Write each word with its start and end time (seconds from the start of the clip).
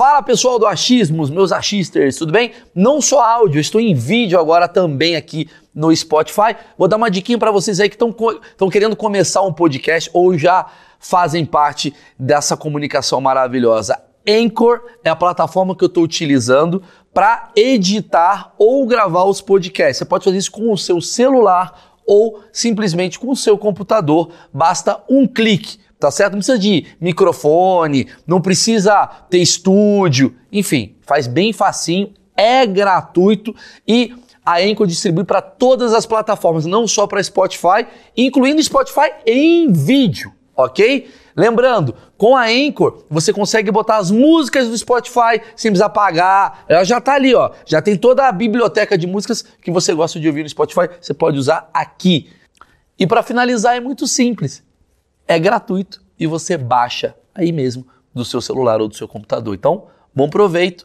Fala 0.00 0.22
pessoal 0.22 0.58
do 0.58 0.66
Achismos, 0.66 1.28
meus 1.28 1.52
achisters, 1.52 2.16
tudo 2.16 2.32
bem? 2.32 2.52
Não 2.74 3.02
só 3.02 3.22
áudio, 3.22 3.60
estou 3.60 3.78
em 3.78 3.92
vídeo 3.92 4.40
agora 4.40 4.66
também 4.66 5.14
aqui 5.14 5.46
no 5.74 5.94
Spotify. 5.94 6.56
Vou 6.78 6.88
dar 6.88 6.96
uma 6.96 7.10
diquinha 7.10 7.36
para 7.36 7.50
vocês 7.50 7.78
aí 7.80 7.90
que 7.90 7.96
estão 7.96 8.70
querendo 8.70 8.96
começar 8.96 9.42
um 9.42 9.52
podcast 9.52 10.08
ou 10.14 10.38
já 10.38 10.64
fazem 10.98 11.44
parte 11.44 11.92
dessa 12.18 12.56
comunicação 12.56 13.20
maravilhosa. 13.20 14.00
Anchor 14.26 14.80
é 15.04 15.10
a 15.10 15.14
plataforma 15.14 15.76
que 15.76 15.84
eu 15.84 15.88
estou 15.88 16.02
utilizando 16.02 16.82
para 17.12 17.50
editar 17.54 18.54
ou 18.56 18.86
gravar 18.86 19.24
os 19.24 19.42
podcasts. 19.42 19.98
Você 19.98 20.06
pode 20.06 20.24
fazer 20.24 20.38
isso 20.38 20.50
com 20.50 20.72
o 20.72 20.78
seu 20.78 20.98
celular 21.02 21.98
ou 22.06 22.42
simplesmente 22.50 23.18
com 23.18 23.30
o 23.30 23.36
seu 23.36 23.58
computador. 23.58 24.30
Basta 24.50 24.98
um 25.10 25.26
clique 25.26 25.78
tá 26.00 26.10
certo? 26.10 26.32
Não 26.32 26.38
precisa 26.38 26.58
de 26.58 26.86
microfone, 27.00 28.08
não 28.26 28.40
precisa 28.40 29.06
ter 29.28 29.38
estúdio, 29.38 30.34
enfim, 30.50 30.96
faz 31.02 31.26
bem 31.26 31.52
facinho, 31.52 32.12
é 32.34 32.66
gratuito 32.66 33.54
e 33.86 34.14
a 34.44 34.58
Anchor 34.58 34.86
distribui 34.86 35.24
para 35.24 35.42
todas 35.42 35.92
as 35.92 36.06
plataformas, 36.06 36.64
não 36.64 36.88
só 36.88 37.06
para 37.06 37.22
Spotify, 37.22 37.86
incluindo 38.16 38.62
Spotify 38.62 39.12
em 39.26 39.70
vídeo, 39.70 40.32
ok? 40.56 41.10
Lembrando, 41.36 41.94
com 42.16 42.34
a 42.34 42.46
Anchor 42.46 43.04
você 43.10 43.32
consegue 43.32 43.70
botar 43.70 43.98
as 43.98 44.10
músicas 44.10 44.68
do 44.68 44.76
Spotify 44.76 45.40
sem 45.54 45.70
precisar 45.70 45.90
pagar. 45.90 46.64
Ela 46.68 46.84
já 46.84 46.98
está 46.98 47.14
ali, 47.14 47.34
ó. 47.34 47.50
Já 47.64 47.80
tem 47.80 47.96
toda 47.96 48.26
a 48.26 48.32
biblioteca 48.32 48.98
de 48.98 49.06
músicas 49.06 49.44
que 49.62 49.70
você 49.70 49.94
gosta 49.94 50.18
de 50.18 50.26
ouvir 50.26 50.42
no 50.42 50.48
Spotify, 50.48 50.88
você 51.00 51.14
pode 51.14 51.38
usar 51.38 51.70
aqui. 51.72 52.30
E 52.98 53.06
para 53.06 53.22
finalizar 53.22 53.76
é 53.76 53.80
muito 53.80 54.06
simples 54.06 54.62
é 55.30 55.38
gratuito 55.38 56.02
e 56.18 56.26
você 56.26 56.56
baixa 56.56 57.14
aí 57.32 57.52
mesmo 57.52 57.86
do 58.12 58.24
seu 58.24 58.40
celular 58.40 58.80
ou 58.80 58.88
do 58.88 58.96
seu 58.96 59.06
computador. 59.06 59.54
Então, 59.54 59.84
bom 60.12 60.28
proveito. 60.28 60.84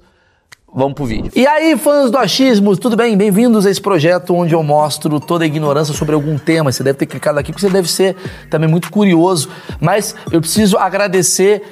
Vamos 0.72 0.94
pro 0.94 1.05
vídeo. 1.05 1.31
E 1.36 1.48
aí, 1.48 1.76
fãs 1.76 2.12
do 2.12 2.17
achismo, 2.17 2.77
tudo 2.77 2.95
bem? 2.95 3.17
Bem-vindos 3.17 3.66
a 3.66 3.72
esse 3.72 3.81
projeto 3.81 4.36
onde 4.36 4.53
eu 4.53 4.61
mostro 4.61 5.20
toda 5.20 5.45
a 5.45 5.47
ignorância 5.47 5.95
sobre 5.95 6.14
algum 6.14 6.38
tema. 6.38 6.72
Você 6.72 6.83
deve 6.83 7.00
ter 7.00 7.08
clicado 7.08 7.39
aqui 7.39 7.52
porque 7.52 7.66
você 7.66 7.73
deve 7.73 7.89
ser 7.89 8.16
também 8.52 8.70
muito 8.70 8.92
curioso. 8.92 9.50
Mas 9.81 10.16
eu 10.31 10.39
preciso 10.39 10.77
agradecer 10.77 11.64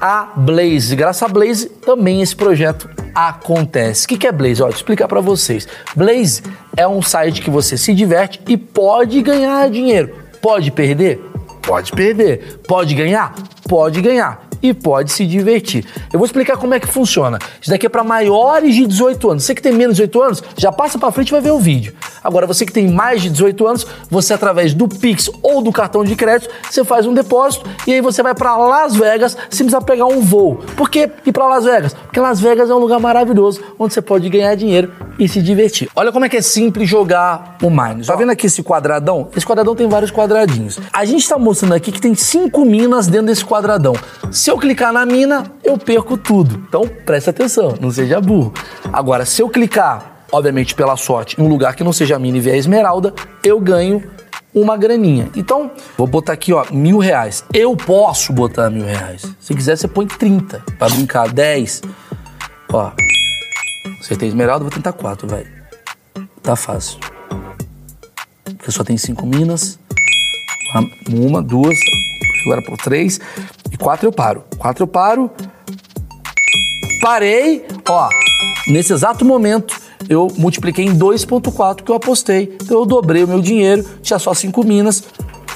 a 0.00 0.32
Blaze. 0.36 0.96
Graças 0.96 1.22
a 1.22 1.28
Blaze 1.28 1.68
também 1.68 2.22
esse 2.22 2.34
projeto 2.34 2.90
acontece. 3.14 4.04
O 4.04 4.08
que 4.08 4.26
é 4.26 4.32
Blaze? 4.32 4.62
Ó, 4.62 4.66
vou 4.66 4.74
explicar 4.74 5.06
para 5.06 5.20
vocês. 5.20 5.68
Blaze 5.94 6.42
é 6.76 6.88
um 6.88 7.00
site 7.00 7.40
que 7.40 7.50
você 7.50 7.78
se 7.78 7.94
diverte 7.94 8.40
e 8.48 8.56
pode 8.56 9.22
ganhar 9.22 9.70
dinheiro. 9.70 10.26
Pode 10.42 10.70
perder? 10.70 11.20
Pode 11.66 11.90
perder. 11.90 12.60
Pode 12.66 12.94
ganhar? 12.94 13.34
Pode 13.68 14.00
ganhar 14.00 14.46
e 14.62 14.74
pode 14.74 15.12
se 15.12 15.26
divertir. 15.26 15.84
Eu 16.12 16.18
vou 16.18 16.26
explicar 16.26 16.56
como 16.56 16.74
é 16.74 16.80
que 16.80 16.86
funciona. 16.86 17.38
Isso 17.60 17.70
daqui 17.70 17.86
é 17.86 17.88
para 17.88 18.04
maiores 18.04 18.74
de 18.74 18.86
18 18.86 19.30
anos. 19.30 19.44
Você 19.44 19.54
que 19.54 19.62
tem 19.62 19.72
menos 19.72 19.96
de 19.96 20.02
18 20.06 20.22
anos, 20.22 20.44
já 20.56 20.72
passa 20.72 20.98
para 20.98 21.10
frente 21.12 21.28
e 21.28 21.32
vai 21.32 21.40
ver 21.40 21.50
o 21.50 21.58
vídeo. 21.58 21.94
Agora, 22.22 22.46
você 22.46 22.66
que 22.66 22.72
tem 22.72 22.88
mais 22.88 23.22
de 23.22 23.30
18 23.30 23.66
anos, 23.66 23.86
você 24.10 24.34
através 24.34 24.74
do 24.74 24.88
Pix 24.88 25.30
ou 25.42 25.62
do 25.62 25.70
cartão 25.70 26.04
de 26.04 26.16
crédito, 26.16 26.52
você 26.68 26.84
faz 26.84 27.06
um 27.06 27.14
depósito 27.14 27.66
e 27.86 27.92
aí 27.92 28.00
você 28.00 28.22
vai 28.22 28.34
para 28.34 28.56
Las 28.56 28.96
Vegas 28.96 29.36
sem 29.50 29.66
precisar 29.66 29.82
pegar 29.82 30.06
um 30.06 30.20
voo. 30.20 30.56
Por 30.76 30.90
que 30.90 31.10
ir 31.24 31.32
para 31.32 31.46
Las 31.46 31.64
Vegas? 31.64 31.94
Porque 31.94 32.18
Las 32.18 32.40
Vegas 32.40 32.68
é 32.68 32.74
um 32.74 32.78
lugar 32.78 32.98
maravilhoso 32.98 33.60
onde 33.78 33.94
você 33.94 34.02
pode 34.02 34.28
ganhar 34.28 34.54
dinheiro 34.56 34.92
e 35.18 35.28
se 35.28 35.40
divertir. 35.40 35.88
Olha 35.94 36.12
como 36.12 36.24
é 36.24 36.28
que 36.28 36.36
é 36.36 36.42
simples 36.42 36.88
jogar 36.88 37.56
o 37.62 37.70
Miners. 37.70 38.08
Tá 38.08 38.16
vendo 38.16 38.32
aqui 38.32 38.46
esse 38.46 38.62
quadradão? 38.62 39.28
Esse 39.34 39.46
quadradão 39.46 39.74
tem 39.74 39.88
vários 39.88 40.10
quadradinhos. 40.10 40.78
A 40.92 41.04
gente 41.04 41.22
está 41.22 41.38
mostrando 41.38 41.74
aqui 41.74 41.92
que 41.92 42.00
tem 42.00 42.14
cinco 42.14 42.64
minas 42.64 43.06
dentro 43.06 43.28
desse 43.28 43.44
quadradão. 43.44 43.55
Se 44.30 44.50
eu 44.50 44.58
clicar 44.58 44.92
na 44.92 45.06
mina, 45.06 45.44
eu 45.62 45.78
perco 45.78 46.16
tudo. 46.16 46.62
Então 46.68 46.86
presta 47.04 47.30
atenção, 47.30 47.74
não 47.80 47.90
seja 47.90 48.20
burro. 48.20 48.52
Agora, 48.92 49.24
se 49.24 49.42
eu 49.42 49.48
clicar, 49.48 50.24
obviamente 50.32 50.74
pela 50.74 50.96
sorte, 50.96 51.40
em 51.40 51.44
um 51.44 51.48
lugar 51.48 51.74
que 51.74 51.84
não 51.84 51.92
seja 51.92 52.16
a 52.16 52.18
mina 52.18 52.38
e 52.38 52.40
vier 52.40 52.54
a 52.54 52.58
esmeralda, 52.58 53.14
eu 53.42 53.60
ganho 53.60 54.02
uma 54.54 54.76
graninha. 54.76 55.28
Então, 55.36 55.70
vou 55.98 56.06
botar 56.06 56.32
aqui, 56.32 56.52
ó, 56.52 56.64
mil 56.72 56.98
reais. 56.98 57.44
Eu 57.52 57.76
posso 57.76 58.32
botar 58.32 58.70
mil 58.70 58.86
reais. 58.86 59.22
Se 59.38 59.54
quiser, 59.54 59.76
você 59.76 59.86
põe 59.86 60.06
30 60.06 60.62
pra 60.78 60.88
brincar. 60.88 61.28
10. 61.28 61.82
Ó. 62.72 62.90
Acertei 64.00 64.28
esmeralda, 64.28 64.64
vou 64.64 64.72
tentar 64.72 64.92
4, 64.92 65.28
vai. 65.28 65.46
Tá 66.42 66.56
fácil. 66.56 66.98
Porque 68.44 68.70
só 68.70 68.82
tem 68.82 68.96
cinco 68.96 69.26
minas. 69.26 69.78
Uma, 71.08 71.42
duas, 71.42 71.76
agora 72.46 72.62
por 72.62 72.76
três. 72.78 73.20
E 73.70 73.76
quatro 73.76 74.06
eu 74.06 74.12
paro. 74.12 74.44
Quatro 74.56 74.84
eu 74.84 74.88
paro. 74.88 75.30
Parei. 77.00 77.66
Ó, 77.88 78.08
nesse 78.68 78.92
exato 78.92 79.24
momento 79.24 79.76
eu 80.08 80.28
multipliquei 80.36 80.84
em 80.84 80.96
2.4 80.96 81.82
que 81.82 81.90
eu 81.90 81.96
apostei. 81.96 82.56
Então 82.62 82.78
eu 82.78 82.86
dobrei 82.86 83.24
o 83.24 83.28
meu 83.28 83.40
dinheiro, 83.40 83.84
tinha 84.02 84.18
só 84.18 84.32
cinco 84.34 84.64
minas. 84.64 85.04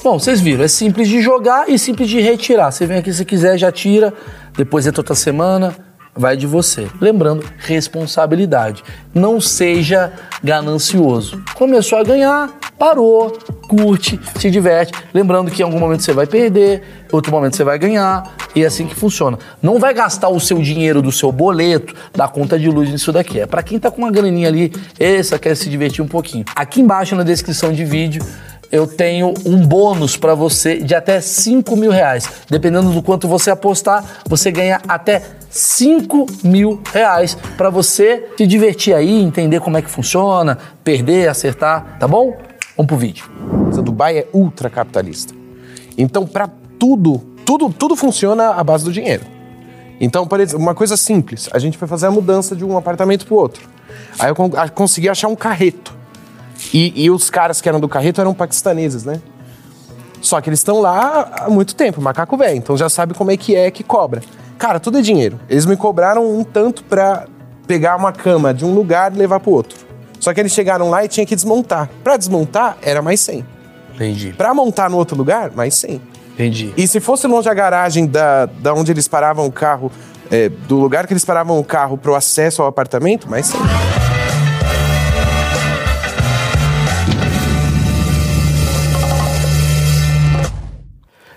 Bom, 0.03 0.17
vocês 0.17 0.41
viram, 0.41 0.63
é 0.63 0.67
simples 0.67 1.07
de 1.07 1.21
jogar 1.21 1.69
e 1.69 1.77
simples 1.77 2.09
de 2.09 2.19
retirar. 2.19 2.71
Você 2.71 2.87
vem 2.87 2.97
aqui 2.97 3.13
se 3.13 3.23
quiser, 3.23 3.57
já 3.57 3.71
tira, 3.71 4.13
depois 4.55 4.87
entra 4.87 5.01
outra 5.01 5.13
semana, 5.13 5.75
vai 6.15 6.35
de 6.35 6.45
você. 6.45 6.87
Lembrando, 6.99 7.43
responsabilidade. 7.57 8.83
Não 9.13 9.39
seja 9.39 10.11
ganancioso. 10.43 11.41
Começou 11.55 11.99
a 11.99 12.03
ganhar, 12.03 12.49
parou, 12.77 13.37
curte, 13.67 14.19
se 14.37 14.49
diverte. 14.49 14.91
Lembrando 15.13 15.51
que 15.51 15.61
em 15.61 15.65
algum 15.65 15.79
momento 15.79 16.03
você 16.03 16.13
vai 16.13 16.25
perder, 16.27 16.83
outro 17.11 17.31
momento 17.31 17.55
você 17.55 17.63
vai 17.63 17.77
ganhar, 17.77 18.35
e 18.55 18.63
é 18.63 18.67
assim 18.67 18.87
que 18.87 18.95
funciona. 18.95 19.37
Não 19.61 19.79
vai 19.79 19.93
gastar 19.93 20.29
o 20.29 20.39
seu 20.39 20.59
dinheiro 20.59 21.01
do 21.01 21.11
seu 21.11 21.31
boleto, 21.31 21.93
da 22.13 22.27
conta 22.27 22.59
de 22.59 22.69
luz 22.69 22.89
nisso 22.89 23.11
daqui. 23.11 23.39
É 23.39 23.45
para 23.45 23.63
quem 23.63 23.79
tá 23.79 23.89
com 23.89 23.99
uma 23.99 24.11
graninha 24.11 24.47
ali, 24.47 24.73
essa 24.99 25.39
quer 25.39 25.55
se 25.55 25.69
divertir 25.69 26.03
um 26.03 26.07
pouquinho. 26.07 26.45
Aqui 26.55 26.81
embaixo 26.81 27.15
na 27.15 27.23
descrição 27.23 27.71
de 27.71 27.85
vídeo 27.85 28.23
eu 28.71 28.87
tenho 28.87 29.33
um 29.45 29.57
bônus 29.57 30.15
para 30.15 30.33
você 30.33 30.77
de 30.77 30.95
até 30.95 31.19
5 31.19 31.75
mil 31.75 31.91
reais. 31.91 32.29
Dependendo 32.49 32.89
do 32.91 33.03
quanto 33.03 33.27
você 33.27 33.51
apostar, 33.51 34.03
você 34.25 34.49
ganha 34.49 34.79
até 34.87 35.21
5 35.51 36.25
mil 36.45 36.81
reais 36.91 37.37
para 37.57 37.69
você 37.69 38.29
se 38.37 38.47
divertir 38.47 38.95
aí, 38.95 39.21
entender 39.21 39.59
como 39.59 39.77
é 39.77 39.81
que 39.81 39.89
funciona, 39.89 40.57
perder, 40.83 41.27
acertar, 41.27 41.97
tá 41.99 42.07
bom? 42.07 42.37
Vamos 42.77 42.87
pro 42.87 42.97
vídeo. 42.97 43.29
Dubai 43.83 44.19
é 44.19 44.27
ultra 44.31 44.69
capitalista. 44.69 45.33
Então, 45.97 46.25
para 46.25 46.49
tudo, 46.79 47.17
tudo, 47.45 47.69
tudo 47.69 47.95
funciona 47.95 48.51
à 48.51 48.63
base 48.63 48.85
do 48.85 48.91
dinheiro. 48.91 49.23
Então, 49.99 50.25
por 50.25 50.39
exemplo, 50.39 50.63
uma 50.63 50.73
coisa 50.73 50.95
simples, 50.95 51.49
a 51.51 51.59
gente 51.59 51.77
foi 51.77 51.87
fazer 51.87 52.07
a 52.07 52.11
mudança 52.11 52.55
de 52.55 52.63
um 52.63 52.77
apartamento 52.77 53.25
pro 53.25 53.35
outro. 53.35 53.67
Aí 54.17 54.29
eu 54.29 54.35
consegui 54.73 55.09
achar 55.09 55.27
um 55.27 55.35
carreto. 55.35 55.93
E, 56.73 57.03
e 57.03 57.11
os 57.11 57.29
caras 57.29 57.59
que 57.59 57.67
eram 57.67 57.79
do 57.79 57.89
carreto 57.89 58.21
eram 58.21 58.33
paquistaneses, 58.33 59.03
né? 59.03 59.21
Só 60.21 60.39
que 60.39 60.49
eles 60.49 60.59
estão 60.59 60.79
lá 60.79 61.29
há 61.33 61.49
muito 61.49 61.75
tempo, 61.75 61.99
macaco 62.01 62.37
velho, 62.37 62.55
então 62.55 62.77
já 62.77 62.87
sabe 62.87 63.13
como 63.13 63.31
é 63.31 63.37
que 63.37 63.55
é 63.55 63.69
que 63.71 63.83
cobra. 63.83 64.21
Cara, 64.61 64.79
tudo 64.79 64.99
é 64.99 65.01
dinheiro. 65.01 65.39
Eles 65.49 65.65
me 65.65 65.75
cobraram 65.75 66.23
um 66.37 66.43
tanto 66.43 66.83
pra 66.83 67.25
pegar 67.65 67.95
uma 67.95 68.11
cama 68.11 68.53
de 68.53 68.63
um 68.63 68.71
lugar 68.75 69.11
e 69.11 69.17
levar 69.17 69.39
pro 69.39 69.49
outro. 69.49 69.75
Só 70.19 70.31
que 70.35 70.39
eles 70.39 70.51
chegaram 70.51 70.87
lá 70.87 71.03
e 71.03 71.07
tinha 71.07 71.25
que 71.25 71.33
desmontar. 71.33 71.89
Pra 72.03 72.15
desmontar, 72.15 72.77
era 72.79 73.01
mais 73.01 73.19
100. 73.21 73.43
Entendi. 73.95 74.35
Pra 74.37 74.53
montar 74.53 74.87
no 74.87 74.97
outro 74.97 75.17
lugar, 75.17 75.49
mais 75.55 75.73
100. 75.73 75.99
Entendi. 76.35 76.71
E 76.77 76.87
se 76.87 76.99
fosse 76.99 77.25
longe 77.25 77.49
a 77.49 77.53
garagem 77.55 78.05
da, 78.05 78.45
da 78.45 78.71
onde 78.75 78.91
eles 78.91 79.07
paravam 79.07 79.47
o 79.47 79.51
carro, 79.51 79.91
é, 80.29 80.47
do 80.47 80.75
lugar 80.75 81.07
que 81.07 81.13
eles 81.13 81.25
paravam 81.25 81.57
o 81.57 81.63
carro 81.63 81.97
pro 81.97 82.13
acesso 82.13 82.61
ao 82.61 82.67
apartamento, 82.67 83.27
mais 83.27 83.47
100. 83.47 83.59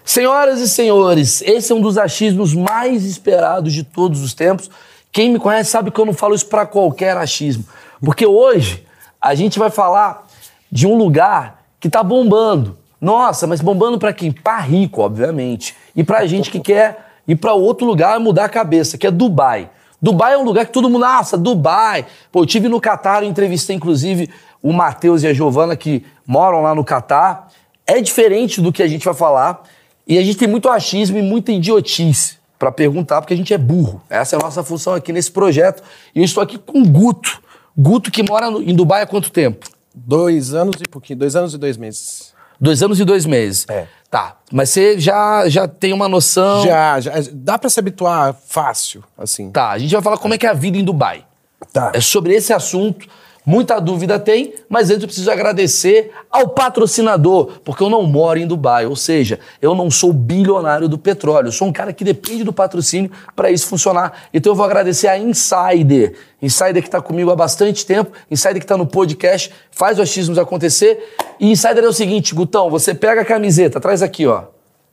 Senhoras 0.04 0.60
e 0.60 0.68
senhores, 0.68 1.40
esse 1.40 1.72
é 1.72 1.74
um 1.74 1.80
dos 1.80 1.96
achismos 1.96 2.52
mais 2.52 3.06
esperados 3.06 3.72
de 3.72 3.82
todos 3.82 4.22
os 4.22 4.34
tempos. 4.34 4.70
Quem 5.10 5.30
me 5.30 5.38
conhece 5.38 5.70
sabe 5.70 5.90
que 5.90 5.98
eu 5.98 6.04
não 6.04 6.12
falo 6.12 6.34
isso 6.34 6.46
para 6.46 6.66
qualquer 6.66 7.16
achismo. 7.16 7.64
Porque 8.04 8.26
hoje 8.26 8.84
a 9.18 9.34
gente 9.34 9.58
vai 9.58 9.70
falar 9.70 10.26
de 10.70 10.86
um 10.86 10.94
lugar 10.94 11.62
que 11.80 11.88
tá 11.88 12.02
bombando. 12.02 12.76
Nossa, 13.00 13.46
mas 13.46 13.62
bombando 13.62 13.98
para 13.98 14.12
quem? 14.12 14.30
Para 14.30 14.58
rico, 14.58 15.00
obviamente. 15.00 15.74
E 15.96 16.04
pra 16.04 16.26
gente 16.26 16.50
que 16.50 16.60
quer 16.60 17.12
ir 17.26 17.36
para 17.36 17.54
outro 17.54 17.86
lugar 17.86 18.20
e 18.20 18.22
mudar 18.22 18.44
a 18.44 18.48
cabeça, 18.50 18.98
que 18.98 19.06
é 19.06 19.10
Dubai. 19.10 19.70
Dubai 20.02 20.34
é 20.34 20.38
um 20.38 20.44
lugar 20.44 20.66
que 20.66 20.72
todo 20.72 20.90
mundo, 20.90 21.00
nossa, 21.00 21.38
Dubai. 21.38 22.04
Pô, 22.30 22.42
eu 22.42 22.46
tive 22.46 22.68
no 22.68 22.78
Catar, 22.78 23.22
eu 23.22 23.28
entrevistei 23.30 23.74
inclusive 23.74 24.28
o 24.62 24.70
Matheus 24.70 25.22
e 25.22 25.26
a 25.26 25.32
Giovana 25.32 25.74
que 25.74 26.04
moram 26.26 26.60
lá 26.60 26.74
no 26.74 26.84
Catar. 26.84 27.48
É 27.86 28.02
diferente 28.02 28.60
do 28.60 28.70
que 28.70 28.82
a 28.82 28.88
gente 28.88 29.04
vai 29.06 29.14
falar. 29.14 29.62
E 30.06 30.18
a 30.18 30.22
gente 30.22 30.36
tem 30.36 30.48
muito 30.48 30.68
achismo 30.68 31.18
e 31.18 31.22
muita 31.22 31.52
idiotice 31.52 32.36
para 32.58 32.70
perguntar, 32.70 33.20
porque 33.20 33.34
a 33.34 33.36
gente 33.36 33.52
é 33.52 33.58
burro. 33.58 34.02
Essa 34.08 34.36
é 34.36 34.38
a 34.38 34.42
nossa 34.42 34.62
função 34.62 34.94
aqui 34.94 35.12
nesse 35.12 35.30
projeto. 35.30 35.82
E 36.14 36.18
eu 36.18 36.24
estou 36.24 36.42
aqui 36.42 36.58
com 36.58 36.82
o 36.82 36.86
Guto. 36.86 37.42
Guto 37.76 38.10
que 38.10 38.22
mora 38.22 38.50
no, 38.50 38.62
em 38.62 38.74
Dubai 38.74 39.02
há 39.02 39.06
quanto 39.06 39.30
tempo? 39.30 39.66
Dois 39.94 40.54
anos 40.54 40.76
e 40.80 40.88
pouquinho, 40.88 41.18
dois 41.18 41.34
anos 41.34 41.54
e 41.54 41.58
dois 41.58 41.76
meses. 41.76 42.32
Dois 42.60 42.82
anos 42.82 43.00
e 43.00 43.04
dois 43.04 43.26
meses. 43.26 43.66
É. 43.68 43.86
Tá. 44.10 44.36
Mas 44.52 44.70
você 44.70 44.98
já, 44.98 45.48
já 45.48 45.66
tem 45.66 45.92
uma 45.92 46.08
noção. 46.08 46.64
Já, 46.64 47.00
já, 47.00 47.12
dá 47.32 47.58
pra 47.58 47.68
se 47.68 47.80
habituar 47.80 48.34
fácil, 48.46 49.02
assim. 49.18 49.50
Tá, 49.50 49.70
a 49.70 49.78
gente 49.78 49.92
vai 49.92 50.02
falar 50.02 50.18
como 50.18 50.34
é 50.34 50.38
que 50.38 50.46
é 50.46 50.50
a 50.50 50.54
vida 50.54 50.78
em 50.78 50.84
Dubai. 50.84 51.24
Tá. 51.72 51.90
É 51.94 52.00
sobre 52.00 52.34
esse 52.34 52.52
assunto. 52.52 53.08
Muita 53.46 53.78
dúvida 53.78 54.18
tem, 54.18 54.54
mas 54.70 54.88
antes 54.88 55.02
eu 55.02 55.06
preciso 55.06 55.30
agradecer 55.30 56.10
ao 56.30 56.48
patrocinador, 56.48 57.60
porque 57.62 57.82
eu 57.82 57.90
não 57.90 58.02
moro 58.04 58.38
em 58.38 58.46
Dubai, 58.46 58.86
ou 58.86 58.96
seja, 58.96 59.38
eu 59.60 59.74
não 59.74 59.90
sou 59.90 60.14
bilionário 60.14 60.88
do 60.88 60.96
petróleo, 60.96 61.48
eu 61.48 61.52
sou 61.52 61.68
um 61.68 61.72
cara 61.72 61.92
que 61.92 62.02
depende 62.02 62.42
do 62.42 62.54
patrocínio 62.54 63.10
para 63.36 63.50
isso 63.50 63.66
funcionar. 63.66 64.28
Então 64.32 64.52
eu 64.52 64.56
vou 64.56 64.64
agradecer 64.64 65.08
a 65.08 65.18
Insider, 65.18 66.14
Insider 66.40 66.80
que 66.80 66.88
está 66.88 67.02
comigo 67.02 67.30
há 67.30 67.36
bastante 67.36 67.84
tempo, 67.84 68.12
Insider 68.30 68.56
que 68.56 68.64
está 68.64 68.78
no 68.78 68.86
podcast, 68.86 69.52
faz 69.70 69.98
o 69.98 70.02
achismos 70.02 70.38
acontecer. 70.38 71.14
E 71.38 71.50
Insider 71.50 71.84
é 71.84 71.88
o 71.88 71.92
seguinte, 71.92 72.34
Gutão, 72.34 72.70
você 72.70 72.94
pega 72.94 73.20
a 73.20 73.24
camiseta, 73.26 73.78
traz 73.78 74.00
aqui, 74.00 74.26
ó. 74.26 74.44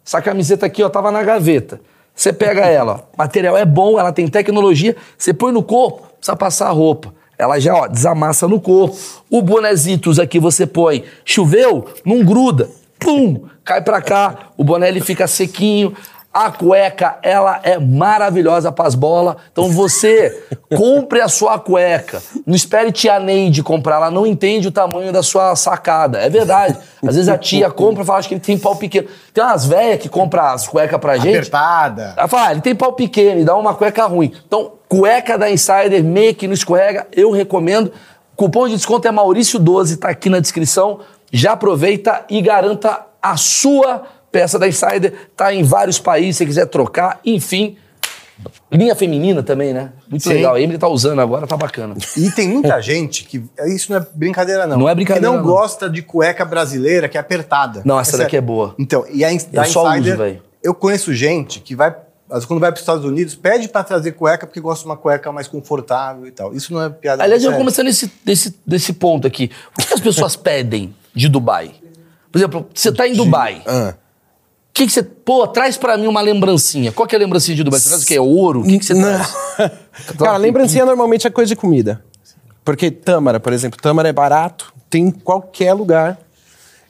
Essa 0.05 0.21
camiseta 0.21 0.65
aqui, 0.65 0.83
ó, 0.83 0.89
tava 0.89 1.09
na 1.09 1.23
gaveta. 1.23 1.79
Você 2.13 2.33
pega 2.33 2.65
ela, 2.65 2.95
ó, 2.95 3.17
material 3.17 3.55
é 3.55 3.63
bom, 3.63 3.97
ela 3.97 4.11
tem 4.11 4.27
tecnologia, 4.27 4.97
você 5.17 5.33
põe 5.33 5.53
no 5.53 5.63
corpo, 5.63 6.05
precisa 6.17 6.35
passar 6.35 6.67
a 6.67 6.71
roupa. 6.71 7.20
Ela 7.41 7.59
já, 7.59 7.73
ó, 7.73 7.87
desamassa 7.87 8.47
no 8.47 8.61
corpo. 8.61 8.95
O 9.27 9.41
bonezitos 9.41 10.19
aqui 10.19 10.39
você 10.39 10.67
põe, 10.67 11.03
choveu, 11.25 11.87
não 12.05 12.23
gruda. 12.23 12.69
Pum, 12.99 13.45
cai 13.65 13.81
pra 13.81 13.99
cá, 13.99 14.51
o 14.55 14.63
boné 14.63 14.87
ele 14.87 15.01
fica 15.01 15.25
sequinho. 15.25 15.91
A 16.33 16.49
cueca, 16.49 17.17
ela 17.21 17.59
é 17.61 17.77
maravilhosa 17.77 18.71
pras 18.71 18.95
bolas. 18.95 19.35
Então 19.51 19.69
você 19.69 20.45
compre 20.73 21.19
a 21.19 21.27
sua 21.27 21.59
cueca. 21.59 22.21
Não 22.47 22.55
espere 22.55 22.89
tia 22.89 23.19
Neide 23.19 23.61
comprar, 23.61 23.97
ela 23.97 24.11
não 24.11 24.25
entende 24.25 24.69
o 24.69 24.71
tamanho 24.71 25.11
da 25.11 25.21
sua 25.21 25.53
sacada. 25.57 26.19
É 26.19 26.29
verdade. 26.29 26.77
Às 27.05 27.15
vezes 27.15 27.27
a 27.27 27.37
tia 27.37 27.69
compra 27.69 28.03
e 28.03 28.05
fala, 28.05 28.19
acho 28.19 28.29
que 28.29 28.35
ele 28.35 28.41
tem 28.41 28.57
pau 28.57 28.77
pequeno. 28.77 29.09
Tem 29.33 29.43
umas 29.43 29.65
velhas 29.65 29.99
que 29.99 30.07
compram 30.07 30.45
as 30.45 30.65
cuecas 30.65 30.99
pra 31.01 31.17
gente. 31.17 31.35
Apertada. 31.35 32.13
Ela 32.15 32.27
fala, 32.29 32.47
ah, 32.47 32.51
ele 32.53 32.61
tem 32.61 32.75
pau 32.75 32.93
pequeno 32.93 33.41
e 33.41 33.43
dá 33.43 33.55
uma 33.57 33.75
cueca 33.75 34.05
ruim. 34.05 34.31
Então, 34.47 34.71
cueca 34.87 35.37
da 35.37 35.51
Insider, 35.51 36.01
meia 36.01 36.33
que 36.33 36.47
não 36.47 36.53
escorrega, 36.53 37.07
eu 37.11 37.31
recomendo. 37.31 37.91
Cupom 38.37 38.69
de 38.69 38.75
desconto 38.75 39.05
é 39.05 39.11
Maurício12, 39.11 39.99
tá 39.99 40.07
aqui 40.07 40.29
na 40.29 40.39
descrição. 40.39 41.01
Já 41.29 41.51
aproveita 41.51 42.23
e 42.29 42.41
garanta 42.41 43.05
a 43.21 43.35
sua 43.35 44.03
peça 44.31 44.57
da 44.57 44.67
Insider. 44.67 45.13
Tá 45.35 45.53
em 45.53 45.63
vários 45.63 45.99
países, 45.99 46.37
se 46.37 46.45
quiser 46.45 46.65
trocar, 46.67 47.19
enfim. 47.25 47.77
Linha 48.71 48.95
feminina 48.95 49.43
também, 49.43 49.71
né? 49.73 49.91
Muito 50.09 50.23
Sim. 50.23 50.33
legal. 50.33 50.55
A 50.55 50.61
Emily 50.61 50.79
tá 50.79 50.87
usando 50.87 51.19
agora, 51.19 51.45
tá 51.45 51.55
bacana. 51.55 51.95
E 52.17 52.31
tem 52.31 52.47
muita 52.47 52.79
gente 52.81 53.23
que. 53.25 53.43
Isso 53.67 53.91
não 53.91 53.99
é 53.99 54.07
brincadeira, 54.15 54.65
não. 54.65 54.79
Não 54.79 54.89
é 54.89 54.95
brincadeira, 54.95 55.27
Que 55.27 55.31
não, 55.37 55.43
não. 55.43 55.47
gosta 55.47 55.87
de 55.89 56.01
cueca 56.01 56.43
brasileira, 56.43 57.07
que 57.07 57.17
é 57.17 57.21
apertada. 57.21 57.81
Não, 57.85 57.99
essa 57.99 58.17
daqui 58.17 58.35
é 58.35 58.41
boa. 58.41 58.73
Então, 58.79 59.05
e 59.11 59.23
a, 59.23 59.31
in- 59.31 59.37
da 59.51 59.63
só 59.65 59.83
uso, 59.83 59.93
Insider, 59.95 60.17
velho. 60.17 60.41
eu 60.63 60.73
conheço 60.73 61.13
gente 61.13 61.59
que 61.59 61.75
vai. 61.75 61.95
Quando 62.47 62.61
vai 62.61 62.71
para 62.71 62.75
os 62.77 62.79
Estados 62.81 63.03
Unidos, 63.05 63.35
pede 63.35 63.67
para 63.67 63.83
trazer 63.83 64.13
cueca 64.13 64.47
porque 64.47 64.61
gosta 64.61 64.83
de 64.85 64.89
uma 64.89 64.95
cueca 64.97 65.31
mais 65.33 65.47
confortável 65.49 66.25
e 66.25 66.31
tal. 66.31 66.53
Isso 66.55 66.73
não 66.73 66.81
é 66.81 66.89
piada. 66.89 67.21
Aliás, 67.21 67.43
eu 67.43 67.49
sério. 67.49 67.59
começando 67.59 67.85
nesse, 67.87 68.09
desse, 68.23 68.55
desse 68.65 68.93
ponto 68.93 69.27
aqui. 69.27 69.51
O 69.77 69.85
que 69.85 69.93
as 69.93 69.99
pessoas 69.99 70.33
pedem 70.37 70.95
de 71.13 71.27
Dubai? 71.27 71.71
Por 72.31 72.37
exemplo, 72.39 72.65
você 72.73 72.89
tá 72.91 73.05
em 73.05 73.13
Dubai. 73.13 73.61
Ah. 73.67 73.93
O 74.71 74.73
que, 74.73 74.85
que 74.87 74.91
você. 74.91 75.03
Pô, 75.03 75.45
traz 75.47 75.75
pra 75.77 75.97
mim 75.97 76.07
uma 76.07 76.21
lembrancinha. 76.21 76.91
Qual 76.93 77.05
que 77.07 77.13
é 77.13 77.17
a 77.17 77.19
lembrancinha 77.19 77.55
de 77.57 77.63
Dubai? 77.63 77.79
Você 77.79 77.89
traz 77.89 78.03
o 78.03 78.05
quê? 78.07 78.15
É 78.15 78.21
ouro? 78.21 78.61
O 78.61 78.63
que, 78.63 78.79
que 78.79 78.85
você 78.85 78.95
traz? 78.95 79.33
Cara, 80.17 80.37
lembrancinha 80.37 80.85
normalmente 80.85 81.27
é 81.27 81.29
coisa 81.29 81.49
de 81.49 81.55
comida. 81.57 82.03
Porque 82.63 82.89
tâmara, 82.89 83.39
por 83.39 83.51
exemplo, 83.51 83.79
tâmara 83.81 84.07
é 84.07 84.13
barato, 84.13 84.73
tem 84.89 85.07
em 85.07 85.11
qualquer 85.11 85.73
lugar. 85.73 86.17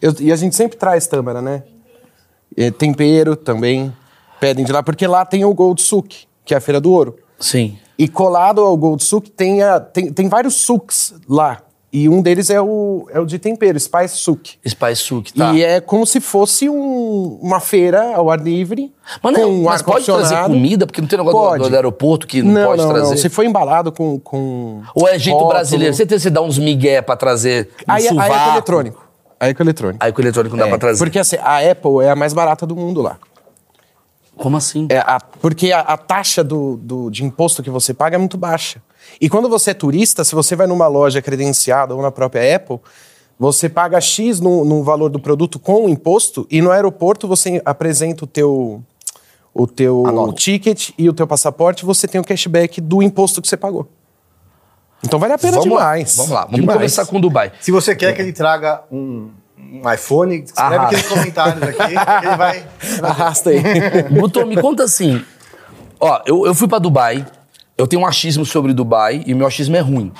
Eu- 0.01 0.13
e 0.19 0.31
a 0.31 0.35
gente 0.35 0.55
sempre 0.55 0.77
traz 0.77 1.07
tâmara, 1.07 1.41
né? 1.41 1.63
É, 2.55 2.69
tempero 2.69 3.35
também, 3.35 3.91
pedem 4.39 4.63
de 4.63 4.71
lá, 4.71 4.83
porque 4.83 5.07
lá 5.07 5.25
tem 5.25 5.43
o 5.43 5.53
Gold 5.53 5.81
Souk, 5.81 6.25
que 6.45 6.53
é 6.53 6.57
a 6.57 6.61
Feira 6.61 6.79
do 6.79 6.91
Ouro. 6.91 7.17
Sim. 7.39 7.77
E 7.97 8.07
colado 8.07 8.61
ao 8.61 8.75
Gold 8.77 9.03
Souk 9.03 9.29
tem, 9.31 9.63
a, 9.63 9.79
tem, 9.79 10.11
tem 10.13 10.27
vários 10.29 10.55
souks 10.55 11.13
lá. 11.27 11.61
E 11.93 12.07
um 12.07 12.21
deles 12.21 12.49
é 12.49 12.61
o, 12.61 13.05
é 13.11 13.19
o 13.19 13.25
de 13.25 13.37
tempero, 13.37 13.77
Spice 13.77 14.15
Souk. 14.15 14.53
Spice 14.65 14.95
Souk, 14.95 15.33
tá. 15.33 15.51
E 15.53 15.61
é 15.61 15.81
como 15.81 16.05
se 16.05 16.21
fosse 16.21 16.69
um- 16.69 17.37
uma 17.41 17.59
feira 17.59 18.15
ao 18.15 18.31
ar 18.31 18.39
livre, 18.39 18.93
Mas, 19.21 19.35
com 19.35 19.41
não, 19.41 19.49
um 19.51 19.63
mas 19.63 19.81
pode 19.81 20.05
trazer 20.05 20.37
comida? 20.45 20.87
Porque 20.87 21.01
não 21.01 21.07
tem 21.09 21.17
negócio 21.19 21.37
do- 21.37 21.45
Pode. 21.49 21.63
do, 21.63 21.69
do 21.69 21.75
aeroporto 21.75 22.25
que 22.27 22.41
não, 22.41 22.53
Não, 22.53 22.65
pode 22.69 22.81
não, 22.81 22.89
trazer? 22.89 23.09
não. 23.09 23.17
Se 23.17 23.27
for 23.27 23.43
embalado 23.43 23.91
com... 23.91 24.17
com 24.19 24.81
Ou 24.95 25.05
é 25.05 25.19
jeito 25.19 25.33
rótulo. 25.35 25.49
brasileiro? 25.53 25.93
Você 25.93 26.05
tem 26.05 26.17
que 26.17 26.29
dar 26.29 26.41
uns 26.43 26.57
migué 26.57 27.01
pra 27.01 27.17
trazer 27.17 27.69
um 27.85 27.91
Aí, 27.91 28.03
aí 28.03 28.05
é 28.07 28.09
com 28.09 28.21
sovaco? 28.21 28.49
eletrônico. 28.51 29.07
Aí 29.37 29.49
é 29.49 29.53
com 29.53 29.63
eletrônico. 29.63 30.05
Aí 30.05 30.11
com 30.13 30.21
eletrônico 30.21 30.55
não 30.55 30.61
dá 30.61 30.67
É, 30.67 30.69
pra 30.69 30.77
trazer. 30.79 30.99
Porque 31.03 31.19
assim, 31.19 31.35
a 31.41 31.57
Apple 31.71 32.05
é 32.05 32.11
a 32.11 32.15
mais 32.15 32.31
barata 32.31 32.65
do 32.65 32.75
mundo 32.75 33.01
lá. 33.01 33.17
Como 34.41 34.57
assim? 34.57 34.87
É 34.89 34.97
a- 34.99 35.19
porque 35.41 35.71
a, 35.71 35.79
a 35.81 35.97
taxa 35.97 36.43
do, 36.43 36.77
do- 36.77 37.09
de 37.09 37.23
imposto 37.23 37.61
que 37.61 37.69
você 37.69 37.93
paga 37.93 38.15
é 38.15 38.19
muito 38.19 38.37
baixa. 38.37 38.81
E 39.19 39.29
quando 39.29 39.47
você 39.47 39.71
é 39.71 39.73
turista, 39.73 40.23
se 40.23 40.33
você 40.35 40.55
vai 40.55 40.67
numa 40.67 40.87
loja 40.87 41.21
credenciada 41.21 41.95
ou 41.95 42.01
na 42.01 42.11
própria 42.11 42.55
Apple, 42.55 42.79
você 43.37 43.67
paga 43.69 43.99
X 44.01 44.39
no, 44.39 44.63
no 44.65 44.83
valor 44.83 45.09
do 45.09 45.19
produto 45.19 45.59
com 45.59 45.85
o 45.85 45.89
imposto 45.89 46.45
e 46.49 46.61
no 46.61 46.71
aeroporto 46.71 47.27
você 47.27 47.61
apresenta 47.65 48.23
o 48.23 48.27
teu, 48.27 48.83
o 49.53 49.65
teu 49.67 50.03
ticket 50.35 50.91
e 50.97 51.09
o 51.09 51.13
teu 51.13 51.25
passaporte, 51.27 51.83
você 51.85 52.07
tem 52.07 52.21
o 52.21 52.23
cashback 52.23 52.79
do 52.79 53.01
imposto 53.01 53.41
que 53.41 53.47
você 53.47 53.57
pagou. 53.57 53.87
Então 55.03 55.19
vale 55.19 55.33
a 55.33 55.37
pena 55.37 55.53
vamos 55.53 55.65
demais. 55.69 56.17
Lá, 56.17 56.23
vamos 56.23 56.31
lá, 56.31 56.41
vamos 56.45 56.59
Demais. 56.59 56.77
começar 56.77 57.05
com 57.07 57.19
Dubai. 57.19 57.51
Se 57.59 57.71
você 57.71 57.95
quer 57.95 58.13
que 58.15 58.21
ele 58.21 58.31
traga 58.33 58.83
um, 58.91 59.29
um 59.71 59.91
iPhone, 59.91 60.43
escreve 60.43 60.75
Ah. 60.75 60.81
aqui 60.83 60.95
nos 60.97 61.07
comentários 61.07 61.63
aqui, 61.63 61.77
que 61.77 62.25
ele 62.27 62.35
vai. 62.37 62.63
Arrasta 63.01 63.49
aí. 63.51 63.61
Guto, 64.11 64.45
me 64.45 64.57
conta 64.61 64.83
assim. 64.83 65.23
Ó, 65.99 66.19
eu, 66.25 66.45
eu 66.45 66.53
fui 66.55 66.67
pra 66.67 66.79
Dubai, 66.79 67.25
eu 67.77 67.87
tenho 67.87 68.01
um 68.01 68.05
achismo 68.05 68.45
sobre 68.45 68.73
Dubai 68.73 69.23
e 69.25 69.33
o 69.33 69.37
meu 69.37 69.47
achismo 69.47 69.75
é 69.75 69.79
ruim. 69.79 70.11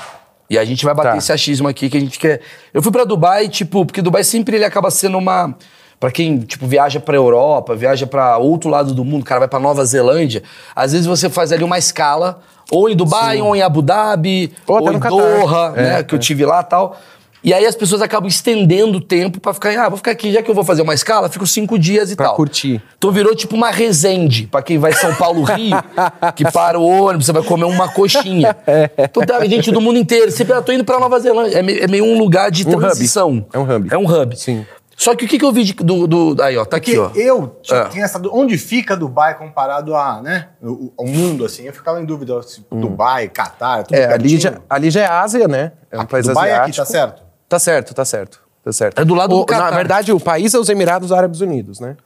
E 0.50 0.58
a 0.58 0.66
gente 0.66 0.84
vai 0.86 0.94
bater 0.94 1.12
Tá. 1.12 1.18
esse 1.18 1.32
achismo 1.32 1.68
aqui 1.68 1.90
que 1.90 1.98
a 1.98 2.00
gente 2.00 2.20
quer. 2.20 2.42
Eu 2.74 2.82
fui 2.82 2.92
pra 2.92 3.04
Dubai, 3.04 3.48
tipo, 3.48 3.86
porque 3.86 4.02
Dubai 4.02 4.24
sempre 4.24 4.56
ele 4.58 4.66
acaba 4.66 4.90
sendo 4.92 5.18
uma. 5.18 5.56
Pra 6.00 6.10
quem, 6.12 6.40
tipo, 6.40 6.66
viaja 6.66 7.00
pra 7.00 7.16
Europa, 7.16 7.76
viaja 7.76 8.08
pra 8.08 8.36
outro 8.38 8.70
lado 8.72 8.92
do 8.92 9.06
mundo, 9.06 9.22
o 9.22 9.26
cara 9.26 9.42
vai 9.42 9.48
pra 9.48 9.60
Nova 9.60 9.86
Zelândia, 9.86 10.42
às 10.76 10.94
vezes 10.94 11.06
você 11.06 11.30
faz 11.30 11.52
ali 11.52 11.64
uma 11.64 11.78
escala, 11.78 12.42
ou 12.72 12.90
em 12.90 12.96
Dubai, 12.96 13.40
ou 13.40 13.56
em 13.56 13.62
Abu 13.62 13.84
Dhabi, 13.84 14.52
Ou 14.66 14.82
ou, 14.82 14.94
em 14.94 15.00
Catar. 15.00 15.16
Doha, 15.16 15.74
É, 15.76 15.82
né, 15.84 16.04
que 16.04 16.16
eu 16.16 16.18
tive 16.18 16.44
lá 16.44 16.62
e 16.62 16.64
tal. 16.64 16.98
E 17.44 17.54
aí 17.54 17.66
as 17.66 17.74
pessoas 17.76 18.02
acabam 18.04 18.28
estendendo 18.28 19.00
o 19.00 19.02
tempo 19.02 19.40
pra 19.40 19.52
ficar, 19.54 19.76
ah, 19.80 19.90
vou 19.90 19.98
ficar 19.98 20.12
aqui, 20.12 20.32
já 20.32 20.44
que 20.44 20.52
eu 20.52 20.54
vou 20.54 20.64
fazer 20.64 20.84
uma 20.84 20.94
escala, 20.94 21.28
fico 21.28 21.48
cinco 21.48 21.80
dias 21.80 22.12
e 22.12 22.16
Pra 22.16 22.28
tal. 22.28 22.36
curtir. 22.36 22.82
Então 22.98 23.12
virou 23.12 23.36
tipo 23.36 23.56
uma 23.56 23.72
resende 23.72 24.46
pra 24.46 24.62
quem 24.62 24.78
vai 24.78 24.94
São 24.94 25.14
Paulo 25.16 25.42
Rio, 25.44 25.76
que 26.36 26.50
para 26.52 26.78
o 26.80 26.84
ônibus, 26.86 27.26
você 27.26 27.34
vai 27.34 27.42
comer 27.44 27.66
uma 27.66 27.90
coxinha. 27.90 28.56
Então 28.98 29.24
tem 29.26 29.50
gente 29.50 29.72
do 29.72 29.82
mundo 29.82 29.98
inteiro. 29.98 30.30
Sempre 30.32 30.54
eu 30.54 30.62
tô 30.62 30.72
indo 30.72 30.86
pra 30.86 31.00
Nova 31.00 31.20
Zelândia. 31.20 31.58
É 31.58 31.64
meio, 31.64 31.84
é 31.84 31.88
meio 31.88 32.06
um 32.06 32.18
lugar 32.18 32.52
de 32.52 32.64
Um 32.68 32.72
hub. 32.74 32.80
transição. 32.80 33.46
É 33.52 33.58
um 33.58 33.64
hub. 33.76 33.88
É 33.92 33.98
um 33.98 34.06
hub. 34.06 34.36
Sim. 34.40 34.64
Só 34.96 35.16
que 35.16 35.26
o 35.26 35.28
que, 35.28 35.40
que 35.40 35.46
eu 35.46 35.52
vi 35.52 35.64
de- 35.64 35.74
do, 35.74 36.06
do. 36.06 36.44
Aí, 36.44 36.56
ó, 36.56 36.64
tá 36.64 36.78
aqui, 36.78 36.96
Porque 36.96 37.20
ó. 37.20 37.24
eu 37.24 37.56
tinha, 37.64 37.80
É. 37.80 37.86
tinha 37.86 38.06
essa 38.06 38.20
dú- 38.20 38.30
Onde 38.32 38.56
fica 38.56 38.96
Dubai 38.96 39.36
comparado 39.36 39.96
a, 39.96 40.22
né, 40.22 40.50
o, 40.62 40.94
ao 40.96 41.08
mundo, 41.08 41.44
assim? 41.44 41.64
Eu 41.64 41.74
ficava 41.74 42.00
em 42.00 42.06
dúvida 42.06 42.40
se 42.44 42.64
Dubai, 42.72 43.28
Catar, 43.28 43.82
tudo 43.84 43.96
É, 43.98 44.14
ali 44.14 44.38
já, 44.38 44.60
ali 44.70 44.92
já 44.92 45.02
é 45.02 45.08
Ásia, 45.08 45.48
né? 45.48 45.72
É 45.92 45.98
um 45.98 46.02
Ah, 46.02 46.06
país 46.06 46.28
Dubai 46.28 46.52
é 46.52 46.54
aqui, 46.54 46.70
asiático. 46.70 46.86
tá 46.86 46.92
certo? 46.92 47.31
Tá 47.52 47.60
certo, 47.60 47.94
tá 47.94 48.06
certo. 48.06 48.40
Tá 48.64 48.72
certo. 48.72 49.02
É 49.02 49.04
do 49.04 49.14
lado 49.14 49.36
O- 49.36 49.40
do 49.40 49.46
Catar. 49.46 49.72
Na 49.72 49.76
verdade, 49.76 50.14
o 50.14 50.20
país 50.22 50.54
é 50.54 50.58
os 50.58 50.70
Emirados 50.70 51.12
Árabes 51.12 51.42
Unidos, 51.42 51.82
né? 51.82 51.98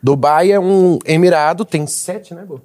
Dubai 0.00 0.52
é 0.52 0.60
um 0.60 0.96
emirado, 1.04 1.64
tem 1.64 1.88
sete, 1.88 2.32
né, 2.32 2.44
Bo? 2.44 2.60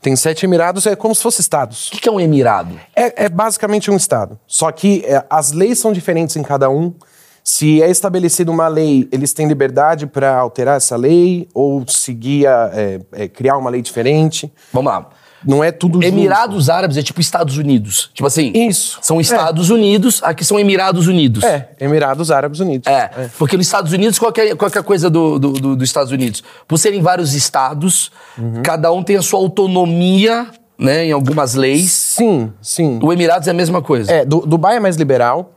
Tem 0.00 0.14
sete 0.14 0.46
emirados, 0.46 0.86
é 0.86 0.94
como 0.94 1.12
se 1.12 1.20
fosse 1.22 1.40
estados. 1.40 1.88
O 1.88 1.90
que, 1.92 2.00
que 2.02 2.08
é 2.08 2.12
um 2.12 2.20
emirado? 2.20 2.78
É, 2.94 3.24
é 3.24 3.28
basicamente 3.28 3.90
um 3.90 3.96
estado. 3.96 4.38
Só 4.46 4.70
que 4.70 5.04
é, 5.06 5.24
as 5.28 5.50
leis 5.50 5.80
são 5.80 5.92
diferentes 5.92 6.36
em 6.36 6.42
cada 6.44 6.70
um. 6.70 6.94
Se 7.42 7.82
é 7.82 7.90
estabelecida 7.90 8.48
uma 8.50 8.68
lei, 8.68 9.08
eles 9.10 9.32
têm 9.32 9.48
liberdade 9.48 10.06
para 10.06 10.36
alterar 10.36 10.76
essa 10.76 10.94
lei 10.96 11.48
ou 11.52 11.84
seguir, 11.88 12.46
a, 12.46 12.70
é, 12.72 13.00
é, 13.12 13.28
criar 13.28 13.56
uma 13.56 13.70
lei 13.70 13.82
diferente. 13.82 14.52
Vamos 14.72 14.92
lá. 14.92 15.08
Não 15.46 15.62
é 15.62 15.70
tudo 15.72 15.94
junto. 15.94 16.06
Emirados 16.06 16.68
Árabes 16.70 16.96
é 16.96 17.02
tipo 17.02 17.20
Estados 17.20 17.56
Unidos. 17.56 18.10
Tipo 18.14 18.26
assim. 18.26 18.52
Isso. 18.54 18.98
São 19.02 19.18
É. 19.18 19.20
Estados 19.22 19.70
Unidos, 19.70 20.20
aqui 20.22 20.44
são 20.44 20.58
Emirados 20.58 21.06
Unidos. 21.06 21.42
É, 21.44 21.70
Emirados 21.80 22.30
Árabes 22.30 22.60
Unidos. 22.60 22.86
É, 22.90 23.28
porque 23.38 23.56
nos 23.56 23.66
Estados 23.66 23.92
Unidos, 23.92 24.18
qual 24.18 24.32
que 24.32 24.40
é, 24.40 24.54
qual 24.54 24.70
que 24.70 24.78
é 24.78 24.80
a 24.80 24.84
coisa 24.84 25.08
do, 25.10 25.38
do- 25.38 25.52
do- 25.52 25.76
dos 25.76 25.88
Estados 25.88 26.12
Unidos? 26.12 26.42
Por 26.68 26.78
serem 26.78 27.00
vários 27.02 27.34
estados, 27.34 28.10
Uhum. 28.38 28.62
cada 28.62 28.92
um 28.92 29.02
tem 29.02 29.16
a 29.16 29.22
sua 29.22 29.38
autonomia, 29.40 30.46
né, 30.78 31.06
em 31.06 31.12
algumas 31.12 31.54
leis. 31.54 31.92
Sim, 31.92 32.52
sim. 32.60 32.98
O 33.02 33.12
Emirados 33.12 33.46
é 33.48 33.50
a 33.50 33.54
mesma 33.54 33.82
coisa. 33.82 34.10
É, 34.12 34.24
Du- 34.24 34.46
Dubai 34.46 34.76
é 34.76 34.80
mais 34.80 34.96
liberal. 34.96 35.52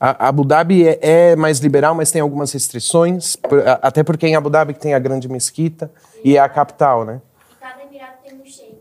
A 0.00 0.28
Abu 0.28 0.44
Dhabi 0.44 0.86
é, 0.86 0.98
é 1.02 1.36
mais 1.36 1.58
liberal, 1.58 1.92
mas 1.92 2.10
tem 2.12 2.20
algumas 2.22 2.52
restrições. 2.52 3.36
até 3.82 4.04
porque 4.04 4.28
em 4.28 4.36
Abu 4.36 4.48
Dhabi 4.48 4.72
tem 4.74 4.94
a 4.94 4.98
grande 5.00 5.28
mesquita 5.28 5.90
e 6.24 6.36
é 6.36 6.40
a 6.40 6.48
capital, 6.48 7.04
né? 7.04 7.20
Cada 7.60 7.82
emirado 7.82 8.12
tem 8.24 8.34
um 8.40 8.44
sheik. 8.44 8.78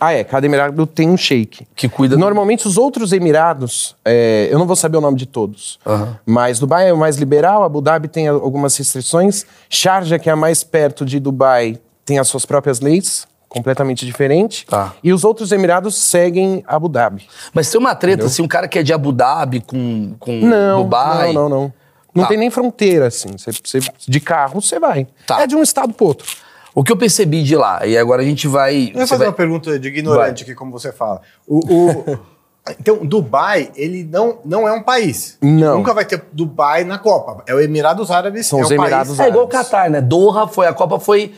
Ah, 0.00 0.12
é. 0.12 0.22
Cada 0.24 0.44
emirado 0.46 0.86
tem 0.86 1.08
um 1.08 1.16
sheik. 1.16 1.66
Que 1.74 1.88
cuida 1.88 2.16
do- 2.16 2.20
Normalmente 2.20 2.66
os 2.66 2.76
outros 2.76 3.12
emirados, 3.12 3.96
é, 4.04 4.48
eu 4.50 4.58
não 4.58 4.66
vou 4.66 4.76
saber 4.76 4.96
o 4.98 5.00
nome 5.00 5.16
de 5.16 5.26
todos, 5.26 5.78
Aham. 5.86 6.18
mas 6.26 6.58
Dubai 6.58 6.88
é 6.88 6.92
o 6.92 6.96
mais 6.96 7.16
liberal, 7.16 7.62
Abu 7.62 7.80
Dhabi 7.80 8.08
tem 8.08 8.28
algumas 8.28 8.76
restrições, 8.76 9.46
Sharjah, 9.70 10.18
que 10.18 10.28
é 10.28 10.32
a 10.32 10.36
mais 10.36 10.62
perto 10.64 11.04
de 11.04 11.18
Dubai, 11.20 11.78
tem 12.04 12.18
as 12.18 12.28
suas 12.28 12.44
próprias 12.44 12.80
leis, 12.80 13.26
completamente 13.48 14.04
diferente, 14.04 14.66
Tá. 14.66 14.92
e 15.02 15.12
os 15.12 15.22
outros 15.24 15.52
emirados 15.52 15.94
seguem 15.94 16.64
Abu 16.66 16.88
Dhabi. 16.88 17.26
Mas 17.52 17.70
tem 17.70 17.80
uma 17.80 17.94
treta, 17.94 18.26
assim, 18.26 18.42
um 18.42 18.48
cara 18.48 18.66
que 18.66 18.78
é 18.78 18.82
de 18.82 18.92
Abu 18.92 19.12
Dhabi 19.12 19.60
com, 19.60 20.14
com 20.18 20.40
Não, 20.40 20.82
Dubai. 20.82 21.32
não, 21.32 21.48
não, 21.48 21.48
não. 21.62 21.72
Não 22.14 22.22
Tá. 22.24 22.28
tem 22.28 22.38
nem 22.38 22.48
fronteira, 22.50 23.08
assim. 23.08 23.28
Você, 23.36 23.50
você- 23.52 23.80
de 24.06 24.20
carro, 24.20 24.60
você 24.60 24.78
vai. 24.78 25.06
Tá. 25.26 25.40
É 25.42 25.46
de 25.48 25.56
um 25.56 25.62
estado 25.62 25.92
pro 25.92 26.06
outro. 26.06 26.26
O 26.74 26.82
que 26.82 26.90
eu 26.90 26.96
percebi 26.96 27.42
de 27.42 27.54
lá, 27.56 27.86
e 27.86 27.96
agora 27.96 28.22
a 28.22 28.24
gente 28.24 28.48
vai. 28.48 28.90
Eu 28.94 29.00
você 29.00 29.06
fazer 29.06 29.18
vai- 29.18 29.28
uma 29.28 29.32
pergunta 29.32 29.78
de 29.78 29.88
ignorante 29.88 30.42
aqui, 30.42 30.54
como 30.54 30.72
você 30.72 30.90
fala. 30.92 31.20
O, 31.46 31.58
o- 31.58 32.18
então, 32.80 32.96
Dubai, 33.04 33.70
ele 33.76 34.02
não, 34.04 34.38
não 34.44 34.66
é 34.66 34.72
um 34.72 34.82
país. 34.82 35.38
Não. 35.40 35.76
Nunca 35.78 35.94
vai 35.94 36.04
ter 36.04 36.22
Dubai 36.32 36.82
na 36.82 36.98
Copa. 36.98 37.44
É 37.46 37.54
o 37.54 37.60
Emirados 37.60 38.10
Árabes. 38.10 38.46
São 38.46 38.58
é 38.58 38.62
os 38.62 38.66
o 38.70 38.76
país- 38.76 38.80
Emirados 38.80 39.20
É 39.20 39.28
igual 39.28 39.44
o 39.44 39.48
Árabes. 39.48 39.68
Catar, 39.70 39.88
né? 39.90 40.00
Doha 40.00 40.48
foi, 40.48 40.66
a 40.66 40.72
Copa 40.72 40.98
foi 40.98 41.32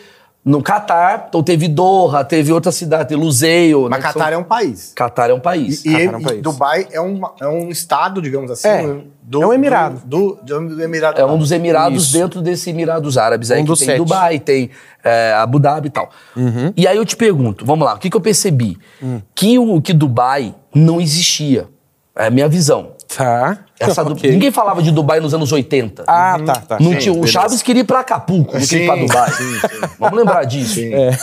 no 0.47 0.63
Catar, 0.63 1.27
então 1.29 1.43
teve 1.43 1.67
Doha, 1.67 2.25
teve 2.25 2.53
outra 2.53 2.71
cidade, 2.71 3.09
teve 3.09 3.21
Luseio. 3.21 3.89
Mas 3.91 3.99
né, 3.99 4.07
Catar 4.13 4.29
é 4.29 4.33
são- 4.35 4.41
um 4.43 4.45
país. 4.45 4.93
Catar 4.95 5.29
é 5.31 5.35
um 5.35 5.41
país. 5.41 5.85
E, 5.85 5.91
Qatar 5.91 6.01
e- 6.01 6.05
é 6.05 6.17
um 6.17 6.23
país. 6.23 6.39
e 6.39 6.41
Dubai 6.43 6.87
é 6.93 7.01
um, 7.01 7.21
é 7.41 7.49
um 7.49 7.69
estado, 7.69 8.23
digamos 8.23 8.49
assim. 8.53 8.69
É, 8.69 8.97
do, 9.23 9.43
é 9.43 9.47
um 9.49 9.53
emirado. 9.53 10.01
Do, 10.05 10.39
do, 10.41 10.69
do 10.77 10.81
Emirado 10.83 11.21
É 11.21 11.25
um 11.27 11.37
dos 11.37 11.51
Emirados 11.51 12.05
Isso. 12.05 12.13
dentro 12.13 12.41
desse 12.41 12.71
Emirados 12.71 13.19
Árabes 13.19 13.51
aí, 13.51 13.61
Um 13.61 13.65
que 13.65 13.77
tem 13.77 13.87
sete. 13.89 13.99
Dubai, 13.99 14.39
tem 14.39 14.71
é, 15.03 15.33
Abu 15.35 15.59
Dhabi 15.59 15.89
e 15.89 15.91
tal. 15.91 16.11
E 16.77 16.87
aí 16.87 16.97
eu 16.97 17.05
te 17.05 17.17
pergunto, 17.17 17.67
vamos 17.67 17.85
lá, 17.85 17.95
o 17.95 17.99
que, 17.99 18.09
que 18.09 18.17
eu 18.17 18.21
percebi? 18.21 18.79
Que, 19.35 19.59
o, 19.59 19.83
que 19.83 19.93
Dubai 19.93 20.55
não 20.73 21.01
existia. 21.01 21.67
É 22.15 22.29
a 22.29 22.31
minha 22.31 22.49
visão. 22.49 22.93
Tá. 23.09 23.59
Essa 23.79 24.05
du- 24.05 24.13
Ok. 24.19 24.31
Ninguém 24.31 24.51
falava 24.51 24.83
de 24.83 24.91
Dubai 24.91 25.21
nos 25.21 25.33
anos 25.35 25.53
80. 25.53 26.05
Ah, 26.07 26.39
tá, 26.45 26.55
tá. 26.57 26.77
Não 26.81 26.93
Sim, 26.93 26.99
tinha, 26.99 27.15
o. 27.15 27.27
Chaves 27.27 27.63
queria 27.63 27.83
ir 27.83 27.85
pra 27.85 28.01
Acapulco, 28.01 28.59
não 28.59 28.67
queria 28.67 28.85
ir 28.85 28.87
pra 28.87 28.97
Sim, 28.97 29.07
Dubai. 29.07 29.33
sim, 29.33 29.89
Vamos 29.99 30.19
lembrar 30.19 30.45
disso. 30.45 30.81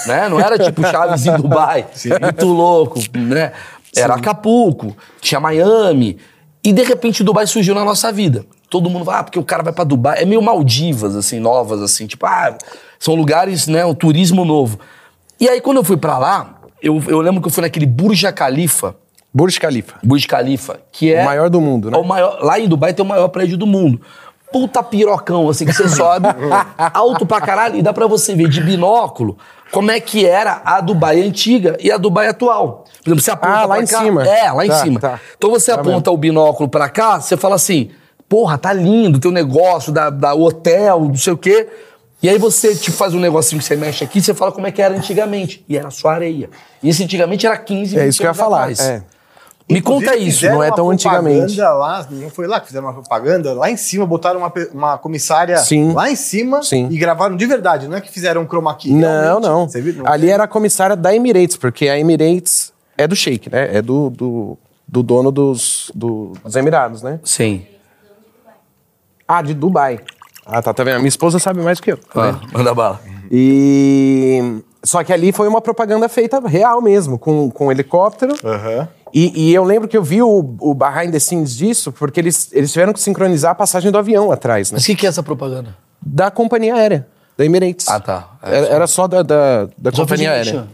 Né? 0.07 0.29
Não 0.29 0.39
era 0.39 0.57
tipo 0.57 0.81
Chaves 0.81 1.25
em 1.25 1.35
Dubai, 1.37 1.85
muito 2.21 2.45
louco, 2.47 2.99
né? 3.15 3.51
Era 3.95 4.15
Acapulco, 4.15 4.95
tinha 5.21 5.39
Miami. 5.39 6.17
E 6.63 6.71
de 6.71 6.81
repente 6.83 7.23
Dubai 7.23 7.45
surgiu 7.45 7.75
na 7.75 7.83
nossa 7.83 8.11
vida. 8.11 8.45
Todo 8.69 8.89
mundo 8.89 9.05
vai, 9.05 9.19
ah, 9.19 9.23
porque 9.23 9.37
o 9.37 9.43
cara 9.43 9.61
vai 9.61 9.73
pra 9.73 9.83
Dubai. 9.83 10.21
É 10.21 10.25
meio 10.25 10.41
Maldivas, 10.41 11.15
assim, 11.15 11.39
novas, 11.39 11.81
assim, 11.81 12.07
tipo, 12.07 12.25
ah, 12.25 12.57
são 12.97 13.13
lugares, 13.15 13.67
né, 13.67 13.85
um 13.85 13.93
turismo 13.93 14.43
novo. 14.45 14.79
E 15.39 15.47
aí 15.49 15.59
quando 15.61 15.77
eu 15.77 15.83
fui 15.83 15.97
pra 15.97 16.17
lá, 16.17 16.55
eu, 16.81 17.03
eu 17.07 17.19
lembro 17.19 17.41
que 17.41 17.47
eu 17.47 17.51
fui 17.51 17.61
naquele 17.61 17.85
Burj 17.85 18.23
Khalifa, 18.31 18.95
Burj 19.33 19.57
Khalifa. 19.59 19.95
Burj 20.03 20.27
Khalifa, 20.27 20.79
que 20.91 21.13
é 21.13 21.21
O 21.23 21.25
maior 21.25 21.49
do 21.49 21.59
mundo, 21.59 21.89
né? 21.89 21.97
é 21.97 21.99
o 21.99 22.03
maior, 22.03 22.39
lá 22.41 22.59
em 22.59 22.67
Dubai 22.67 22.93
tem 22.93 23.03
o 23.05 23.07
maior 23.09 23.27
prédio 23.29 23.57
do 23.57 23.65
mundo. 23.65 23.99
Puta 24.51 24.83
pirocão, 24.83 25.49
assim, 25.49 25.65
que 25.65 25.73
você 25.73 25.89
sobe, 25.89 26.27
alto 26.93 27.25
pra 27.25 27.41
caralho, 27.41 27.75
e 27.75 27.81
dá 27.81 27.91
pra 27.91 28.05
você 28.05 28.35
ver 28.35 28.47
de 28.47 28.61
binóculo 28.61 29.35
como 29.71 29.89
é 29.89 29.99
que 29.99 30.23
era 30.25 30.61
a 30.63 30.79
Dubai 30.79 31.19
antiga 31.21 31.75
e 31.81 31.91
a 31.91 31.97
Dubai 31.97 32.27
atual. 32.27 32.83
Por 33.03 33.09
exemplo, 33.09 33.21
você 33.23 33.31
aponta 33.31 33.53
Ah, 33.53 33.65
lá 33.65 33.75
pra 33.75 33.83
em 33.83 33.87
cá- 33.87 33.99
cima. 34.03 34.27
É, 34.27 34.51
lá 34.51 34.63
em 34.65 34.69
Tá, 34.69 34.75
cima. 34.83 34.99
tá. 34.99 35.19
Então 35.35 35.49
você 35.49 35.73
Tá 35.73 35.81
aponta 35.81 36.11
o 36.11 36.17
binóculo 36.17 36.69
pra 36.69 36.87
cá, 36.87 37.19
você 37.19 37.35
fala 37.35 37.55
assim, 37.55 37.89
porra, 38.29 38.55
tá 38.59 38.71
lindo 38.71 39.19
teu 39.19 39.31
negócio, 39.31 39.91
da, 39.91 40.11
da 40.11 40.35
hotel, 40.35 40.99
não 41.01 41.15
sei 41.15 41.33
o 41.33 41.37
quê. 41.37 41.67
E 42.21 42.29
aí 42.29 42.37
você 42.37 42.75
tipo, 42.75 42.95
faz 42.95 43.13
um 43.15 43.19
negocinho 43.19 43.59
que 43.59 43.65
você 43.67 43.75
mexe 43.75 44.03
aqui, 44.03 44.21
você 44.21 44.33
fala 44.35 44.51
como 44.51 44.65
é 44.67 44.71
que 44.71 44.81
era 44.81 44.95
antigamente. 44.95 45.65
E 45.67 45.75
era 45.75 45.89
só 45.89 46.09
areia. 46.09 46.49
E 46.81 46.87
esse 46.89 47.03
antigamente 47.03 47.45
era 47.47 47.57
15, 47.57 47.97
É 47.97 48.01
20 48.03 48.09
isso 48.09 48.19
que 48.19 48.25
eu 48.25 48.29
ia 48.29 48.33
falar. 48.35 48.71
É. 48.71 49.01
Me 49.69 49.79
Inclusive, 49.79 50.05
conta 50.11 50.17
isso. 50.21 50.45
não 50.49 50.61
é 50.61 50.69
tão 50.71 50.89
antigamente. 50.89 51.59
Lá, 51.59 52.05
não 52.11 52.29
foi 52.29 52.47
lá 52.47 52.59
que 52.59 52.67
fizeram 52.67 52.85
uma 52.87 52.93
propaganda? 52.93 53.53
Lá 53.53 53.71
em 53.71 53.77
cima 53.77 54.05
botaram 54.05 54.39
uma, 54.39 54.51
uma 54.73 54.97
comissária 54.97 55.57
Sim. 55.57 55.93
lá 55.93 56.11
em 56.11 56.15
cima 56.17 56.61
Sim. 56.61 56.87
e 56.91 56.97
gravaram 56.97 57.35
de 57.37 57.45
verdade. 57.45 57.87
Não 57.87 57.95
é 57.97 58.01
que 58.01 58.11
fizeram 58.11 58.41
um 58.41 58.45
chroma 58.45 58.75
key. 58.75 58.91
Não, 58.93 59.21
realmente. 59.21 59.47
não. 59.47 59.69
Você 59.69 59.81
viu? 59.81 59.93
Não 60.03 60.07
Ali 60.11 60.29
era 60.29 60.43
a 60.43 60.47
comissária 60.47 60.95
da 60.97 61.15
Emirates, 61.15 61.55
porque 61.55 61.87
a 61.87 61.97
Emirates 61.97 62.73
é 62.97 63.07
do 63.07 63.15
Sheik, 63.15 63.49
né? 63.49 63.77
É 63.77 63.81
do, 63.81 64.09
do, 64.09 64.57
do 64.85 65.01
dono 65.01 65.31
dos, 65.31 65.89
do- 65.95 66.33
dos 66.43 66.55
Emirados, 66.57 67.01
né? 67.01 67.19
Sim. 67.23 67.65
Ah, 69.25 69.41
de 69.41 69.53
Dubai. 69.53 69.99
Ah, 70.45 70.61
tá, 70.61 70.73
tá 70.73 70.83
vendo? 70.83 70.97
Minha 70.97 71.07
esposa 71.07 71.39
sabe 71.39 71.61
mais 71.61 71.79
que 71.79 71.93
eu. 71.93 71.97
tá? 71.97 72.31
Ah, 72.31 72.39
manda 72.51 72.73
bala. 72.75 72.99
E. 73.31 74.61
Só 74.83 75.01
que 75.03 75.13
ali 75.13 75.31
foi 75.31 75.47
uma 75.47 75.61
propaganda 75.61 76.09
feita 76.09 76.41
real 76.45 76.81
mesmo, 76.81 77.17
com, 77.17 77.49
com 77.49 77.71
helicóptero. 77.71 78.33
Aham. 78.43 78.87
E, 79.13 79.49
e 79.49 79.53
eu 79.53 79.63
lembro 79.63 79.87
que 79.87 79.95
eu 79.95 80.01
vi 80.03 80.21
o, 80.23 80.55
o 80.59 80.73
behind 80.73 81.11
the 81.11 81.19
scenes 81.19 81.55
disso, 81.55 81.91
porque 81.91 82.19
eles, 82.19 82.49
eles 82.51 82.71
tiveram 82.73 82.91
que 82.91 82.99
sincronizar 82.99 83.51
a 83.51 83.55
passagem 83.55 83.91
do 83.91 83.97
avião 83.97 84.31
atrás, 84.31 84.71
né? 84.71 84.77
Mas 84.77 84.83
o 84.83 84.87
que, 84.87 84.95
que 84.95 85.05
é 85.05 85.09
essa 85.09 85.21
propaganda? 85.21 85.75
Da 86.01 86.31
companhia 86.31 86.73
aérea, 86.73 87.07
da 87.37 87.45
Emirates. 87.45 87.87
Ah, 87.87 87.99
tá. 87.99 88.37
É, 88.41 88.57
Era, 88.57 88.67
era 88.67 88.87
só 88.87 89.07
da, 89.07 89.21
da, 89.21 89.67
da 89.77 89.91
companhia 89.91 90.31
aérea. 90.31 90.67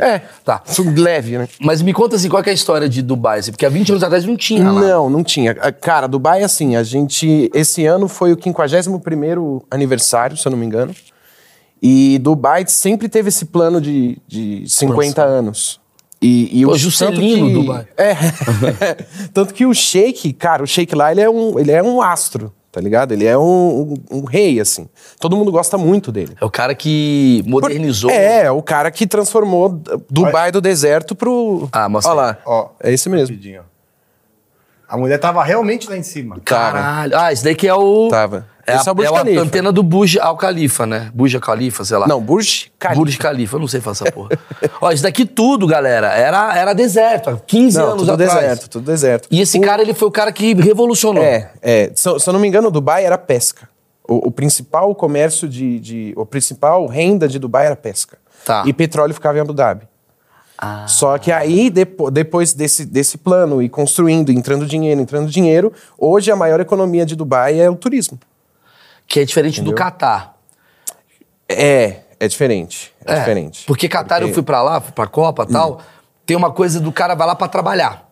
É, 0.00 0.20
Tá. 0.44 0.60
leve, 0.96 1.38
né? 1.38 1.48
Mas 1.60 1.82
me 1.82 1.92
conta 1.92 2.16
assim, 2.16 2.28
qual 2.28 2.42
é 2.44 2.50
a 2.50 2.52
história 2.52 2.88
de 2.88 3.00
Dubai? 3.00 3.38
assim? 3.38 3.52
Porque 3.52 3.64
há 3.64 3.68
20 3.70 3.90
anos 3.90 4.02
atrás 4.02 4.24
não 4.24 4.36
tinha 4.36 4.70
lá. 4.72 4.80
Não, 4.80 5.08
não 5.08 5.22
tinha. 5.22 5.56
Ah, 5.60 5.70
Cara, 5.70 6.08
Dubai, 6.08 6.42
assim, 6.42 6.74
a 6.74 6.82
gente. 6.82 7.48
Esse 7.54 7.86
ano 7.86 8.08
foi 8.08 8.32
o 8.32 8.36
51 8.42 9.60
aniversário, 9.70 10.36
se 10.36 10.46
eu 10.46 10.50
não 10.50 10.58
me 10.58 10.66
engano. 10.66 10.92
E 11.80 12.18
Dubai 12.18 12.64
sempre 12.66 13.08
teve 13.08 13.28
esse 13.28 13.44
plano 13.44 13.80
de, 13.80 14.18
de 14.26 14.64
50 14.66 15.22
anos. 15.22 15.80
E, 16.26 16.60
e 16.62 16.64
Pô, 16.64 16.72
o 16.72 16.78
Juscelino, 16.78 17.48
que- 17.48 17.52
Dubai. 17.52 17.86
É. 17.98 18.14
tanto 19.34 19.52
que 19.52 19.66
o 19.66 19.74
Sheik, 19.74 20.32
cara, 20.32 20.62
o 20.62 20.66
Sheik 20.66 20.94
lá, 20.94 21.12
ele 21.12 21.20
é 21.20 21.28
um, 21.28 21.58
ele 21.58 21.70
é 21.70 21.82
um 21.82 22.00
astro, 22.00 22.50
tá 22.72 22.80
ligado? 22.80 23.12
Ele 23.12 23.26
é 23.26 23.36
um, 23.36 23.42
um, 24.10 24.18
um 24.20 24.24
rei, 24.24 24.58
assim. 24.58 24.88
Todo 25.20 25.36
mundo 25.36 25.52
gosta 25.52 25.76
muito 25.76 26.10
dele. 26.10 26.34
É 26.40 26.44
o 26.44 26.50
cara 26.50 26.74
que 26.74 27.44
modernizou. 27.46 28.10
É, 28.10 28.50
o 28.50 28.62
cara 28.62 28.90
que 28.90 29.06
transformou 29.06 29.82
Dubai 30.08 30.50
do 30.50 30.62
deserto 30.62 31.14
pro. 31.14 31.68
Ah, 31.70 31.90
mostra 31.90 32.12
Olha 32.12 32.20
lá. 32.22 32.38
Ó, 32.46 32.68
É 32.82 32.90
esse 32.90 33.08
mesmo. 33.10 33.34
Rapidinho. 33.34 33.62
A 34.88 34.96
mulher 34.96 35.18
tava 35.18 35.42
realmente 35.44 35.88
lá 35.90 35.96
em 35.96 36.02
cima. 36.02 36.38
Caralho. 36.44 37.16
Ah, 37.18 37.32
esse 37.32 37.44
daí 37.44 37.54
que 37.54 37.66
é 37.68 37.74
o. 37.74 38.08
Tava. 38.08 38.46
É, 38.66 38.76
Esse 38.76 38.88
a, 38.88 38.90
é 38.90 38.92
o 38.92 38.94
Burj 38.94 39.10
é 39.12 39.38
a 39.38 39.42
antena 39.42 39.70
do 39.72 39.82
Burj 39.82 40.18
Al 40.18 40.36
Khalifa, 40.36 40.86
né? 40.86 41.10
Burj 41.14 41.34
Al 41.36 41.40
Khalifa, 41.40 41.84
sei 41.84 41.96
lá. 41.98 42.06
Não, 42.06 42.20
Burj 42.20 42.70
Khalifa. 42.78 42.98
Burj 43.00 43.18
Khalifa, 43.18 43.56
eu 43.56 43.60
não 43.60 43.68
sei 43.68 43.80
fazer 43.80 44.04
essa 44.04 44.12
porra. 44.12 44.30
Ó, 44.80 44.90
isso 44.90 45.02
daqui 45.02 45.24
tudo, 45.26 45.66
galera, 45.66 46.08
era, 46.08 46.56
era 46.56 46.72
deserto, 46.72 47.30
há 47.30 47.36
15 47.36 47.78
Não, 47.78 47.84
anos 47.86 47.98
tudo 48.02 48.12
atrás. 48.12 48.32
deserto, 48.34 48.68
tudo 48.70 48.84
deserto. 48.86 49.28
E 49.30 49.40
esse 49.40 49.60
cara, 49.60 49.82
ele 49.82 49.92
foi 49.94 50.08
o 50.08 50.10
cara 50.10 50.32
que 50.32 50.54
revolucionou. 50.54 51.22
É, 51.22 51.50
é. 51.62 51.90
Se, 51.94 52.08
eu- 52.08 52.18
se 52.18 52.28
eu 52.28 52.32
não 52.32 52.40
me 52.40 52.48
engano, 52.48 52.70
Dubai 52.70 53.04
era 53.04 53.18
pesca. 53.18 53.68
O, 54.06 54.28
o 54.28 54.30
principal 54.30 54.94
comércio 54.94 55.48
de, 55.48 55.78
de- 55.80 56.12
O 56.16 56.24
principal 56.26 56.86
renda 56.86 57.26
de 57.28 57.38
Dubai 57.38 57.66
era 57.66 57.76
pesca. 57.76 58.18
Tá. 58.44 58.62
E 58.66 58.72
petróleo 58.72 59.14
ficava 59.14 59.38
em 59.38 59.40
Abu 59.40 59.52
Dhabi. 59.54 59.86
Ah. 60.56 60.86
Só 60.86 61.18
que 61.18 61.32
aí, 61.32 61.68
depo- 61.68 62.10
depois 62.10 62.54
desse, 62.54 62.84
desse 62.86 63.18
plano, 63.18 63.60
e 63.62 63.68
construindo, 63.68 64.30
entrando 64.30 64.66
dinheiro, 64.66 65.00
entrando 65.00 65.28
dinheiro, 65.28 65.72
hoje 65.98 66.30
a 66.30 66.36
maior 66.36 66.60
economia 66.60 67.04
de 67.04 67.16
Dubai 67.16 67.58
é 67.60 67.68
o 67.68 67.74
turismo. 67.74 68.18
Que 69.06 69.20
é 69.20 69.24
diferente 69.24 69.60
do 69.62 69.74
Catar. 69.74 70.36
É, 71.48 72.00
é 72.18 72.28
diferente. 72.28 72.92
É, 73.04 73.18
diferente. 73.18 73.64
Porque 73.66 73.88
Catar 73.88 74.22
eu 74.22 74.32
fui 74.32 74.42
pra 74.42 74.62
lá, 74.62 74.80
fui 74.80 74.92
pra 74.92 75.06
Copa 75.06 75.46
e 75.48 75.52
tal, 75.52 75.80
tem 76.24 76.36
uma 76.36 76.50
coisa 76.50 76.80
do 76.80 76.90
cara 76.90 77.14
vai 77.14 77.26
lá 77.26 77.34
pra 77.34 77.48
trabalhar. 77.48 78.03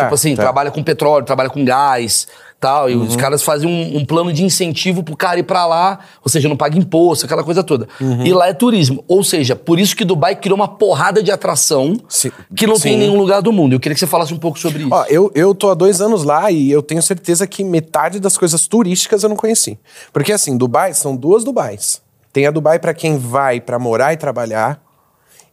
Tá, 0.00 0.04
tipo 0.04 0.14
assim, 0.14 0.34
tá. 0.34 0.42
trabalha 0.42 0.70
com 0.70 0.82
petróleo, 0.82 1.24
trabalha 1.24 1.50
com 1.50 1.64
gás, 1.64 2.26
tal, 2.60 2.88
e 2.90 2.96
os 2.96 3.16
caras 3.16 3.42
fazem 3.42 3.68
um, 3.68 3.98
um 3.98 4.04
plano 4.04 4.32
de 4.32 4.42
incentivo 4.42 5.02
pro 5.02 5.16
cara 5.16 5.38
ir 5.38 5.42
pra 5.42 5.66
lá, 5.66 5.98
ou 6.22 6.28
seja, 6.28 6.48
não 6.48 6.56
paga 6.56 6.78
imposto, 6.78 7.26
aquela 7.26 7.44
coisa 7.44 7.62
toda. 7.62 7.86
E 8.24 8.32
lá 8.32 8.48
é 8.48 8.52
turismo. 8.52 9.04
Ou 9.06 9.22
seja, 9.22 9.54
por 9.54 9.78
isso 9.78 9.94
que 9.94 10.04
Dubai 10.04 10.36
criou 10.36 10.56
uma 10.56 10.68
porrada 10.68 11.22
de 11.22 11.30
atração 11.30 11.96
Sim. 12.08 12.32
que 12.54 12.66
não 12.66 12.78
tem 12.78 12.94
em 12.94 13.00
Sim. 13.00 13.00
nenhum 13.06 13.18
lugar 13.18 13.42
do 13.42 13.52
mundo. 13.52 13.74
Eu 13.74 13.80
queria 13.80 13.94
que 13.94 14.00
você 14.00 14.06
falasse 14.06 14.32
um 14.32 14.38
pouco 14.38 14.58
sobre 14.58 14.82
isso. 14.82 14.92
Ó, 14.92 15.04
eu, 15.08 15.30
eu 15.34 15.54
tô 15.54 15.70
há 15.70 15.74
dois 15.74 16.00
anos 16.00 16.24
lá 16.24 16.50
e 16.50 16.70
eu 16.70 16.82
tenho 16.82 17.02
certeza 17.02 17.46
que 17.46 17.62
metade 17.62 18.18
das 18.18 18.36
coisas 18.36 18.66
turísticas 18.66 19.22
eu 19.22 19.28
não 19.28 19.36
conheci. 19.36 19.78
Porque 20.12 20.32
assim, 20.32 20.56
Dubai 20.56 20.94
são 20.94 21.14
duas 21.14 21.44
Dubais. 21.44 22.00
Tem 22.32 22.46
a 22.46 22.50
Dubai 22.50 22.78
pra 22.78 22.92
quem 22.92 23.18
vai 23.18 23.60
pra 23.60 23.78
morar 23.78 24.12
e 24.12 24.16
trabalhar 24.16 24.82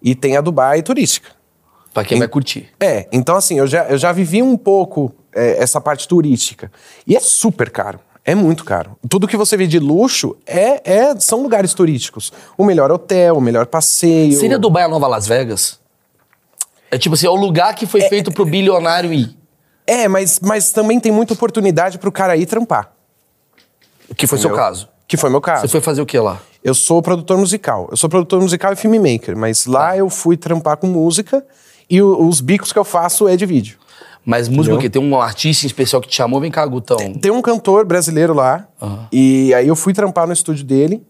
e 0.01 0.15
tem 0.15 0.35
a 0.35 0.41
Dubai 0.41 0.81
turística. 0.81 1.29
Pra 1.93 2.03
quem 2.03 2.17
vai 2.17 2.27
curtir. 2.27 2.69
É, 2.79 3.07
então 3.11 3.35
assim, 3.35 3.59
eu 3.59 3.67
já, 3.67 3.85
eu 3.85 3.97
já 3.97 4.11
vivi 4.11 4.41
um 4.41 4.57
pouco 4.57 5.13
é, 5.33 5.61
essa 5.61 5.79
parte 5.79 6.07
turística. 6.07 6.71
E 7.05 7.15
é 7.15 7.19
super 7.19 7.69
caro. 7.69 7.99
É 8.25 8.33
muito 8.33 8.63
caro. 8.63 8.97
Tudo 9.09 9.27
que 9.27 9.35
você 9.35 9.57
vê 9.57 9.67
de 9.67 9.79
luxo 9.79 10.35
é, 10.47 10.81
é 10.91 11.19
são 11.19 11.43
lugares 11.43 11.73
turísticos. 11.73 12.31
O 12.57 12.63
melhor 12.63 12.89
hotel, 12.91 13.37
o 13.37 13.41
melhor 13.41 13.65
passeio. 13.65 14.39
Seria 14.39 14.57
Dubai 14.57 14.83
a 14.83 14.87
nova 14.87 15.07
Las 15.07 15.27
Vegas? 15.27 15.79
É 16.89 16.97
tipo 16.97 17.15
assim, 17.15 17.27
é 17.27 17.29
o 17.29 17.35
lugar 17.35 17.75
que 17.75 17.85
foi 17.85 18.01
feito 18.01 18.31
pro 18.31 18.45
bilionário 18.45 19.11
ir. 19.11 19.35
É, 19.85 20.07
mas, 20.07 20.39
mas 20.39 20.71
também 20.71 20.99
tem 20.99 21.11
muita 21.11 21.33
oportunidade 21.33 21.97
pro 21.97 22.11
cara 22.11 22.37
ir 22.37 22.45
trampar. 22.45 22.93
Que 24.15 24.25
foi 24.25 24.37
seu 24.37 24.49
Entendeu? 24.49 24.65
caso. 24.65 24.87
Que 25.07 25.17
foi 25.17 25.29
meu 25.29 25.41
caso. 25.41 25.61
Você 25.63 25.67
foi 25.67 25.81
fazer 25.81 26.01
o 26.01 26.05
que 26.05 26.17
lá? 26.17 26.39
Eu 26.63 26.73
sou 26.73 27.01
produtor 27.01 27.37
musical. 27.37 27.89
Eu 27.91 27.97
sou 27.97 28.09
produtor 28.09 28.39
musical 28.41 28.71
e 28.71 28.75
filmmaker, 28.75 29.35
mas 29.35 29.65
lá 29.65 29.89
Tá. 29.89 29.97
eu 29.97 30.09
fui 30.09 30.37
trampar 30.37 30.77
com 30.77 30.87
música 30.87 31.45
e 31.89 32.01
o- 32.01 32.27
os 32.27 32.41
bicos 32.41 32.71
que 32.73 32.79
eu 32.79 32.83
faço 32.83 33.27
é 33.27 33.35
de 33.35 33.45
vídeo. 33.45 33.77
Mas 34.25 34.47
música 34.47 34.75
o 34.75 34.79
quê? 34.79 34.89
Tem 34.89 35.01
um 35.01 35.19
artista 35.19 35.65
em 35.65 35.67
especial 35.67 36.01
que 36.01 36.07
te 36.07 36.15
chamou? 36.15 36.39
Vem 36.39 36.49
cá, 36.49 36.65
Gutão. 36.65 36.97
Tem 37.15 37.29
um 37.31 37.41
cantor 37.41 37.85
brasileiro 37.85 38.33
lá, 38.33 38.65
Aham. 38.81 39.07
e 39.11 39.53
aí 39.53 39.67
eu 39.67 39.75
fui 39.75 39.91
trampar 39.93 40.25
no 40.27 40.31
estúdio 40.33 40.63
dele. 40.65 41.03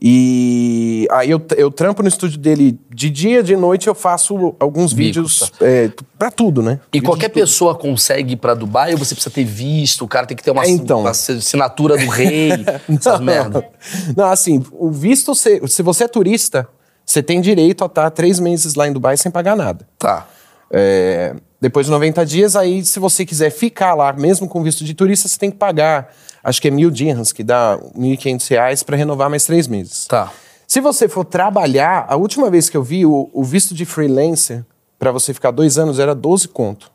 E 0.00 1.08
aí 1.10 1.30
eu, 1.30 1.40
eu 1.56 1.70
trampo 1.70 2.02
no 2.02 2.08
estúdio 2.08 2.38
dele 2.38 2.78
de 2.94 3.08
dia, 3.08 3.42
de 3.42 3.56
noite 3.56 3.86
eu 3.88 3.94
faço 3.94 4.54
alguns 4.60 4.92
Bicos, 4.92 5.38
vídeos 5.38 5.52
é, 5.58 5.90
pra 6.18 6.30
tudo, 6.30 6.60
né? 6.62 6.78
E 6.92 6.98
Vídeo 6.98 7.06
qualquer 7.08 7.30
pessoa 7.30 7.74
consegue 7.74 8.34
ir 8.34 8.36
pra 8.36 8.52
Dubai 8.52 8.92
ou 8.92 8.98
você 8.98 9.14
precisa 9.14 9.34
ter 9.34 9.44
visto? 9.44 10.04
O 10.04 10.08
cara 10.08 10.26
tem 10.26 10.36
que 10.36 10.42
ter 10.42 10.50
uma, 10.50 10.64
É, 10.64 10.68
então. 10.68 11.00
uma 11.00 11.10
assinatura 11.10 11.96
do 11.96 12.06
rei, 12.10 12.50
essas 12.94 13.20
merda. 13.20 13.66
Não, 14.14 14.26
assim, 14.26 14.62
o 14.72 14.90
visto, 14.90 15.34
se, 15.34 15.66
se 15.66 15.82
você 15.82 16.04
é 16.04 16.08
turista, 16.08 16.68
você 17.06 17.22
tem 17.22 17.40
direito 17.40 17.84
a 17.84 17.86
estar 17.86 18.10
três 18.10 18.40
meses 18.40 18.74
lá 18.74 18.88
em 18.88 18.92
Dubai 18.92 19.16
sem 19.16 19.30
pagar 19.30 19.56
nada. 19.56 19.88
Tá. 19.96 20.26
É, 20.70 21.36
depois 21.60 21.86
de 21.86 21.92
90 21.92 22.26
dias, 22.26 22.56
aí 22.56 22.84
se 22.84 22.98
você 22.98 23.24
quiser 23.24 23.50
ficar 23.50 23.94
lá, 23.94 24.12
mesmo 24.12 24.48
com 24.48 24.62
visto 24.62 24.84
de 24.84 24.92
turista, 24.92 25.28
você 25.28 25.38
tem 25.38 25.50
que 25.50 25.56
pagar, 25.56 26.12
acho 26.42 26.60
que 26.60 26.66
é 26.66 26.70
mil 26.70 26.90
dirhams, 26.90 27.32
que 27.32 27.44
dá 27.44 27.78
1.500 27.96 28.50
reais 28.50 28.82
para 28.82 28.96
renovar 28.96 29.30
mais 29.30 29.44
três 29.44 29.68
meses. 29.68 30.06
Tá. 30.06 30.32
Se 30.66 30.80
você 30.80 31.08
for 31.08 31.24
trabalhar, 31.24 32.06
a 32.08 32.16
última 32.16 32.50
vez 32.50 32.68
que 32.68 32.76
eu 32.76 32.82
vi, 32.82 33.06
o, 33.06 33.30
o 33.32 33.44
visto 33.44 33.72
de 33.72 33.84
freelancer, 33.84 34.64
para 34.98 35.12
você 35.12 35.32
ficar 35.32 35.52
dois 35.52 35.78
anos, 35.78 36.00
era 36.00 36.14
12 36.14 36.48
conto. 36.48 36.90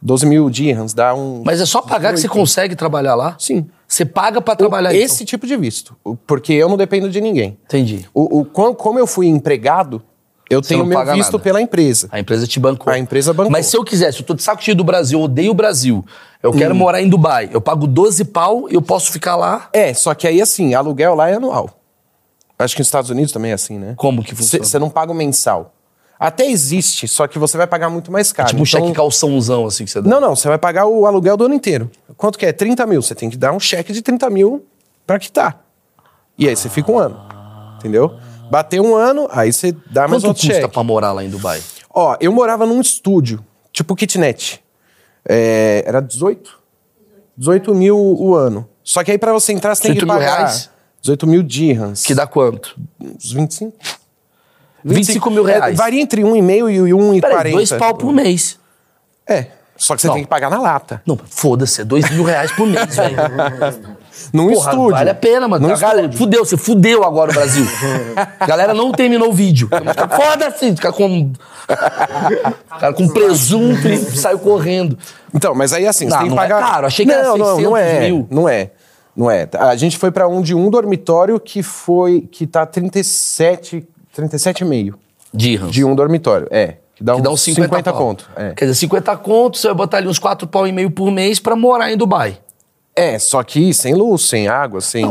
12 0.00 0.26
mil 0.26 0.50
dirhams, 0.50 0.94
dá 0.94 1.14
um... 1.14 1.42
Mas 1.44 1.60
é 1.60 1.66
só 1.66 1.80
pagar 1.80 2.12
que 2.12 2.20
você 2.20 2.28
consegue 2.28 2.74
trabalhar 2.74 3.14
lá? 3.14 3.36
Sim. 3.38 3.68
Você 3.92 4.06
paga 4.06 4.40
pra 4.40 4.56
trabalhar 4.56 4.90
então. 4.94 5.04
Esse 5.04 5.22
tipo 5.22 5.46
de 5.46 5.54
visto, 5.54 5.94
o- 6.02 6.16
porque 6.16 6.54
eu 6.54 6.66
não 6.66 6.78
dependo 6.78 7.10
de 7.10 7.20
ninguém. 7.20 7.58
Entendi. 7.66 8.08
O, 8.14 8.38
o- 8.40 8.44
com- 8.46 8.74
como 8.74 8.98
eu 8.98 9.06
fui 9.06 9.26
empregado, 9.26 10.02
eu 10.48 10.62
Você 10.62 10.70
tenho 10.70 10.86
meu 10.86 10.98
visto 11.12 11.32
nada. 11.32 11.38
pela 11.38 11.60
empresa. 11.60 12.08
A 12.10 12.18
empresa 12.18 12.46
te 12.46 12.58
bancou. 12.58 12.90
A 12.90 12.98
empresa 12.98 13.34
bancou. 13.34 13.52
Mas 13.52 13.66
se 13.66 13.76
eu 13.76 13.84
quisesse, 13.84 14.20
eu 14.20 14.24
tô 14.26 14.32
de 14.32 14.42
saco 14.42 14.62
cheio 14.64 14.74
do 14.74 14.82
Brasil, 14.82 15.18
eu 15.18 15.24
odeio 15.26 15.50
o 15.50 15.54
Brasil. 15.54 16.02
Eu 16.42 16.52
Hum. 16.52 16.56
quero 16.56 16.74
morar 16.74 17.02
em 17.02 17.08
Dubai. 17.08 17.50
Eu 17.52 17.60
pago 17.60 17.86
12 17.86 18.24
pau 18.24 18.66
e 18.70 18.74
eu 18.74 18.80
posso 18.80 19.12
ficar 19.12 19.36
lá. 19.36 19.68
É, 19.74 19.92
só 19.92 20.14
que 20.14 20.26
aí 20.26 20.40
assim, 20.40 20.72
aluguel 20.72 21.14
lá 21.14 21.28
é 21.28 21.34
anual. 21.34 21.68
Acho 22.58 22.74
que 22.74 22.80
nos 22.80 22.86
Estados 22.88 23.10
Unidos 23.10 23.30
também 23.30 23.50
é 23.50 23.54
assim, 23.54 23.78
né? 23.78 23.92
Como 23.98 24.22
que 24.22 24.34
funciona? 24.34 24.64
Você 24.64 24.78
não 24.78 24.88
paga 24.88 25.12
o 25.12 25.14
mensal. 25.14 25.74
Até 26.24 26.46
existe, 26.48 27.08
só 27.08 27.26
que 27.26 27.38
você 27.38 27.56
vai 27.56 27.66
pagar 27.66 27.90
muito 27.90 28.12
mais 28.12 28.32
caro. 28.32 28.48
tipo 28.48 28.60
um 28.60 28.64
Então- 28.64 28.80
cheque 28.80 28.92
calçãozão, 28.94 29.66
assim, 29.66 29.84
que 29.84 29.90
você 29.90 30.00
dá. 30.00 30.08
Não, 30.08 30.20
não, 30.20 30.36
você 30.36 30.46
vai 30.48 30.58
pagar 30.58 30.86
o 30.86 31.04
aluguel 31.06 31.36
do 31.36 31.44
ano 31.46 31.54
inteiro. 31.54 31.90
Quanto 32.16 32.38
que 32.38 32.46
é? 32.46 32.52
30 32.52 32.86
mil. 32.86 33.02
Você 33.02 33.14
tem 33.14 33.28
que 33.28 33.36
dar 33.36 33.52
um 33.52 33.58
cheque 33.58 33.92
de 33.92 34.00
30 34.02 34.30
mil 34.30 34.64
pra 35.06 35.18
quitar. 35.18 35.64
E 36.38 36.48
aí 36.48 36.54
você 36.54 36.68
fica 36.68 36.90
um 36.92 36.98
ano. 36.98 37.20
Entendeu? 37.78 38.16
Bateu 38.50 38.84
um 38.84 38.94
ano, 38.94 39.28
aí 39.32 39.52
você 39.52 39.72
dá 39.90 40.02
mais 40.06 40.22
Quanto 40.22 40.28
outro 40.28 40.42
custa 40.46 40.60
cheque. 40.62 40.72
pra 40.72 40.82
morar 40.84 41.12
lá 41.12 41.24
em 41.24 41.28
Dubai? 41.28 41.60
Ó, 41.92 42.16
eu 42.20 42.30
morava 42.32 42.64
num 42.66 42.80
estúdio, 42.80 43.44
tipo 43.72 43.96
kitnet. 43.96 44.62
É, 45.28 45.82
era 45.86 46.00
18? 46.00 46.58
18 47.36 47.74
mil 47.74 47.96
o 47.98 48.34
ano. 48.34 48.68
Só 48.84 49.02
que 49.02 49.10
aí 49.10 49.18
pra 49.18 49.32
você 49.32 49.52
entrar, 49.52 49.74
você 49.74 49.82
tem 49.82 49.92
que 49.92 50.00
18 50.00 50.08
mil 50.18 50.26
pagar... 50.26 50.38
reais? 50.38 50.70
18 51.00 51.26
mil 51.26 51.42
dirhams. 51.42 52.04
Que 52.04 52.14
dá 52.14 52.26
quanto? 52.26 52.76
Uns 53.00 53.32
25? 53.32 53.76
25 54.84 55.30
mil 55.30 55.44
reais. 55.44 55.74
É, 55.74 55.76
varia 55.76 56.00
entre 56.00 56.22
1,5 56.22 56.86
e 56.86 56.90
1,40. 56.90 57.20
Peraí, 57.20 57.52
dois 57.52 57.72
pau 57.72 57.94
por 57.94 58.12
mês. 58.12 58.58
É, 59.26 59.46
só 59.76 59.94
que 59.96 60.02
você 60.02 60.08
Não. 60.08 60.14
tem 60.14 60.24
que 60.24 60.28
pagar 60.28 60.50
na 60.50 60.60
lata. 60.60 61.02
Não, 61.06 61.18
foda-se, 61.28 61.80
é 61.80 61.84
dois 61.84 62.08
mil 62.10 62.24
reais 62.24 62.52
por 62.52 62.66
mês, 62.66 62.96
velho. 62.96 63.16
Num 64.32 64.52
Porra, 64.52 64.70
estúdio. 64.70 64.90
vale 64.90 65.10
a 65.10 65.14
pena, 65.14 65.48
mano. 65.48 65.66
Num 65.68 65.76
galera, 65.76 66.12
fudeu, 66.12 66.44
você 66.44 66.56
fudeu 66.56 67.02
agora 67.02 67.30
o 67.30 67.34
Brasil. 67.34 67.66
galera 68.46 68.74
não 68.74 68.92
terminou 68.92 69.30
o 69.30 69.32
vídeo. 69.32 69.68
Foda-se, 70.14 70.72
cara 70.74 70.94
com. 70.94 71.32
cara 72.78 72.92
com 72.92 73.08
presunto 73.08 73.88
e 73.88 73.96
saiu 73.98 74.38
correndo. 74.38 74.98
Então, 75.34 75.54
mas 75.54 75.72
aí 75.72 75.86
assim, 75.86 76.04
Não, 76.04 76.12
você 76.12 76.18
tem 76.18 76.28
que 76.28 76.34
não 76.36 76.42
é 76.42 76.48
pagar. 76.48 76.60
caro, 76.60 76.86
achei 76.86 77.06
que 77.06 77.12
não, 77.12 77.18
era 77.18 77.28
não, 77.28 77.38
não 77.38 77.56
600 77.56 77.78
é. 77.78 78.00
mil. 78.00 78.28
Não 78.30 78.48
é. 78.48 78.70
Não 79.16 79.30
é. 79.30 79.48
A 79.58 79.76
gente 79.76 79.98
foi 79.98 80.10
pra 80.10 80.28
um 80.28 80.40
de 80.42 80.54
um 80.54 80.70
dormitório 80.70 81.40
que 81.40 81.62
foi. 81.62 82.28
que 82.30 82.46
tá 82.46 82.64
37. 82.66 83.86
37,5 84.16 84.94
Dirhams. 85.32 85.72
de 85.72 85.84
um 85.84 85.94
dormitório. 85.94 86.46
É. 86.50 86.76
Que 86.94 87.02
dá, 87.02 87.14
Que 87.14 87.20
uns 87.20 87.24
dá 87.24 87.30
uns 87.30 87.40
50, 87.42 87.68
50 87.68 87.92
pau. 87.92 88.02
conto. 88.02 88.30
É. 88.36 88.50
Quer 88.54 88.66
dizer, 88.66 88.74
50 88.80 89.16
conto, 89.16 89.56
você 89.58 89.66
vai 89.68 89.76
botar 89.76 89.96
ali 89.98 90.08
uns 90.08 90.18
4 90.18 90.46
pau 90.46 90.66
e 90.66 90.72
meio 90.72 90.90
por 90.90 91.10
mês 91.10 91.38
pra 91.40 91.56
morar 91.56 91.90
em 91.92 91.96
Dubai. 91.96 92.38
é, 92.94 93.18
só 93.18 93.42
que 93.42 93.72
sem 93.72 93.94
luz, 93.94 94.22
sem 94.28 94.48
água, 94.48 94.80
sem. 94.82 95.02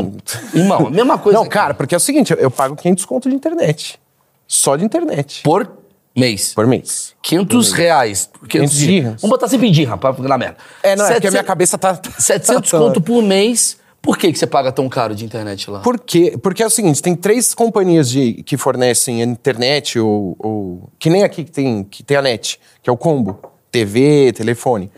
Irmão, 0.54 0.86
a 0.86 0.90
mesma 0.90 1.18
coisa. 1.18 1.36
Não, 1.36 1.42
aqui. 1.44 1.50
cara, 1.52 1.74
porque 1.74 1.94
é 1.94 1.98
o 1.98 2.00
seguinte, 2.00 2.32
eu- 2.38 2.50
pago 2.50 2.76
500 2.76 3.04
conto 3.04 3.28
de 3.28 3.34
internet. 3.34 3.98
Só 4.46 4.76
de 4.76 4.84
internet. 4.84 5.42
Por 5.42 5.68
mês. 6.14 6.54
Por 6.54 6.66
mês. 6.66 7.14
500 7.22 7.72
reais. 7.72 8.30
500 8.48 8.76
dirhams. 8.76 9.22
Vamos 9.22 9.34
botar 9.36 9.48
sempre 9.48 9.66
em 9.68 9.72
dirham 9.72 9.98
pra 9.98 10.14
ficar 10.14 10.28
na 10.28 10.38
merda. 10.38 10.56
É, 10.82 10.94
não, 10.94 11.06
é 11.06 11.14
porque 11.14 11.26
a 11.26 11.30
minha 11.30 11.42
700 11.42 11.46
cabeça 11.46 11.76
tá. 11.78 11.98
700 12.18 12.70
tá- 12.70 12.78
conto 12.78 13.00
por 13.00 13.20
mês. 13.22 13.76
Por 14.02 14.18
que, 14.18 14.32
que 14.32 14.38
você 14.38 14.46
paga 14.48 14.72
tão 14.72 14.88
caro 14.88 15.14
de 15.14 15.24
internet 15.24 15.70
lá? 15.70 15.78
Por 15.80 15.98
quê? 15.98 16.36
Porque 16.42 16.60
é 16.62 16.66
o 16.66 16.70
seguinte, 16.70 17.00
tem 17.00 17.14
três 17.14 17.54
companhias 17.54 18.10
de, 18.10 18.42
que 18.42 18.56
fornecem 18.56 19.22
a 19.22 19.24
internet, 19.24 19.96
ou, 19.98 20.34
ou- 20.40 20.90
que 20.98 21.08
nem 21.08 21.22
aqui 21.22 21.44
que 21.44 21.52
tem, 21.52 21.84
que 21.84 22.02
tem 22.02 22.16
a 22.16 22.22
net, 22.22 22.58
que 22.82 22.90
é 22.90 22.92
o 22.92 22.96
combo, 22.96 23.38
TV, 23.70 24.32
telefone. 24.32 24.90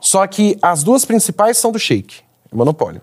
Só 0.00 0.26
que 0.26 0.56
as 0.62 0.82
duas 0.82 1.04
principais 1.04 1.58
são 1.58 1.70
do 1.70 1.78
Sheik, 1.78 2.20
é 2.50 2.56
monopólio. 2.56 3.02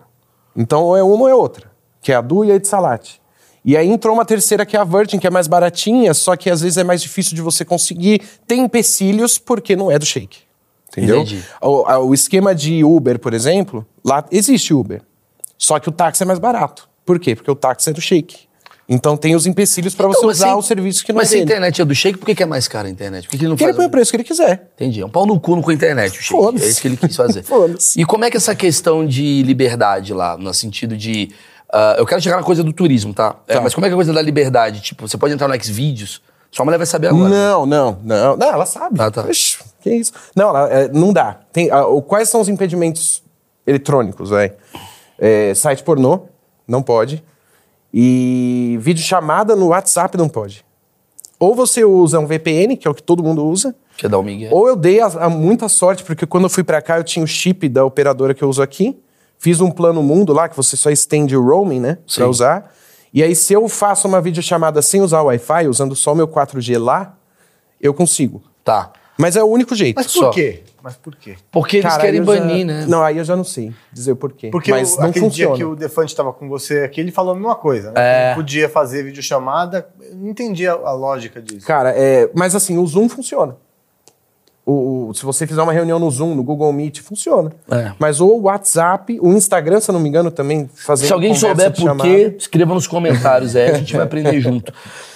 Então 0.58 0.84
ou 0.84 0.98
é 0.98 1.04
uma 1.04 1.22
ou 1.24 1.30
é 1.30 1.36
outra, 1.36 1.72
que 2.02 2.12
é 2.12 2.16
a 2.16 2.22
Du 2.22 2.44
e 2.44 2.52
a 2.52 2.56
Itzalat. 2.56 3.20
E 3.64 3.78
aí 3.78 3.88
entrou 3.88 4.16
uma 4.16 4.26
terceira 4.26 4.66
que 4.66 4.76
é 4.76 4.80
a 4.80 4.84
Virgin, 4.84 5.20
que 5.20 5.28
é 5.28 5.30
mais 5.30 5.46
baratinha, 5.48 6.14
só 6.14 6.36
que 6.36 6.50
às 6.50 6.62
vezes 6.62 6.78
é 6.78 6.84
mais 6.84 7.02
difícil 7.02 7.36
de 7.36 7.42
você 7.42 7.64
conseguir. 7.64 8.22
Tem 8.48 8.62
empecilhos 8.62 9.38
porque 9.38 9.76
não 9.76 9.92
é 9.92 10.00
do 10.00 10.06
Sheik. 10.06 10.40
Entendeu? 10.92 11.24
O, 11.62 12.08
o 12.08 12.14
esquema 12.16 12.56
de 12.56 12.84
Uber, 12.84 13.20
por 13.20 13.34
exemplo, 13.34 13.86
lá 14.04 14.26
existe 14.32 14.74
Uber. 14.74 15.02
Só 15.60 15.78
que 15.80 15.88
o 15.90 15.92
táxi 15.92 16.24
é 16.24 16.26
mais 16.26 16.40
barato. 16.40 16.90
Por 17.06 17.20
quê? 17.20 17.36
Porque 17.36 17.52
o 17.52 17.56
táxi 17.56 17.90
é 17.92 17.94
do 17.94 18.02
Sheik. 18.02 18.48
Então 18.92 19.16
tem 19.16 19.36
os 19.36 19.46
empecilhos 19.46 19.94
para 19.94 20.08
você 20.08 20.18
Então, 20.18 20.30
usar 20.30 20.48
se- 20.48 20.54
o 20.56 20.62
serviço 20.64 21.06
que 21.06 21.12
não 21.14 21.18
Mas 21.20 21.28
é 21.28 21.32
se 21.34 21.38
a 21.38 21.44
internet 21.44 21.80
é 21.82 21.86
do 21.86 21.94
Sheik, 21.94 22.18
por 22.18 22.26
que, 22.26 22.34
que 22.34 22.42
é 22.42 22.46
mais 22.48 22.68
caro 22.68 22.88
a 22.88 22.90
internet? 22.90 23.26
Por 23.26 23.32
que, 23.32 23.38
que 23.38 23.44
ele 23.44 23.50
não 23.50 23.56
Porque 23.56 23.66
ele 23.66 23.74
faz? 23.74 23.78
põe 23.78 23.86
o 23.86 23.90
preço 23.92 24.10
que 24.10 24.18
ele 24.18 24.24
quiser. 24.24 24.70
Entendi. 24.76 25.02
É 25.02 25.06
um 25.06 25.10
pau 25.10 25.28
no 25.28 25.40
cu 25.40 25.62
com 25.62 25.70
a 25.70 25.74
internet, 25.74 26.18
o. 26.18 26.24
Foda-se. 26.24 26.66
É 26.66 26.70
isso 26.70 26.82
que 26.82 26.88
ele 26.88 26.98
quis 26.98 27.16
fazer. 27.16 27.44
E 27.98 28.04
como 28.06 28.26
é 28.26 28.32
que 28.32 28.38
é 28.38 28.40
essa 28.40 28.56
questão 28.56 29.06
de 29.06 29.44
liberdade 29.44 30.12
lá, 30.14 30.36
no 30.38 30.52
sentido 30.56 30.98
de. 30.98 31.30
ah, 31.72 31.96
eu 32.00 32.06
quero 32.06 32.20
chegar 32.22 32.38
na 32.38 32.44
coisa 32.44 32.64
do 32.64 32.74
turismo, 32.74 33.14
tá? 33.14 33.36
É, 33.48 33.56
Tá. 33.56 33.62
mas 33.62 33.76
como 33.76 33.86
é 33.86 33.90
que 33.90 33.94
é 33.94 33.96
a 33.96 33.98
coisa 33.98 34.12
da 34.14 34.22
liberdade? 34.24 34.82
Tipo, 34.82 35.08
você 35.08 35.18
pode 35.20 35.36
entrar 35.36 35.48
no 35.48 35.64
Xvideos, 35.64 36.20
sua 36.50 36.66
mulher 36.66 36.78
vai 36.78 36.88
saber 36.88 37.10
agora. 37.10 37.30
Não, 37.30 37.68
não, 37.68 38.00
não. 38.04 38.38
Não, 38.38 38.48
ela 38.48 38.66
sabe. 38.66 39.00
Ah, 39.00 39.12
tá. 39.12 39.24
Ixi, 39.30 39.60
que 39.82 39.92
isso. 39.94 40.14
Não, 40.36 40.50
ela, 40.50 40.68
é, 40.72 40.88
não 40.88 41.14
dá. 41.14 41.42
Tem, 41.54 41.70
ah, 41.70 41.86
o- 41.86 42.02
quais 42.02 42.28
são 42.28 42.42
os 42.42 42.50
impedimentos 42.50 43.22
eletrônicos, 43.68 44.32
velho? 44.32 44.54
É, 45.20 45.54
site 45.54 45.84
pornô, 45.84 46.22
não 46.68 46.82
pode. 46.82 47.24
E 47.94 48.78
videochamada 48.80 49.56
no 49.56 49.68
WhatsApp 49.68 50.18
não 50.18 50.30
pode. 50.30 50.66
Ou 51.40 51.56
você 51.56 51.84
usa 51.84 52.20
um 52.20 52.26
VPN, 52.26 52.76
que 52.76 52.88
é 52.88 52.92
o 52.92 52.94
que 52.94 53.04
todo 53.04 53.24
mundo 53.24 53.46
usa, 53.46 53.76
Quer 54.00 54.08
dar 54.08 54.18
um 54.18 54.24
migué? 54.24 54.48
Ou 54.50 54.66
eu 54.66 54.78
dei 54.78 55.02
a, 55.02 55.08
a 55.08 55.30
muita 55.30 55.68
sorte, 55.68 56.06
porque 56.06 56.26
quando 56.26 56.46
eu 56.46 56.50
fui 56.50 56.64
pra 56.64 56.82
cá, 56.82 56.98
eu 56.98 57.04
tinha 57.04 57.22
o 57.22 57.28
chip 57.28 57.68
da 57.68 57.84
operadora 57.84 58.34
que 58.34 58.42
eu 58.42 58.48
uso 58.48 58.62
aqui. 58.62 58.98
Fiz 59.38 59.60
um 59.60 59.70
plano 59.70 60.02
mundo 60.02 60.32
lá, 60.32 60.48
que 60.48 60.56
você 60.56 60.78
só 60.78 60.90
estende 60.90 61.36
o 61.36 61.44
roaming, 61.44 61.82
né? 61.82 61.98
Sim. 62.08 62.22
Pra 62.22 62.30
usar. 62.30 62.74
E 63.14 63.22
aí, 63.22 63.36
se 63.36 63.52
eu 63.52 63.68
faço 63.68 64.08
uma 64.08 64.22
videochamada 64.22 64.82
sem 64.82 65.02
usar 65.02 65.22
o 65.22 65.26
Wi-Fi, 65.26 65.68
usando 65.68 65.98
só 65.98 66.14
o 66.14 66.16
meu 66.16 66.30
4G 66.30 66.82
lá, 66.82 67.18
eu 67.82 67.94
consigo. 67.94 68.42
Tá. 68.64 68.94
Mas 69.18 69.36
é 69.36 69.44
o 69.44 69.48
único 69.48 69.76
jeito. 69.76 69.98
Mas 69.98 70.10
Só. 70.10 70.28
por 70.28 70.36
quê? 70.36 70.64
Mas 70.82 70.96
por 70.96 71.16
quê? 71.16 71.36
Porque 71.52 71.78
eles 71.78 71.90
Cara, 71.90 72.02
querem 72.02 72.20
eu 72.20 72.26
já- 72.26 72.32
banir, 72.40 72.66
né? 72.66 72.86
Não, 72.88 73.04
aí 73.04 73.18
eu 73.18 73.24
já 73.26 73.36
não 73.36 73.44
sei 73.44 73.74
dizer 73.92 74.14
o 74.14 74.16
porquê. 74.16 74.50
Porque 74.50 74.72
Mas 74.72 74.96
o- 74.96 75.02
não 75.02 75.10
aquele 75.10 75.26
funciona. 75.26 75.56
dia 75.56 75.66
que 75.66 75.72
o 75.72 75.76
Defante 75.76 76.12
estava 76.14 76.32
com 76.32 76.48
você 76.48 76.80
aqui, 76.84 77.02
ele 77.02 77.12
falou 77.12 77.34
a 77.34 77.36
mesma 77.36 77.56
coisa, 77.56 77.92
né? 77.92 77.96
É. 77.98 78.30
Não 78.30 78.36
podia 78.36 78.70
fazer 78.70 79.04
videochamada. 79.04 79.88
Eu 80.02 80.16
não 80.16 80.30
entendi 80.30 80.66
a, 80.68 80.74
a 80.74 80.92
lógica 80.94 81.42
disso. 81.42 81.66
Cara, 81.68 81.92
é, 81.96 82.30
mas 82.34 82.56
assim, 82.56 82.78
o 82.78 82.88
Zoom 82.88 83.10
funciona. 83.10 83.58
O, 84.66 85.10
o- 85.10 85.14
se 85.16 85.26
você 85.26 85.48
fizer 85.48 85.62
uma 85.64 85.74
reunião 85.74 85.98
no 85.98 86.10
Zoom, 86.12 86.36
no 86.36 86.44
Google 86.44 86.72
Meet, 86.72 87.00
funciona. 87.02 87.52
É. 87.72 87.92
Mas 87.98 88.22
o 88.22 88.38
WhatsApp, 88.42 89.18
o 89.20 89.34
Instagram, 89.34 89.80
se 89.80 89.90
eu 89.90 89.94
não 89.94 90.00
me 90.00 90.08
engano, 90.08 90.30
também 90.30 90.70
fazer 90.76 91.08
Se 91.08 91.14
alguém 91.14 91.34
souber 91.34 91.72
por 91.74 91.98
quê, 91.98 92.36
escreva 92.38 92.74
nos 92.76 92.86
comentários 92.88 93.56
aí, 93.56 93.72
a 93.72 93.78
gente 93.80 93.94
vai 93.96 94.04
aprender 94.06 94.40
junto. 94.42 94.72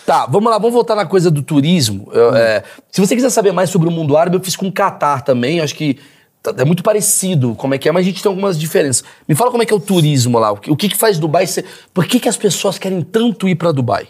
Tá, 0.05 0.25
vamos 0.25 0.49
lá, 0.51 0.57
vamos 0.57 0.73
voltar 0.73 0.95
na 0.95 1.05
coisa 1.05 1.31
do 1.31 1.41
turismo. 1.41 2.09
Eu, 2.11 2.35
é, 2.35 2.63
se 2.91 2.99
você 2.99 3.15
quiser 3.15 3.29
saber 3.29 3.51
mais 3.53 3.69
sobre 3.69 3.87
o 3.87 3.91
mundo 3.91 4.17
árabe, 4.17 4.35
eu 4.35 4.41
fiz 4.43 4.55
com 4.55 4.67
o 4.67 4.71
Catar 4.71 5.21
também, 5.21 5.61
acho 5.61 5.75
que 5.75 5.97
tá- 6.41 6.53
é 6.57 6.65
muito 6.65 6.83
parecido 6.83 7.55
como 7.55 7.73
é 7.73 7.77
que 7.77 7.87
é, 7.87 7.91
mas 7.91 8.01
a 8.05 8.09
gente 8.09 8.21
tem 8.21 8.29
algumas 8.29 8.59
diferenças. 8.59 9.03
Me 9.27 9.33
fala 9.33 9.49
como 9.49 9.63
é 9.63 9.65
que 9.65 9.73
é 9.73 9.75
o 9.75 9.79
turismo 9.79 10.37
lá, 10.39 10.51
o 10.51 10.57
que, 10.57 10.69
o 10.71 10.75
que, 10.75 10.89
que 10.89 10.97
faz 10.97 11.17
Dubai 11.17 11.47
ser... 11.47 11.63
Por 11.93 12.05
que, 12.05 12.19
que 12.19 12.27
as 12.27 12.35
pessoas 12.35 12.77
querem 12.77 13.01
tanto 13.01 13.47
ir 13.47 13.55
pra 13.55 13.71
Dubai? 13.71 14.07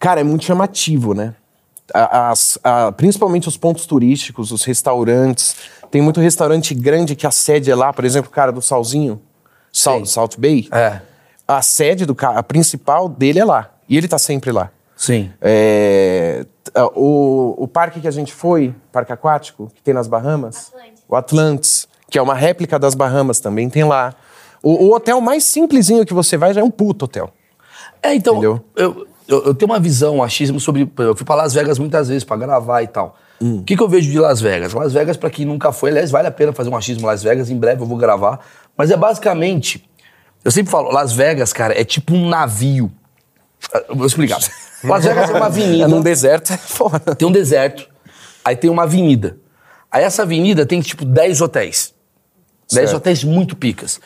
Cara, 0.00 0.20
é 0.20 0.24
muito 0.24 0.44
chamativo, 0.44 1.14
né? 1.14 1.34
As- 1.94 2.58
a- 2.64 2.90
principalmente 2.92 3.46
os 3.48 3.56
pontos 3.56 3.86
turísticos, 3.86 4.50
os 4.50 4.64
restaurantes. 4.64 5.54
Tem 5.90 6.00
muito 6.02 6.20
restaurante 6.20 6.74
grande 6.74 7.14
que 7.14 7.26
a 7.26 7.30
sede 7.30 7.70
é 7.70 7.74
lá, 7.76 7.92
por 7.92 8.04
exemplo, 8.04 8.28
o 8.30 8.34
cara 8.34 8.50
do 8.50 8.62
Salzinho, 8.62 9.20
Sal. 9.72 10.04
Salt 10.04 10.36
Bay. 10.38 10.68
É. 10.72 11.00
a 11.46 11.60
sede 11.60 12.06
do 12.06 12.14
carro, 12.14 12.38
a 12.38 12.42
principal 12.42 13.08
dele 13.08 13.38
é 13.38 13.44
lá. 13.44 13.70
E 13.88 13.96
ele 13.96 14.08
tá 14.08 14.16
sempre 14.18 14.50
lá. 14.50 14.70
Sim. 15.02 15.32
É, 15.40 16.46
o, 16.94 17.64
o 17.64 17.66
parque 17.66 18.00
que 18.00 18.06
a 18.06 18.10
gente 18.12 18.32
foi, 18.32 18.72
parque 18.92 19.12
aquático, 19.12 19.68
que 19.74 19.82
tem 19.82 19.92
nas 19.92 20.06
Bahamas, 20.06 20.68
Atlantis. 20.68 21.02
o 21.08 21.16
Atlantis, 21.16 21.88
que 22.08 22.18
é 22.20 22.22
uma 22.22 22.36
réplica 22.36 22.78
das 22.78 22.94
Bahamas, 22.94 23.40
também 23.40 23.68
tem 23.68 23.82
lá. 23.82 24.14
O, 24.62 24.70
o 24.70 24.94
hotel 24.94 25.20
mais 25.20 25.42
simplesinho 25.42 26.06
que 26.06 26.14
você 26.14 26.36
vai 26.36 26.54
já 26.54 26.60
é 26.60 26.64
um 26.64 26.70
puto 26.70 27.06
hotel. 27.06 27.32
É, 28.00 28.14
então, 28.14 28.34
Entendeu? 28.34 28.64
eu, 28.76 29.08
eu, 29.26 29.44
eu 29.46 29.54
tenho 29.56 29.72
uma 29.72 29.80
visão, 29.80 30.18
um 30.18 30.22
achismo 30.22 30.60
sobre. 30.60 30.88
Eu 30.98 31.16
fui 31.16 31.26
pra 31.26 31.34
Las 31.34 31.52
Vegas 31.52 31.80
muitas 31.80 32.06
vezes 32.06 32.22
pra 32.22 32.36
gravar 32.36 32.82
e 32.82 32.86
tal. 32.86 33.18
Hum. 33.40 33.58
O 33.58 33.64
que, 33.64 33.76
que 33.76 33.82
eu 33.82 33.88
vejo 33.88 34.08
de 34.08 34.20
Las 34.20 34.40
Vegas? 34.40 34.72
Las 34.72 34.92
Vegas, 34.92 35.16
pra 35.16 35.30
quem 35.30 35.44
nunca 35.44 35.72
foi, 35.72 35.90
aliás, 35.90 36.12
vale 36.12 36.28
a 36.28 36.30
pena 36.30 36.52
fazer 36.52 36.70
um 36.70 36.76
achismo 36.76 37.02
em 37.02 37.06
Las 37.06 37.24
Vegas, 37.24 37.50
em 37.50 37.58
breve 37.58 37.82
eu 37.82 37.86
vou 37.86 37.98
gravar. 37.98 38.38
Mas 38.76 38.92
é 38.92 38.96
basicamente. 38.96 39.84
Eu 40.44 40.52
sempre 40.52 40.70
falo, 40.70 40.92
Las 40.92 41.12
Vegas, 41.12 41.52
cara, 41.52 41.76
é 41.76 41.82
tipo 41.82 42.14
um 42.14 42.28
navio. 42.28 42.88
Eu 43.88 43.96
vou 43.96 44.06
explicar. 44.06 44.38
Las 44.84 45.04
Vegas 45.04 45.30
é 45.30 45.32
uma 45.34 45.46
avenida. 45.46 45.84
É 45.84 45.88
num 45.88 46.00
deserto, 46.00 46.52
é. 46.52 47.14
Tem 47.14 47.26
um 47.28 47.32
deserto, 47.32 47.88
aí 48.44 48.56
tem 48.56 48.70
uma 48.70 48.82
avenida. 48.84 49.36
Aí 49.90 50.04
essa 50.04 50.22
avenida 50.22 50.64
tem 50.64 50.80
tipo 50.80 51.04
10 51.04 51.40
hotéis. 51.40 51.94
10 52.72 52.90
Certo. 52.90 52.96
hotéis 52.96 53.22
muito 53.24 53.54
picas. 53.54 54.00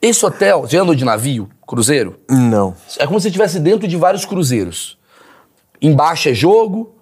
Esse 0.00 0.24
hotel, 0.24 0.62
você 0.62 0.76
andou 0.78 0.94
de 0.94 1.04
navio, 1.04 1.48
cruzeiro? 1.66 2.18
Não. 2.30 2.74
É 2.98 3.06
como 3.06 3.18
se 3.18 3.24
você 3.24 3.28
estivesse 3.28 3.60
dentro 3.60 3.86
de 3.86 3.96
vários 3.96 4.24
cruzeiros. 4.24 4.98
Embaixo 5.80 6.28
é 6.28 6.34
jogo, 6.34 6.94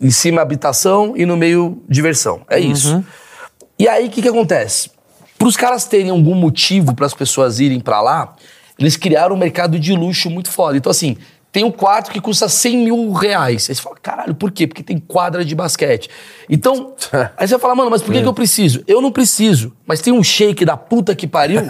em 0.00 0.10
cima 0.10 0.40
é 0.40 0.42
habitação 0.42 1.14
e 1.16 1.26
no 1.26 1.36
meio 1.36 1.82
diversão. 1.88 2.42
É 2.48 2.58
isso. 2.58 3.04
E 3.78 3.88
aí 3.88 4.06
o 4.06 4.10
que, 4.10 4.22
que 4.22 4.28
acontece? 4.28 4.90
Para 5.38 5.48
os 5.48 5.56
caras 5.56 5.84
terem 5.84 6.10
algum 6.10 6.34
motivo 6.34 6.94
para 6.94 7.06
as 7.06 7.14
pessoas 7.14 7.58
irem 7.58 7.80
para 7.80 8.00
lá, 8.00 8.36
eles 8.78 8.96
criaram 8.96 9.34
um 9.34 9.38
mercado 9.38 9.78
de 9.78 9.92
luxo 9.92 10.30
muito 10.30 10.50
foda. 10.50 10.76
Então, 10.76 10.90
assim, 10.90 11.16
tem 11.52 11.64
um 11.64 11.70
quarto 11.70 12.10
que 12.10 12.18
custa 12.18 12.48
100 12.48 12.76
mil 12.78 13.12
reais. 13.12 13.68
Aí 13.68 13.74
você 13.76 13.82
fala, 13.82 13.96
caralho, 14.02 14.34
por 14.34 14.50
quê? 14.50 14.66
Porque 14.66 14.82
tem 14.82 14.98
quadra 14.98 15.44
de 15.44 15.54
basquete. 15.54 16.08
Então, 16.48 16.94
aí 17.36 17.46
você 17.46 17.54
vai 17.54 17.60
falar, 17.60 17.74
mano, 17.74 17.90
mas 17.90 18.00
por 18.00 18.10
que, 18.10 18.22
que 18.22 18.26
eu 18.26 18.32
preciso? 18.32 18.82
Eu 18.86 19.02
não 19.02 19.12
preciso, 19.12 19.72
mas 19.86 20.00
tem 20.00 20.14
um 20.14 20.24
shake 20.24 20.64
da 20.64 20.76
puta 20.78 21.14
que 21.14 21.26
pariu 21.26 21.60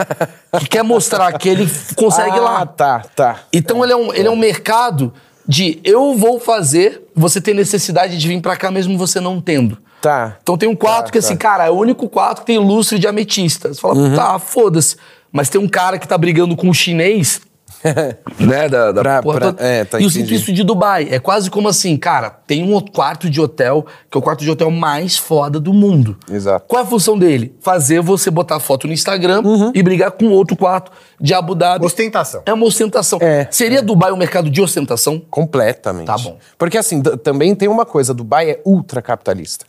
que 0.60 0.68
quer 0.68 0.84
mostrar 0.84 1.32
que 1.36 1.48
ele 1.48 1.68
consegue 1.96 2.38
ah, 2.38 2.40
lá. 2.40 2.66
tá, 2.66 3.00
tá. 3.16 3.40
Então 3.52 3.82
ele 3.82 3.92
é, 3.92 3.96
um, 3.96 4.14
ele 4.14 4.28
é 4.28 4.30
um 4.30 4.36
mercado 4.36 5.12
de 5.48 5.80
eu 5.82 6.14
vou 6.14 6.38
fazer, 6.38 7.02
você 7.14 7.40
ter 7.40 7.52
necessidade 7.52 8.16
de 8.16 8.28
vir 8.28 8.40
pra 8.40 8.56
cá 8.56 8.70
mesmo 8.70 8.96
você 8.96 9.18
não 9.18 9.40
tendo. 9.40 9.76
Tá. 10.00 10.36
Então 10.42 10.56
tem 10.56 10.68
um 10.68 10.76
quarto 10.76 11.06
Tá, 11.06 11.12
que 11.12 11.20
tá. 11.20 11.26
assim, 11.26 11.36
cara, 11.36 11.66
é 11.66 11.70
o 11.70 11.74
único 11.74 12.08
quarto 12.08 12.40
que 12.40 12.46
tem 12.46 12.58
lustre 12.58 12.98
de 13.00 13.08
ametista. 13.08 13.74
Você 13.74 13.80
fala, 13.80 13.94
Uhum. 13.94 14.14
tá, 14.14 14.38
foda-se. 14.38 14.96
Mas 15.32 15.48
tem 15.48 15.60
um 15.60 15.68
cara 15.68 15.98
que 15.98 16.06
tá 16.06 16.16
brigando 16.18 16.54
com 16.56 16.68
um 16.68 16.74
chinês, 16.74 17.40
né, 18.38 18.68
da, 18.68 18.92
da 18.92 19.02
Pra- 19.02 19.22
porra 19.22 19.38
pra- 19.38 19.52
toda. 19.52 19.62
é, 19.64 19.84
tá, 19.84 19.98
e 20.00 20.04
eu 20.04 20.10
sinto 20.10 20.22
entendi. 20.26 20.34
isso 20.36 20.52
de 20.52 20.62
Dubai. 20.62 21.08
É 21.10 21.18
quase 21.18 21.50
como 21.50 21.68
assim, 21.68 21.96
cara, 21.96 22.30
tem 22.30 22.62
um 22.62 22.80
quarto 22.80 23.28
de 23.28 23.40
hotel, 23.40 23.84
que 24.10 24.16
é 24.16 24.18
o 24.18 24.22
quarto 24.22 24.44
de 24.44 24.50
hotel 24.50 24.70
mais 24.70 25.16
foda 25.18 25.58
do 25.60 25.72
mundo. 25.72 26.16
Exato. 26.30 26.64
Qual 26.68 26.80
é 26.82 26.84
a 26.84 26.88
função 26.88 27.18
dele? 27.18 27.54
Fazer 27.60 28.00
você 28.00 28.30
botar 28.30 28.60
foto 28.60 28.86
no 28.86 28.92
Instagram 28.92 29.42
Uhum. 29.44 29.72
e 29.74 29.82
brigar 29.82 30.10
com 30.12 30.26
outro 30.28 30.56
quarto 30.56 30.90
de 31.20 31.34
Abu 31.34 31.54
Dhabi. 31.54 31.84
Ostentação. 31.84 32.42
É 32.46 32.52
uma 32.52 32.66
ostentação. 32.66 33.18
É. 33.22 33.48
Seria 33.50 33.82
Dubai 33.82 34.12
um 34.12 34.16
mercado 34.16 34.48
de 34.50 34.60
ostentação? 34.62 35.20
Completamente. 35.30 36.06
Tá 36.06 36.16
bom. 36.18 36.38
Porque 36.58 36.78
assim, 36.78 37.02
também 37.02 37.54
tem 37.54 37.68
uma 37.68 37.84
coisa, 37.84 38.14
Dubai 38.14 38.50
é 38.50 38.60
ultra 38.64 39.02
capitalista. 39.02 39.66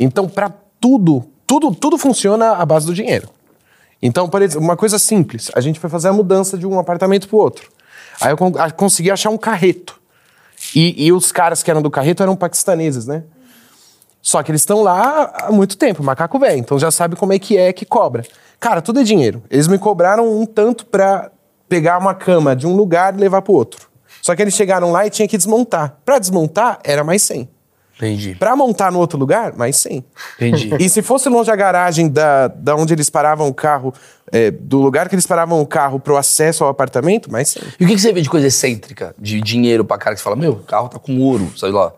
Então, 0.00 0.28
pra 0.28 0.50
tudo, 0.80 1.24
tudo, 1.46 1.74
tudo 1.74 1.96
funciona 1.98 2.52
à 2.52 2.64
base 2.66 2.86
do 2.86 2.94
dinheiro. 2.94 3.28
Então, 4.02 4.28
uma 4.56 4.76
coisa 4.76 4.98
simples, 4.98 5.50
a 5.54 5.60
gente 5.60 5.78
foi 5.78 5.88
fazer 5.88 6.08
a 6.08 6.12
mudança 6.12 6.58
de 6.58 6.66
um 6.66 6.78
apartamento 6.78 7.28
pro 7.28 7.38
outro. 7.38 7.70
Aí 8.20 8.32
eu 8.32 8.36
consegui 8.76 9.10
achar 9.10 9.30
um 9.30 9.38
carreto. 9.38 10.00
E, 10.74 11.06
e 11.06 11.12
os 11.12 11.30
caras 11.30 11.62
que 11.62 11.70
eram 11.70 11.80
do 11.80 11.90
carreto 11.90 12.22
eram 12.22 12.34
paquistaneses, 12.34 13.06
né? 13.06 13.24
Só 14.20 14.42
que 14.42 14.50
eles 14.50 14.62
estão 14.62 14.82
lá 14.82 15.32
há 15.34 15.52
muito 15.52 15.76
tempo, 15.76 16.02
macaco 16.02 16.38
velho, 16.38 16.58
então 16.58 16.78
já 16.78 16.90
sabe 16.90 17.16
como 17.16 17.32
é 17.32 17.38
que 17.38 17.56
é 17.56 17.72
que 17.72 17.84
cobra. 17.84 18.24
Cara, 18.60 18.80
tudo 18.80 19.00
é 19.00 19.02
dinheiro. 19.02 19.42
Eles 19.50 19.66
me 19.66 19.78
cobraram 19.78 20.40
um 20.40 20.46
tanto 20.46 20.86
pra 20.86 21.30
pegar 21.68 21.98
uma 21.98 22.14
cama 22.14 22.54
de 22.54 22.66
um 22.66 22.76
lugar 22.76 23.14
e 23.14 23.18
levar 23.18 23.42
pro 23.42 23.52
outro. 23.52 23.88
Só 24.20 24.36
que 24.36 24.42
eles 24.42 24.54
chegaram 24.54 24.92
lá 24.92 25.04
e 25.04 25.10
tinha 25.10 25.26
que 25.26 25.36
desmontar. 25.36 25.98
Pra 26.04 26.20
desmontar, 26.20 26.78
era 26.84 27.02
mais 27.02 27.22
100. 27.22 27.48
Entendi. 27.96 28.34
Pra 28.34 28.56
montar 28.56 28.90
no 28.90 28.98
outro 28.98 29.18
lugar, 29.18 29.52
mais 29.56 29.76
100. 29.76 30.04
Entendi. 30.36 30.74
E 30.80 30.88
se 30.88 31.02
fosse 31.02 31.28
longe 31.28 31.50
a 31.50 31.56
garagem 31.56 32.08
da, 32.08 32.48
da 32.48 32.74
onde 32.74 32.92
eles 32.92 33.08
paravam 33.10 33.46
o 33.48 33.54
carro, 33.54 33.92
é, 34.32 34.50
do 34.50 34.78
lugar 34.80 35.08
que 35.08 35.14
eles 35.14 35.26
paravam 35.26 35.60
o 35.60 35.66
carro 35.66 36.00
pro 36.00 36.16
acesso 36.16 36.64
ao 36.64 36.70
apartamento, 36.70 37.30
mais 37.30 37.50
100. 37.50 37.62
E 37.78 37.84
o 37.84 37.88
que 37.88 37.94
que 37.94 38.00
você 38.00 38.12
vê 38.12 38.20
de 38.22 38.28
coisa 38.30 38.46
excêntrica? 38.46 39.14
De 39.18 39.40
dinheiro 39.40 39.84
pra 39.84 39.98
cara 39.98 40.14
que 40.14 40.20
você 40.20 40.24
fala, 40.24 40.36
meu, 40.36 40.52
o 40.52 40.62
carro 40.64 40.88
tá 40.88 40.98
com 40.98 41.18
ouro, 41.20 41.52
sei 41.56 41.70
lá. 41.70 41.92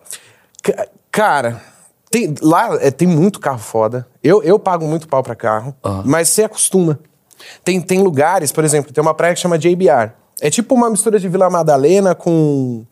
Ca- 0.63 0.87
Cara, 1.11 1.63
tem- 2.11 2.35
lá 2.43 2.77
é, 2.81 2.91
tem 2.91 3.07
muito 3.09 3.39
carro 3.39 3.59
foda. 3.61 4.07
Eu, 4.23 4.43
eu 4.43 4.59
pago 4.59 4.85
muito 4.87 5.07
pau 5.09 5.23
pra 5.23 5.35
carro, 5.37 5.75
mas 6.05 6.29
você 6.29 6.43
acostuma. 6.45 6.99
Tem, 7.65 7.81
tem 7.81 8.01
lugares, 8.03 8.51
por 8.51 8.65
exemplo, 8.65 8.93
tem 8.93 9.01
uma 9.01 9.15
praia 9.15 9.33
que 9.35 9.41
chama 9.41 9.57
JBR. 9.59 10.11
É 10.41 10.51
tipo 10.51 10.75
uma 10.75 10.91
mistura 10.91 11.21
de 11.21 11.29
Vila 11.29 11.49
Madalena 11.49 12.15
com, 12.15 12.85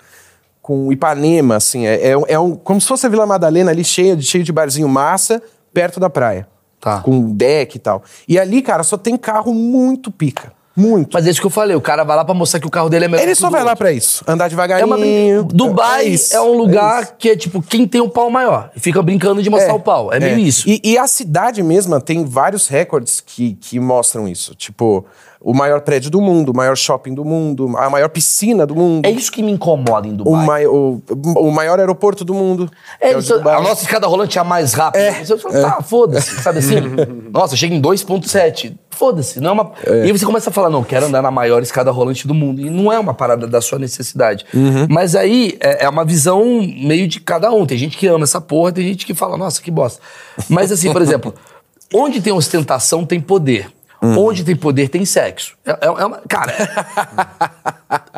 com 0.62 0.92
Ipanema, 0.92 1.56
assim. 1.56 1.86
É, 1.86 2.10
é, 2.12 2.14
é 2.28 2.38
um, 2.38 2.54
como 2.54 2.80
se 2.80 2.86
fosse 2.86 3.04
a 3.04 3.08
Vila 3.08 3.26
Madalena 3.26 3.70
ali 3.72 3.84
cheia 3.84 4.16
de, 4.16 4.24
cheio 4.24 4.44
de 4.44 4.52
barzinho 4.52 4.88
massa, 4.88 5.42
perto 5.74 5.98
da 6.00 6.08
praia. 6.08 6.46
Tá. 6.80 7.00
Com 7.00 7.32
deck 7.34 7.76
e 7.76 7.78
tal. 7.78 8.02
E 8.26 8.38
ali, 8.38 8.62
cara, 8.62 8.82
só 8.82 8.96
tem 8.96 9.16
carro 9.16 9.52
muito 9.52 10.10
pica. 10.10 10.52
Muito. 10.74 11.10
Mas 11.12 11.26
é 11.26 11.30
isso 11.30 11.38
que 11.40 11.46
eu 11.46 11.50
falei, 11.50 11.76
o 11.76 11.82
cara 11.82 12.02
vai 12.02 12.16
lá 12.16 12.24
pra 12.24 12.32
mostrar 12.32 12.58
que 12.58 12.66
o 12.66 12.70
carro 12.70 12.88
dele 12.88 13.04
é 13.04 13.08
melhor 13.08 13.22
Ele 13.24 13.34
só 13.34 13.50
vai 13.50 13.60
lá 13.60 13.72
outro. 13.72 13.78
pra 13.84 13.92
isso. 13.92 14.24
Andar 14.26 14.46
É 14.46 14.48
devagarinho. 14.48 14.86
uma 14.86 14.96
brin- 14.96 15.42
Dubai 15.52 16.06
é, 16.06 16.08
isso, 16.08 16.40
um 16.40 16.56
lugar 16.56 17.02
isso. 17.02 17.14
que 17.18 17.28
é 17.28 17.36
tipo, 17.36 17.60
quem 17.60 17.86
tem 17.86 18.00
o 18.00 18.08
pau 18.08 18.30
maior? 18.30 18.70
E 18.74 18.80
fica 18.80 19.02
brincando 19.02 19.42
de 19.42 19.50
mostrar 19.50 19.74
o 19.74 19.80
pau. 19.80 20.10
É, 20.12 20.18
meio 20.18 20.38
isso. 20.38 20.66
E, 20.66 20.80
e 20.82 20.96
a 20.96 21.06
cidade 21.06 21.62
mesma 21.62 22.00
tem 22.00 22.24
vários 22.24 22.68
recordes 22.68 23.20
que, 23.20 23.52
que 23.60 23.78
mostram 23.78 24.26
isso. 24.26 24.54
Tipo, 24.54 25.04
o 25.44 25.52
maior 25.52 25.80
prédio 25.80 26.10
do 26.10 26.20
mundo, 26.20 26.50
o 26.50 26.56
maior 26.56 26.76
shopping 26.76 27.14
do 27.14 27.24
mundo, 27.24 27.76
a 27.76 27.90
maior 27.90 28.08
piscina 28.08 28.64
do 28.66 28.74
mundo. 28.76 29.04
É 29.06 29.10
isso 29.10 29.30
que 29.32 29.42
me 29.42 29.50
incomoda 29.52 30.06
em 30.06 30.12
o, 30.12 30.16
Dubai. 30.16 30.46
mai- 30.46 30.66
o, 30.66 31.02
o 31.36 31.50
maior 31.50 31.78
aeroporto 31.80 32.24
do 32.24 32.32
mundo. 32.34 32.70
É 33.00 33.10
o 33.10 33.18
de 33.18 33.24
isso, 33.24 33.38
Dubai. 33.38 33.56
a 33.56 33.60
nossa 33.60 33.82
escada 33.82 34.06
rolante 34.06 34.38
é 34.38 34.40
a 34.40 34.44
mais 34.44 34.72
rápida. 34.74 35.02
É, 35.04 35.24
Você 35.24 35.36
fala, 35.38 35.60
tá, 35.60 35.82
foda-se, 35.82 36.40
sabe 36.42 36.58
assim? 36.60 36.76
nossa, 37.32 37.56
chega 37.56 37.74
em 37.74 37.80
2.7. 37.82 38.74
Foda-se, 38.90 39.40
não 39.40 39.50
é 39.50 39.52
uma... 39.52 39.72
E 39.86 39.90
aí 40.02 40.12
você 40.12 40.24
começa 40.24 40.50
a 40.50 40.52
falar, 40.52 40.68
não, 40.70 40.84
quero 40.84 41.06
andar 41.06 41.22
na 41.22 41.30
maior 41.30 41.62
escada 41.62 41.90
rolante 41.90 42.28
do 42.28 42.34
mundo. 42.34 42.60
E 42.60 42.68
não 42.70 42.92
é 42.92 42.98
uma 42.98 43.14
parada 43.14 43.46
da 43.46 43.60
sua 43.60 43.78
necessidade. 43.78 44.44
Uhum. 44.54 44.86
Mas 44.88 45.16
aí 45.16 45.56
é, 45.60 45.86
é 45.86 45.88
uma 45.88 46.04
visão 46.04 46.44
meio 46.62 47.08
de 47.08 47.18
cada 47.18 47.50
um. 47.50 47.64
Tem 47.66 47.76
gente 47.78 47.96
que 47.96 48.06
ama 48.06 48.24
essa 48.24 48.40
porra, 48.40 48.70
tem 48.70 48.86
gente 48.86 49.04
que 49.06 49.14
fala, 49.14 49.36
nossa, 49.36 49.60
que 49.62 49.70
bosta. 49.70 50.00
Mas 50.48 50.70
assim, 50.70 50.92
por 50.92 51.00
exemplo, 51.02 51.34
onde 51.92 52.20
tem 52.20 52.32
ostentação 52.32 53.04
tem 53.04 53.20
poder. 53.20 53.66
Uhum. 54.02 54.18
Onde 54.18 54.42
tem 54.42 54.56
poder 54.56 54.88
tem 54.88 55.04
sexo. 55.04 55.54
É, 55.64 55.70
é- 55.70 55.76
é 55.86 55.90
uma, 56.04 56.18
cara, 56.28 56.52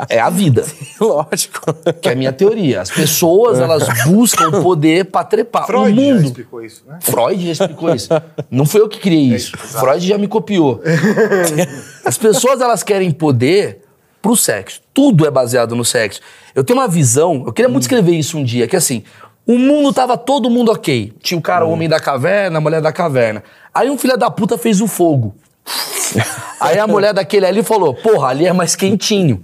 é, 0.08 0.16
é 0.16 0.20
a 0.20 0.30
vida. 0.30 0.64
Lógico. 0.98 1.60
Que 2.00 2.08
é 2.08 2.12
a 2.12 2.16
minha 2.16 2.32
teoria. 2.32 2.80
As 2.80 2.90
pessoas, 2.90 3.60
elas 3.60 3.86
buscam 4.04 4.50
poder 4.62 5.04
pra 5.06 5.22
trepar. 5.24 5.66
Freud 5.66 5.92
o 5.92 6.02
já 6.04 6.14
mundo. 6.14 6.24
explicou 6.24 6.62
isso, 6.64 6.82
né? 6.86 6.98
Freud 7.02 7.44
já 7.44 7.52
explicou 7.52 7.94
isso. 7.94 8.08
Não 8.50 8.64
foi 8.64 8.80
eu 8.80 8.88
que 8.88 8.98
criei 8.98 9.34
isso. 9.36 9.56
Freud 9.58 10.06
já 10.06 10.16
me 10.16 10.26
copiou. 10.26 10.80
As 12.04 12.16
pessoas, 12.16 12.60
elas 12.60 12.82
querem 12.82 13.10
poder 13.10 13.82
pro 14.22 14.36
sexo. 14.36 14.80
Tudo 14.94 15.26
é 15.26 15.30
baseado 15.30 15.76
no 15.76 15.84
sexo. 15.84 16.20
Eu 16.54 16.64
tenho 16.64 16.78
uma 16.78 16.88
visão, 16.88 17.42
eu 17.46 17.52
queria 17.52 17.68
muito 17.68 17.82
escrever 17.82 18.12
isso 18.12 18.38
um 18.38 18.44
dia, 18.44 18.66
que 18.66 18.76
assim, 18.76 19.02
o 19.46 19.58
mundo 19.58 19.92
tava 19.92 20.16
todo 20.16 20.48
mundo 20.48 20.70
ok. 20.72 21.12
Tinha 21.20 21.36
o 21.36 21.42
cara, 21.42 21.66
o 21.66 21.70
homem 21.70 21.88
da 21.88 22.00
caverna, 22.00 22.56
a 22.56 22.60
mulher 22.60 22.80
da 22.80 22.92
caverna. 22.92 23.42
Aí 23.74 23.90
um 23.90 23.98
filho 23.98 24.16
da 24.16 24.30
puta 24.30 24.56
fez 24.56 24.80
o 24.80 24.86
fogo. 24.86 25.34
Aí 26.60 26.78
a 26.78 26.86
mulher 26.86 27.12
daquele 27.14 27.46
ali 27.46 27.62
falou: 27.62 27.94
Porra, 27.94 28.28
ali 28.28 28.46
é 28.46 28.52
mais 28.52 28.76
quentinho. 28.76 29.42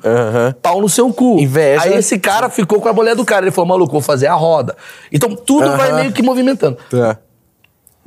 Pau 0.63 0.81
no 0.81 0.89
seu 0.89 1.13
cu. 1.13 1.39
Inveja. 1.41 1.83
Aí 1.85 1.95
esse 1.95 2.19
cara 2.19 2.49
ficou 2.49 2.81
com 2.81 2.89
a 2.89 2.93
mulher 2.93 3.15
do 3.17 3.25
cara. 3.25 3.45
Ele 3.45 3.51
falou: 3.51 3.69
Maluco, 3.69 3.93
vou 3.93 4.01
fazer 4.01 4.27
a 4.27 4.35
roda. 4.35 4.77
Então 5.11 5.35
tudo 5.35 5.77
vai 5.77 5.93
meio 5.93 6.13
que 6.13 6.23
movimentando. 6.23 6.79
Tá. 6.91 7.19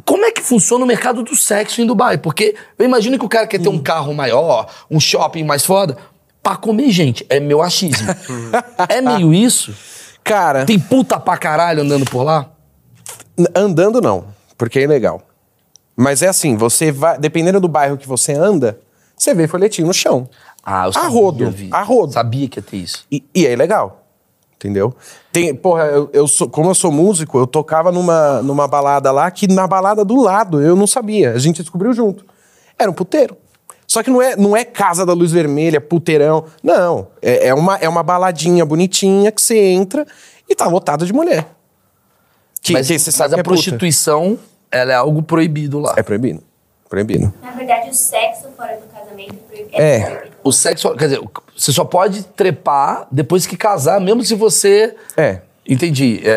Como 0.05 0.25
é 0.25 0.31
que 0.31 0.41
funciona 0.41 0.83
o 0.83 0.87
mercado 0.87 1.23
do 1.23 1.35
sexo 1.35 1.81
em 1.81 1.85
Dubai? 1.85 2.17
Porque 2.17 2.55
eu 2.77 2.85
imagino 2.85 3.17
que 3.17 3.25
o 3.25 3.29
cara 3.29 3.47
quer 3.47 3.59
ter 3.59 3.69
um 3.69 3.79
carro 3.79 4.13
maior, 4.13 4.67
um 4.91 4.99
shopping 4.99 5.43
mais 5.43 5.65
foda, 5.65 5.97
pra 6.41 6.57
comer 6.57 6.91
gente. 6.91 7.25
É 7.29 7.39
meu 7.39 7.61
achismo. 7.61 8.07
é 8.89 8.99
meio 9.01 9.31
isso? 9.33 9.73
Cara, 10.23 10.65
Tem 10.65 10.79
puta 10.79 11.19
pra 11.19 11.37
caralho 11.37 11.81
andando 11.83 12.05
por 12.05 12.23
lá? 12.23 12.49
andando 13.55 13.99
não, 14.01 14.25
porque 14.57 14.79
é 14.79 14.83
ilegal. 14.83 15.21
Mas 15.95 16.21
é 16.21 16.27
assim, 16.27 16.55
você 16.55 16.91
vai. 16.91 17.17
Dependendo 17.17 17.59
do 17.59 17.67
bairro 17.67 17.97
que 17.97 18.07
você 18.07 18.33
anda, 18.33 18.79
você 19.15 19.33
vê 19.33 19.47
folhetinho 19.47 19.87
no 19.87 19.93
chão. 19.93 20.27
Ah, 20.63 20.85
eu 20.85 20.89
A 20.89 20.93
sabia, 20.93 21.09
rodo, 21.09 21.51
Vi. 21.51 21.69
a 21.71 21.81
rodo. 21.83 22.13
Sabia 22.13 22.47
que 22.47 22.59
ia 22.59 22.63
ter 22.63 22.77
isso. 22.77 23.05
E, 23.11 23.23
e 23.35 23.45
é 23.45 23.55
legal. 23.55 24.03
Entendeu? 24.55 24.95
Tem, 25.31 25.53
porra, 25.53 25.83
eu, 25.85 26.09
eu 26.13 26.25
sou, 26.25 26.47
como 26.49 26.69
eu 26.69 26.75
sou 26.75 26.89
músico, 26.89 27.37
eu 27.37 27.45
tocava 27.45 27.91
numa, 27.91 28.41
numa 28.41 28.65
balada 28.65 29.11
lá 29.11 29.29
que 29.29 29.45
na 29.45 29.67
balada 29.67 30.05
do 30.05 30.15
lado 30.21 30.61
eu 30.61 30.73
não 30.73 30.87
sabia. 30.87 31.33
A 31.33 31.37
gente 31.37 31.61
descobriu 31.61 31.93
junto. 31.93 32.25
Era 32.79 32.89
um 32.89 32.93
puteiro. 32.93 33.35
Só 33.85 34.01
que 34.01 34.09
não 34.09 34.21
é, 34.21 34.37
não 34.37 34.55
é 34.55 34.63
casa 34.63 35.05
da 35.05 35.11
luz 35.11 35.33
vermelha, 35.33 35.81
puteirão. 35.81 36.45
Não. 36.63 37.07
É, 37.21 37.49
é 37.49 37.53
uma, 37.53 37.75
é 37.75 37.89
uma 37.89 38.01
baladinha 38.01 38.65
bonitinha 38.65 39.31
que 39.33 39.41
você 39.41 39.59
entra 39.59 40.07
e 40.49 40.55
tá 40.55 40.65
lotado 40.65 41.05
de 41.05 41.11
mulher. 41.11 41.47
Que, 42.61 42.71
mas 42.71 42.87
que 42.87 42.97
você 42.97 43.09
mas 43.09 43.15
sabe 43.15 43.33
a 43.33 43.35
que 43.35 43.41
é 43.41 43.43
puta. 43.43 43.55
Ela 44.73 44.91
é 44.91 44.95
algo 44.95 45.21
proibido 45.23 45.79
lá. 45.79 45.93
É 45.97 46.03
proibido. 46.03 46.41
Proibido. 46.89 47.33
Na 47.41 47.51
verdade, 47.51 47.89
o 47.89 47.93
sexo 47.93 48.47
fora 48.57 48.75
do 48.77 48.87
casamento 48.93 49.33
é 49.33 49.47
proibido. 49.47 49.69
É. 49.81 49.99
proibido. 50.01 50.33
O 50.43 50.51
sexo, 50.51 50.93
quer 50.95 51.05
dizer, 51.05 51.21
você 51.57 51.71
só 51.71 51.85
pode 51.85 52.23
trepar 52.23 53.07
depois 53.11 53.47
que 53.47 53.55
casar, 53.55 53.99
mesmo 54.01 54.23
se 54.23 54.35
você. 54.35 54.95
É. 55.15 55.39
Entendi. 55.67 56.19
É, 56.25 56.29
é, 56.29 56.33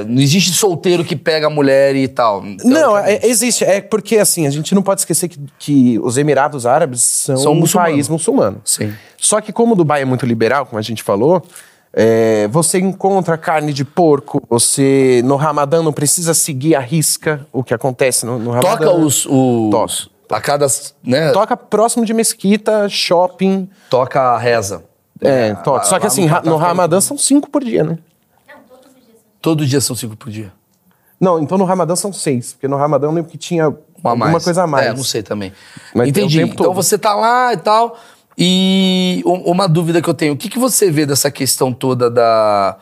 é, 0.00 0.04
não 0.06 0.22
existe 0.22 0.52
solteiro 0.52 1.04
que 1.04 1.16
pega 1.16 1.48
a 1.48 1.50
mulher 1.50 1.96
e 1.96 2.06
tal. 2.06 2.40
Não, 2.64 2.96
é- 2.96 3.18
existe. 3.26 3.64
É 3.64 3.80
porque, 3.80 4.16
assim, 4.18 4.46
a 4.46 4.50
gente 4.50 4.72
não 4.76 4.82
pode 4.82 5.00
esquecer 5.00 5.26
que, 5.28 5.40
que 5.58 5.98
os 5.98 6.16
Emirados 6.16 6.64
Árabes 6.66 7.02
são, 7.02 7.36
São 7.36 7.52
um 7.52 7.56
muçulmanos. 7.56 7.92
país 7.94 8.08
muçulmano. 8.08 8.60
Sim. 8.64 8.94
Só 9.18 9.40
que 9.40 9.52
como 9.52 9.72
o 9.72 9.76
Dubai 9.76 10.02
é 10.02 10.04
muito 10.04 10.24
liberal, 10.24 10.66
como 10.66 10.78
a 10.78 10.82
gente 10.82 11.02
falou, 11.02 11.42
é, 11.92 12.46
você 12.48 12.78
encontra 12.78 13.36
carne 13.36 13.72
de 13.72 13.84
porco, 13.84 14.42
você 14.48 15.22
no 15.24 15.36
Ramadã 15.36 15.82
não 15.82 15.92
precisa 15.92 16.34
seguir 16.34 16.74
a 16.76 16.80
risca 16.80 17.46
o 17.52 17.64
que 17.64 17.74
acontece 17.74 18.24
no, 18.24 18.38
no 18.38 18.50
Ramadã. 18.50 18.76
Toca 18.86 18.92
os. 18.92 19.26
os 19.26 19.70
Toca. 19.70 20.20
Placadas, 20.28 20.94
né? 21.02 21.32
Toca 21.32 21.56
próximo 21.56 22.04
de 22.04 22.14
mesquita, 22.14 22.88
shopping. 22.88 23.68
Toca 23.90 24.20
a 24.20 24.38
reza. 24.38 24.84
É, 25.20 25.54
toca. 25.56 25.84
Só 25.84 25.98
que 25.98 26.06
assim, 26.06 26.28
no 26.44 26.56
ra- 26.56 26.68
Ramadã 26.68 27.00
são 27.00 27.18
cinco 27.18 27.50
por 27.50 27.64
dia, 27.64 27.82
né? 27.82 27.98
Não, 28.48 28.54
todos 28.68 28.86
os 28.86 28.94
dias. 28.94 29.16
são- 29.16 29.24
Todos 29.42 29.64
os 29.64 29.70
dias 29.70 29.84
são 29.84 29.96
cinco 29.96 30.16
por 30.16 30.30
dia. 30.30 30.52
Não, 31.20 31.40
então 31.40 31.58
no 31.58 31.64
Ramadã 31.64 31.96
são 31.96 32.12
seis. 32.12 32.52
Porque 32.52 32.68
no 32.68 32.76
Ramadã 32.76 33.08
eu 33.08 33.10
lembro 33.12 33.28
que 33.28 33.36
tinha 33.36 33.68
Uma 33.68 33.76
a 34.12 34.14
mais. 34.16 34.20
alguma 34.28 34.40
coisa 34.40 34.62
a 34.62 34.66
mais. 34.68 34.86
É, 34.86 34.92
não 34.94 35.02
sei 35.02 35.22
também. 35.24 35.52
Mas 35.94 36.08
Entendi. 36.08 36.40
Então 36.42 36.66
todo. 36.66 36.74
você 36.74 36.96
tá 36.96 37.12
lá 37.12 37.52
e 37.52 37.56
tal. 37.56 37.98
E 38.42 39.22
uma 39.26 39.68
dúvida 39.68 40.00
que 40.00 40.08
eu 40.08 40.14
tenho: 40.14 40.32
o 40.32 40.36
que, 40.36 40.48
que 40.48 40.58
você 40.58 40.90
vê 40.90 41.04
dessa 41.04 41.30
questão 41.30 41.74
toda 41.74 42.10
da. 42.10 42.78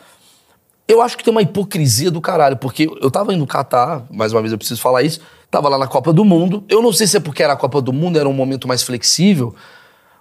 Eu 0.86 1.02
acho 1.02 1.18
que 1.18 1.24
tem 1.24 1.32
uma 1.32 1.42
hipocrisia 1.42 2.12
do 2.12 2.20
caralho, 2.20 2.56
porque 2.56 2.88
eu 3.02 3.10
tava 3.10 3.32
indo 3.34 3.40
no 3.40 3.46
Catar, 3.46 4.04
mais 4.08 4.32
uma 4.32 4.40
vez 4.40 4.52
eu 4.52 4.56
preciso 4.56 4.80
falar 4.80 5.02
isso, 5.02 5.20
tava 5.50 5.68
lá 5.68 5.76
na 5.76 5.88
Copa 5.88 6.12
do 6.12 6.24
Mundo. 6.24 6.64
Eu 6.68 6.80
não 6.80 6.92
sei 6.92 7.08
se 7.08 7.16
é 7.16 7.20
porque 7.20 7.42
era 7.42 7.54
a 7.54 7.56
Copa 7.56 7.82
do 7.82 7.92
Mundo, 7.92 8.18
era 8.18 8.28
um 8.28 8.32
momento 8.32 8.68
mais 8.68 8.84
flexível, 8.84 9.52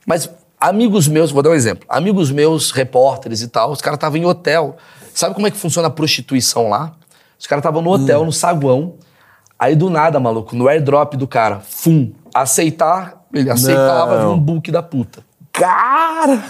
mas 0.08 0.30
amigos 0.60 1.08
meus, 1.08 1.32
vou 1.32 1.44
dar 1.44 1.52
um 1.52 1.54
exemplo, 1.54 1.86
amigos 1.88 2.32
meus, 2.32 2.72
repórteres 2.72 3.42
e 3.42 3.48
tal, 3.48 3.72
os 3.72 3.80
caras 3.80 3.98
estavam 3.98 4.18
em 4.18 4.26
hotel. 4.26 4.76
Sabe 5.14 5.36
como 5.36 5.46
é 5.46 5.52
que 5.52 5.58
funciona 5.58 5.88
a 5.88 5.92
prostituição 5.92 6.68
lá? 6.68 6.94
Os 7.40 7.46
caras 7.46 7.62
estavam 7.62 7.82
no 7.82 7.92
hotel, 7.92 8.26
no 8.26 8.34
saguão, 8.34 8.96
aí 9.58 9.76
do 9.76 9.90
nada, 9.90 10.20
maluco, 10.20 10.56
no 10.56 10.68
airdrop 10.68 11.14
do 11.14 11.28
cara, 11.28 11.60
fum, 11.60 12.12
aceitar, 12.34 13.26
ele 13.34 13.50
aceitava, 13.50 14.24
Não. 14.24 14.34
um 14.34 14.40
book 14.40 14.70
da 14.72 14.82
puta. 14.82 15.27
Cara! 15.58 16.44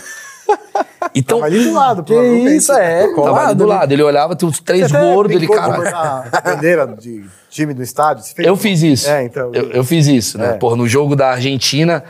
Então, 1.14 1.40
Tava 1.40 1.48
ali 1.52 1.64
do 1.64 1.74
lado, 1.74 2.04
Que 2.04 2.14
isso, 2.56 2.72
é, 2.72 3.14
tava 3.14 3.48
ali 3.48 3.56
do 3.56 3.68
né? 3.68 3.76
lado, 3.76 3.92
ele 3.92 4.02
olhava, 4.04 4.36
tem 4.36 4.48
uns 4.48 4.60
três 4.62 4.90
gordos, 4.92 5.36
ele, 5.36 5.48
cara... 5.48 5.78
botar 5.78 6.30
a 6.32 6.40
bandeira 6.56 6.88
de 6.88 7.26
time 7.50 7.74
do 7.74 7.84
estádio? 7.84 8.24
Eu 8.38 8.56
fiz 8.56 8.82
isso. 8.82 9.10
É, 9.10 9.24
então. 9.24 9.52
Eu, 9.54 9.72
eu 9.72 9.84
fiz 9.84 10.08
isso, 10.08 10.38
né? 10.38 10.52
É. 10.52 10.54
Pô, 10.54 10.76
no 10.76 10.88
jogo 10.88 11.16
da 11.18 11.32
Argentina, 11.32 12.02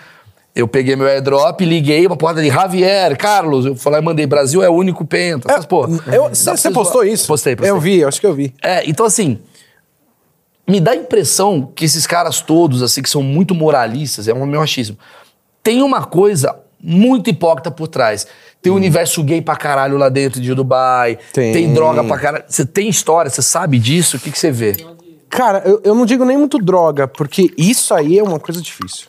eu 0.56 0.68
peguei 0.68 0.96
meu 0.96 1.08
airdrop, 1.08 1.62
liguei 1.62 2.06
uma 2.06 2.16
porta 2.18 2.42
de 2.42 2.50
Javier, 2.50 3.18
Carlos. 3.18 3.66
Eu 3.66 3.76
falei, 3.76 4.02
mandei, 4.02 4.28
Brasil 4.28 4.62
é 4.64 4.70
o 4.70 4.74
único 4.74 5.04
penta. 5.04 5.52
Essas, 5.52 5.66
pô, 5.66 5.88
Eu- 6.12 6.30
você 6.30 6.70
postou 6.70 7.02
zoar. 7.02 7.08
isso? 7.08 7.26
Postei, 7.28 7.56
postei. 7.56 7.72
Eu 7.72 7.80
vi, 7.80 8.00
eu 8.02 8.08
acho 8.08 8.20
que 8.22 8.28
eu 8.28 8.34
vi. 8.36 8.54
É, 8.62 8.88
então 8.88 9.06
assim, 9.06 9.40
me 10.68 10.80
dá 10.80 10.92
a 10.92 10.96
impressão 10.96 11.72
que 11.76 11.86
esses 11.86 12.06
caras 12.06 12.40
todos, 12.42 12.84
assim, 12.84 13.02
que 13.02 13.10
são 13.10 13.24
muito 13.24 13.56
moralistas, 13.56 14.28
é 14.28 14.34
um 14.34 14.46
meu 14.46 14.62
achismo, 14.62 14.98
tem 15.64 15.82
uma 15.82 16.04
coisa 16.04 16.56
muito 16.82 17.30
hipócrita 17.30 17.72
por 17.72 17.88
trás. 17.88 18.28
Tem 18.62 18.72
um 18.72 18.76
universo 18.76 19.24
gay 19.24 19.42
pra 19.42 19.56
caralho 19.56 19.98
lá 19.98 20.10
dentro 20.10 20.42
de 20.42 20.54
Dubai, 20.54 21.18
tem, 21.34 21.54
Tem. 21.54 21.74
droga 21.74 22.04
pra 22.04 22.18
caralho. 22.18 22.44
Você 22.48 22.66
tem 22.66 22.90
história, 22.90 23.30
você 23.30 23.42
sabe 23.42 23.80
disso? 23.80 24.18
O 24.18 24.20
que 24.20 24.32
que 24.32 24.38
você 24.40 24.52
vê? 24.52 24.76
Cara, 25.30 25.62
eu, 25.66 25.82
eu 25.84 25.94
não 25.96 26.06
digo 26.06 26.24
nem 26.26 26.38
muito 26.38 26.58
droga, 26.58 27.08
porque 27.08 27.54
isso 27.58 27.94
aí 27.94 28.18
é 28.18 28.24
uma 28.24 28.40
coisa 28.40 28.62
difícil. 28.62 29.08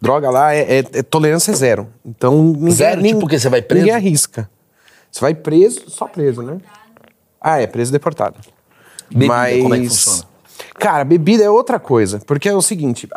Droga 0.00 0.28
lá 0.30 0.54
é, 0.54 0.78
é- 0.80 0.84
é 0.92 1.02
tolerância 1.02 1.52
zero. 1.54 1.88
Então. 2.04 2.42
Ninguém, 2.42 2.70
Zero? 2.70 3.02
Tipo 3.02 3.24
o 3.24 3.28
quê? 3.28 3.38
Você 3.38 3.48
vai 3.48 3.62
preso? 3.62 3.80
Ninguém 3.84 3.94
arrisca. 3.96 4.50
Você 5.10 5.20
vai 5.20 5.34
preso, 5.34 5.88
só 5.88 6.06
preso, 6.06 6.42
né? 6.42 6.58
Ah, 7.40 7.60
é, 7.60 7.66
preso 7.66 7.90
deportado. 7.90 8.36
Bebida, 9.10 9.32
Mas. 9.32 9.62
como 9.62 9.74
é 9.74 9.78
que 9.80 9.88
funciona? 9.88 10.24
Cara, 10.74 11.04
bebida 11.04 11.42
é 11.44 11.50
outra 11.50 11.78
coisa. 11.78 12.20
Porque 12.26 12.48
é 12.48 12.54
o 12.54 12.60
seguinte: 12.62 13.08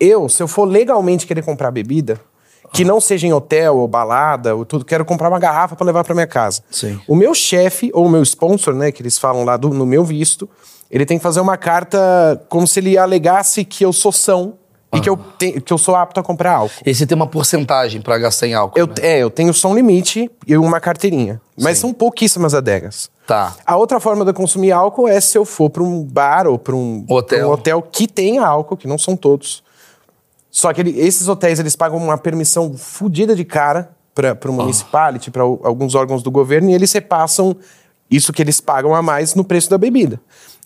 eu, 0.00 0.28
se 0.28 0.42
eu 0.42 0.48
for 0.48 0.64
legalmente 0.64 1.26
querer 1.26 1.42
comprar 1.42 1.70
bebida, 1.70 2.20
que 2.74 2.84
não 2.84 3.00
seja 3.00 3.26
em 3.26 3.32
hotel 3.32 3.76
ou 3.78 3.86
balada 3.88 4.54
ou 4.54 4.64
tudo, 4.64 4.84
quero 4.84 5.04
comprar 5.04 5.28
uma 5.28 5.38
garrafa 5.38 5.76
pra 5.76 5.86
levar 5.86 6.02
pra 6.04 6.12
minha 6.14 6.26
casa. 6.26 6.60
Sim. 6.70 7.00
O 7.06 7.14
meu 7.14 7.32
chefe, 7.32 7.90
ou 7.94 8.06
o 8.06 8.10
meu 8.10 8.22
sponsor, 8.22 8.74
né, 8.74 8.90
que 8.90 9.00
eles 9.00 9.16
falam 9.16 9.44
lá 9.44 9.56
do- 9.56 9.70
no 9.70 9.86
meu 9.86 10.04
visto, 10.04 10.48
ele 10.90 11.06
tem 11.06 11.16
que 11.16 11.22
fazer 11.22 11.40
uma 11.40 11.56
carta 11.56 12.44
como 12.48 12.66
se 12.66 12.80
ele 12.80 12.98
alegasse 12.98 13.64
que 13.64 13.84
eu 13.84 13.92
sou 13.92 14.10
são 14.12 14.54
e 14.92 15.00
que 15.00 15.08
eu, 15.08 15.16
te- 15.16 15.60
que 15.60 15.72
eu 15.72 15.78
sou 15.78 15.96
apto 15.96 16.20
a 16.20 16.22
comprar 16.22 16.52
álcool. 16.52 16.82
E 16.86 16.94
você 16.94 17.04
tem 17.06 17.16
uma 17.16 17.26
porcentagem 17.26 18.00
pra 18.00 18.16
gastar 18.18 18.46
em 18.46 18.54
álcool, 18.54 18.78
Eu, 18.78 18.86
né? 18.86 18.94
É, 19.02 19.18
eu 19.18 19.28
tenho 19.30 19.52
só 19.54 19.68
um 19.68 19.74
limite 19.74 20.30
e 20.46 20.56
uma 20.56 20.78
carteirinha. 20.78 21.40
Mas 21.60 21.78
são 21.78 21.92
pouquíssimas 21.92 22.54
adegas. 22.54 23.10
Tá. 23.26 23.54
A 23.66 23.76
outra 23.76 23.98
forma 23.98 24.24
de 24.24 24.30
eu 24.30 24.34
consumir 24.34 24.70
álcool 24.70 25.08
é 25.08 25.20
se 25.20 25.36
eu 25.38 25.44
for 25.44 25.68
pra 25.70 25.82
um 25.82 26.04
bar 26.04 26.46
ou 26.46 26.58
pra 26.58 26.74
um 26.76 27.04
Hotel. 27.08 27.48
um 27.48 27.52
hotel 27.52 27.82
que 27.82 28.06
tenha 28.06 28.44
álcool, 28.46 28.76
que 28.76 28.86
não 28.86 28.98
são 28.98 29.16
todos. 29.16 29.63
Só 30.56 30.72
que 30.72 30.80
ele- 30.82 31.00
esses 31.00 31.26
hotéis 31.26 31.58
eles 31.58 31.74
pagam 31.74 31.98
uma 31.98 32.16
permissão 32.16 32.74
fodida 32.78 33.34
de 33.34 33.44
cara 33.44 33.90
para 34.14 34.38
o 34.48 34.52
municipality, 34.52 35.28
para 35.28 35.42
alguns 35.42 35.96
órgãos 35.96 36.22
do 36.22 36.30
governo, 36.30 36.70
e 36.70 36.74
eles 36.74 36.92
repassam 36.92 37.56
isso 38.08 38.32
que 38.32 38.40
eles 38.40 38.60
pagam 38.60 38.94
a 38.94 39.02
mais 39.02 39.34
no 39.34 39.42
preço 39.42 39.68
da 39.68 39.76
bebida. 39.76 40.20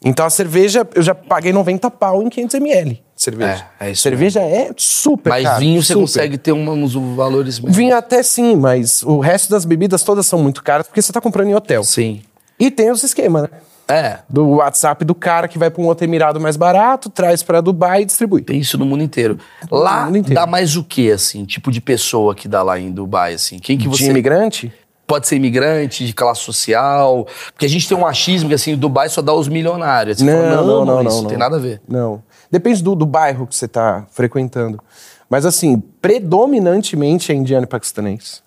Então 0.05 0.27
a 0.27 0.31
cerveja, 0.31 0.87
eu 0.95 1.01
já 1.03 1.15
paguei 1.15 1.55
90 1.55 1.91
pau 1.91 2.23
em 2.23 2.29
500 2.29 2.55
ml 2.57 3.03
cerveja. 3.17 3.67
É, 3.81 3.89
é 3.89 3.91
isso 3.93 4.03
cerveja 4.03 4.41
é 4.41 4.71
super 4.77 5.31
Mas 5.31 5.45
caro, 5.45 5.59
vinho 5.61 5.83
você 5.83 5.95
super. 5.95 6.01
consegue 6.03 6.37
ter 6.37 6.53
uma- 6.53 6.73
uns 6.73 6.93
valores... 7.17 7.59
Vinho 7.59 7.97
até 7.97 8.23
sim, 8.23 8.57
mas 8.57 9.03
o 9.03 9.19
resto 9.21 9.49
das 9.51 9.65
bebidas 9.65 10.03
todas 10.03 10.27
são 10.27 10.39
muito 10.39 10.63
caras 10.63 10.87
porque 10.87 11.01
você 11.01 11.13
tá 11.15 11.21
comprando 11.21 11.49
em 11.49 11.55
hotel. 11.55 11.83
Sim. 11.83 12.21
E 12.61 12.71
tem 12.71 12.91
os 12.91 13.03
esquemas, 13.03 13.45
né? 13.45 13.49
É, 13.91 14.19
Do 14.29 14.47
WhatsApp 14.57 15.03
do 15.05 15.15
cara 15.15 15.49
que 15.49 15.59
vai 15.59 15.71
pra 15.71 15.83
um 15.83 15.87
outro 15.87 16.05
emirado 16.05 16.39
mais 16.39 16.57
barato, 16.57 17.09
traz 17.09 17.43
pra 17.43 17.61
Dubai 17.63 18.03
e 18.03 18.05
distribui. 18.05 18.43
tem 18.43 18.59
isso 18.59 18.77
no 18.77 18.85
mundo 18.85 19.03
inteiro. 19.03 19.39
Lá 19.71 20.05
mundo 20.05 20.19
inteiro. 20.19 20.35
dá 20.35 20.47
mais 20.47 20.77
o 20.77 20.85
que, 20.85 21.11
assim? 21.11 21.47
Tipo 21.47 21.71
de 21.73 21.81
pessoa 21.81 22.35
que 22.35 22.47
dá 22.47 22.63
lá 22.63 22.79
em 22.79 22.91
Dubai, 22.93 23.33
assim? 23.35 23.59
Quem 23.59 23.79
que 23.79 23.89
você... 23.89 24.05
De 24.05 24.11
imigrante? 24.11 24.71
Pode 25.07 25.27
ser 25.27 25.37
imigrante, 25.37 26.05
de 26.05 26.13
classe 26.13 26.43
social. 26.43 27.27
Porque 27.55 27.65
a 27.65 27.69
gente 27.69 27.89
tem 27.89 27.97
um 27.97 28.07
achismo 28.07 28.51
que, 28.51 28.55
assim, 28.55 28.77
Dubai 28.77 29.09
só 29.09 29.23
dá 29.23 29.33
os 29.33 29.49
milionários. 29.49 30.19
Você 30.19 30.25
Não, 30.25 30.33
fala, 30.55 30.67
não, 30.67 30.85
não, 30.85 30.85
isso 30.85 30.85
não, 30.85 31.03
não 31.03 31.23
não. 31.23 31.29
tem 31.31 31.39
nada 31.39 31.57
a 31.57 31.59
ver. 31.59 31.81
Não. 31.89 32.23
Depende 32.51 32.83
do, 32.83 32.95
do 32.95 33.07
bairro 33.07 33.47
que 33.47 33.57
você 33.57 33.67
tá 33.67 34.07
frequentando. 34.11 34.79
Mas 35.31 35.47
assim, 35.47 35.83
predominantemente 36.03 37.33
é 37.33 37.35
indiano 37.35 37.65
e 37.65 37.67
paquistanês. 37.67 38.43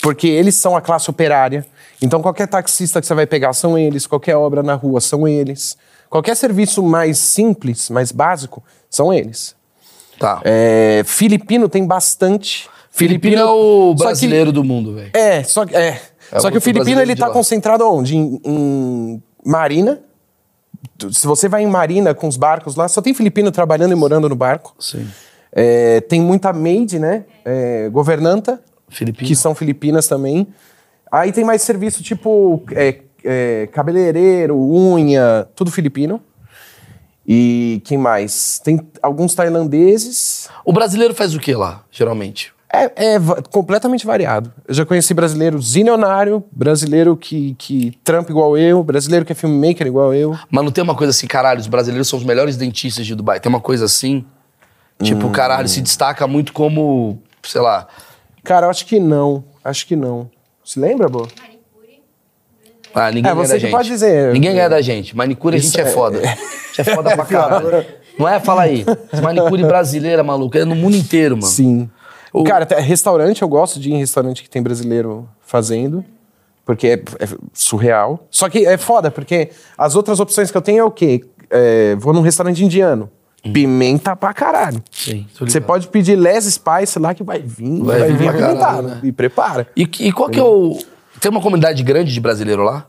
Porque 0.00 0.28
eles 0.28 0.54
são 0.54 0.76
a 0.76 0.80
classe 0.80 1.10
operária. 1.10 1.66
Então 2.02 2.20
qualquer 2.20 2.46
taxista 2.46 3.00
que 3.00 3.06
você 3.06 3.14
vai 3.14 3.26
pegar 3.26 3.52
são 3.52 3.78
eles, 3.78 4.06
qualquer 4.06 4.36
obra 4.36 4.62
na 4.62 4.74
rua 4.74 5.00
são 5.00 5.26
eles. 5.26 5.76
Qualquer 6.10 6.36
serviço 6.36 6.82
mais 6.82 7.18
simples, 7.18 7.90
mais 7.90 8.12
básico, 8.12 8.62
são 8.88 9.12
eles. 9.12 9.54
Tá. 10.18 10.40
É, 10.44 11.02
filipino 11.04 11.68
tem 11.68 11.86
bastante. 11.86 12.68
Filipino 12.90 13.36
é 13.40 13.44
o 13.44 13.90
Só 13.92 13.96
que- 13.96 14.04
brasileiro 14.04 14.52
do 14.52 14.62
mundo, 14.64 14.94
velho. 14.94 15.10
É, 15.14 15.42
só, 15.42 15.66
que- 15.66 15.76
é. 15.76 16.00
É 16.32 16.40
só 16.40 16.50
que 16.50 16.56
o 16.58 16.60
filipino 16.60 16.84
brasileiro 16.84 17.10
ele 17.10 17.18
tá 17.20 17.26
lá. 17.28 17.32
concentrado 17.32 17.86
onde? 17.88 18.16
Em, 18.16 18.40
em 18.44 19.22
Marina. 19.44 20.00
Se 21.12 21.26
você 21.26 21.48
vai 21.48 21.62
em 21.62 21.66
Marina 21.66 22.14
com 22.14 22.26
os 22.28 22.36
barcos 22.36 22.74
lá, 22.76 22.88
só 22.88 23.02
tem 23.02 23.12
filipino 23.12 23.50
trabalhando 23.50 23.92
e 23.92 23.94
morando 23.94 24.28
no 24.28 24.34
barco. 24.36 24.74
Sim. 24.78 25.06
É, 25.52 26.00
tem 26.02 26.20
muita 26.20 26.52
maid, 26.52 26.98
né? 26.98 27.24
É, 27.44 27.88
governanta, 27.90 28.60
Filipino. 28.88 29.26
que 29.28 29.36
são 29.36 29.54
filipinas 29.54 30.06
também. 30.08 30.46
Aí 31.10 31.32
tem 31.32 31.44
mais 31.44 31.62
serviço 31.62 32.02
tipo 32.02 32.62
é, 32.72 33.00
é, 33.24 33.68
cabeleireiro, 33.72 34.56
unha, 34.56 35.48
tudo 35.54 35.70
filipino. 35.70 36.20
E 37.26 37.82
quem 37.84 37.98
mais? 37.98 38.60
Tem 38.60 38.80
alguns 39.02 39.34
tailandeses. 39.34 40.48
O 40.64 40.72
brasileiro 40.72 41.14
faz 41.14 41.34
o 41.34 41.40
que 41.40 41.54
lá, 41.54 41.82
geralmente? 41.90 42.52
É, 42.72 43.14
é 43.14 43.20
completamente 43.50 44.06
variado. 44.06 44.52
Eu 44.66 44.74
já 44.74 44.84
conheci 44.84 45.14
brasileiro 45.14 45.60
zilionário, 45.60 46.44
brasileiro 46.52 47.16
que, 47.16 47.54
que 47.58 47.98
trampa 48.04 48.30
igual 48.30 48.56
eu, 48.56 48.82
brasileiro 48.84 49.24
que 49.24 49.32
é 49.32 49.34
filmmaker 49.34 49.86
igual 49.86 50.12
eu. 50.14 50.36
Mas 50.50 50.64
não 50.64 50.70
tem 50.70 50.84
uma 50.84 50.94
coisa 50.94 51.10
assim, 51.10 51.26
caralho, 51.26 51.60
os 51.60 51.66
brasileiros 51.66 52.08
são 52.08 52.18
os 52.18 52.24
melhores 52.24 52.56
dentistas 52.56 53.06
de 53.06 53.14
Dubai. 53.14 53.40
Tem 53.40 53.48
uma 53.48 53.60
coisa 53.60 53.86
assim? 53.86 54.24
Tipo, 55.02 55.30
caralho, 55.30 55.68
se 55.68 55.80
destaca 55.80 56.26
muito 56.26 56.52
como, 56.52 57.18
sei 57.42 57.60
lá... 57.60 57.86
Cara, 58.42 58.66
eu 58.66 58.70
acho 58.70 58.86
que 58.86 59.00
não. 59.00 59.44
Acho 59.64 59.86
que 59.86 59.96
não. 59.96 60.30
Se 60.66 60.80
lembra, 60.80 61.08
Bo? 61.08 61.20
Manicure. 61.20 62.02
Ah, 62.92 63.10
ninguém 63.12 63.30
É, 63.30 63.34
ganha 63.34 63.46
você 63.46 63.52
da 63.52 63.54
que 63.54 63.60
gente. 63.60 63.70
pode 63.70 63.88
dizer. 63.88 64.32
Ninguém 64.32 64.52
ganha 64.52 64.68
da 64.68 64.80
gente. 64.82 65.16
Manicure 65.16 65.56
a 65.56 65.58
gente 65.60 65.68
Isso 65.68 65.78
é 65.80 65.82
é- 65.82 65.86
foda. 65.86 66.18
A 66.76 66.82
gente 66.82 66.90
é 66.90 66.94
foda 66.94 67.14
pra 67.16 67.24
caralho. 67.24 67.86
Não 68.18 68.28
é? 68.28 68.38
Fala 68.40 68.62
aí. 68.62 68.84
Manicure 69.22 69.62
brasileira, 69.64 70.22
maluco, 70.22 70.58
é 70.58 70.64
no 70.64 70.74
mundo 70.74 70.94
inteiro, 70.96 71.36
mano. 71.36 71.46
Sim. 71.46 71.88
O- 72.32 72.44
Cara, 72.44 72.64
até 72.64 72.78
restaurante, 72.80 73.40
eu 73.42 73.48
gosto 73.48 73.78
de 73.80 73.88
ir 73.90 73.94
em 73.94 73.98
restaurante 73.98 74.42
que 74.42 74.50
tem 74.50 74.60
brasileiro 74.62 75.26
fazendo. 75.40 76.04
Porque 76.66 76.88
é, 76.88 76.94
é 76.94 77.28
surreal. 77.54 78.26
Só 78.28 78.48
que 78.50 78.66
é 78.66 78.76
foda, 78.76 79.08
porque 79.10 79.50
as 79.78 79.94
outras 79.94 80.18
opções 80.20 80.50
que 80.50 80.56
eu 80.56 80.60
tenho 80.60 80.80
é 80.80 80.84
o 80.84 80.90
quê? 80.90 81.24
É, 81.48 81.94
vou 81.96 82.12
num 82.12 82.20
restaurante 82.22 82.62
indiano. 82.64 83.08
Pimenta 83.52 84.16
pra 84.16 84.34
caralho. 84.34 84.82
Sim, 84.90 85.26
Você 85.38 85.60
pode 85.60 85.86
pedir 85.88 86.16
les 86.16 86.44
spice 86.44 86.98
lá 86.98 87.14
que 87.14 87.22
vai 87.22 87.40
vir, 87.40 87.80
Vai 87.82 87.98
vai, 88.00 88.12
vir 88.12 88.28
apimentado. 88.28 88.88
né? 88.88 89.00
E 89.04 89.12
prepara. 89.12 89.68
E, 89.76 89.82
e 90.00 90.12
qual 90.12 90.28
que 90.28 90.38
é 90.40 90.42
o. 90.42 90.78
Tem 91.20 91.30
uma 91.30 91.40
comunidade 91.40 91.82
grande 91.82 92.12
de 92.12 92.20
brasileiro 92.20 92.62
lá? 92.64 92.86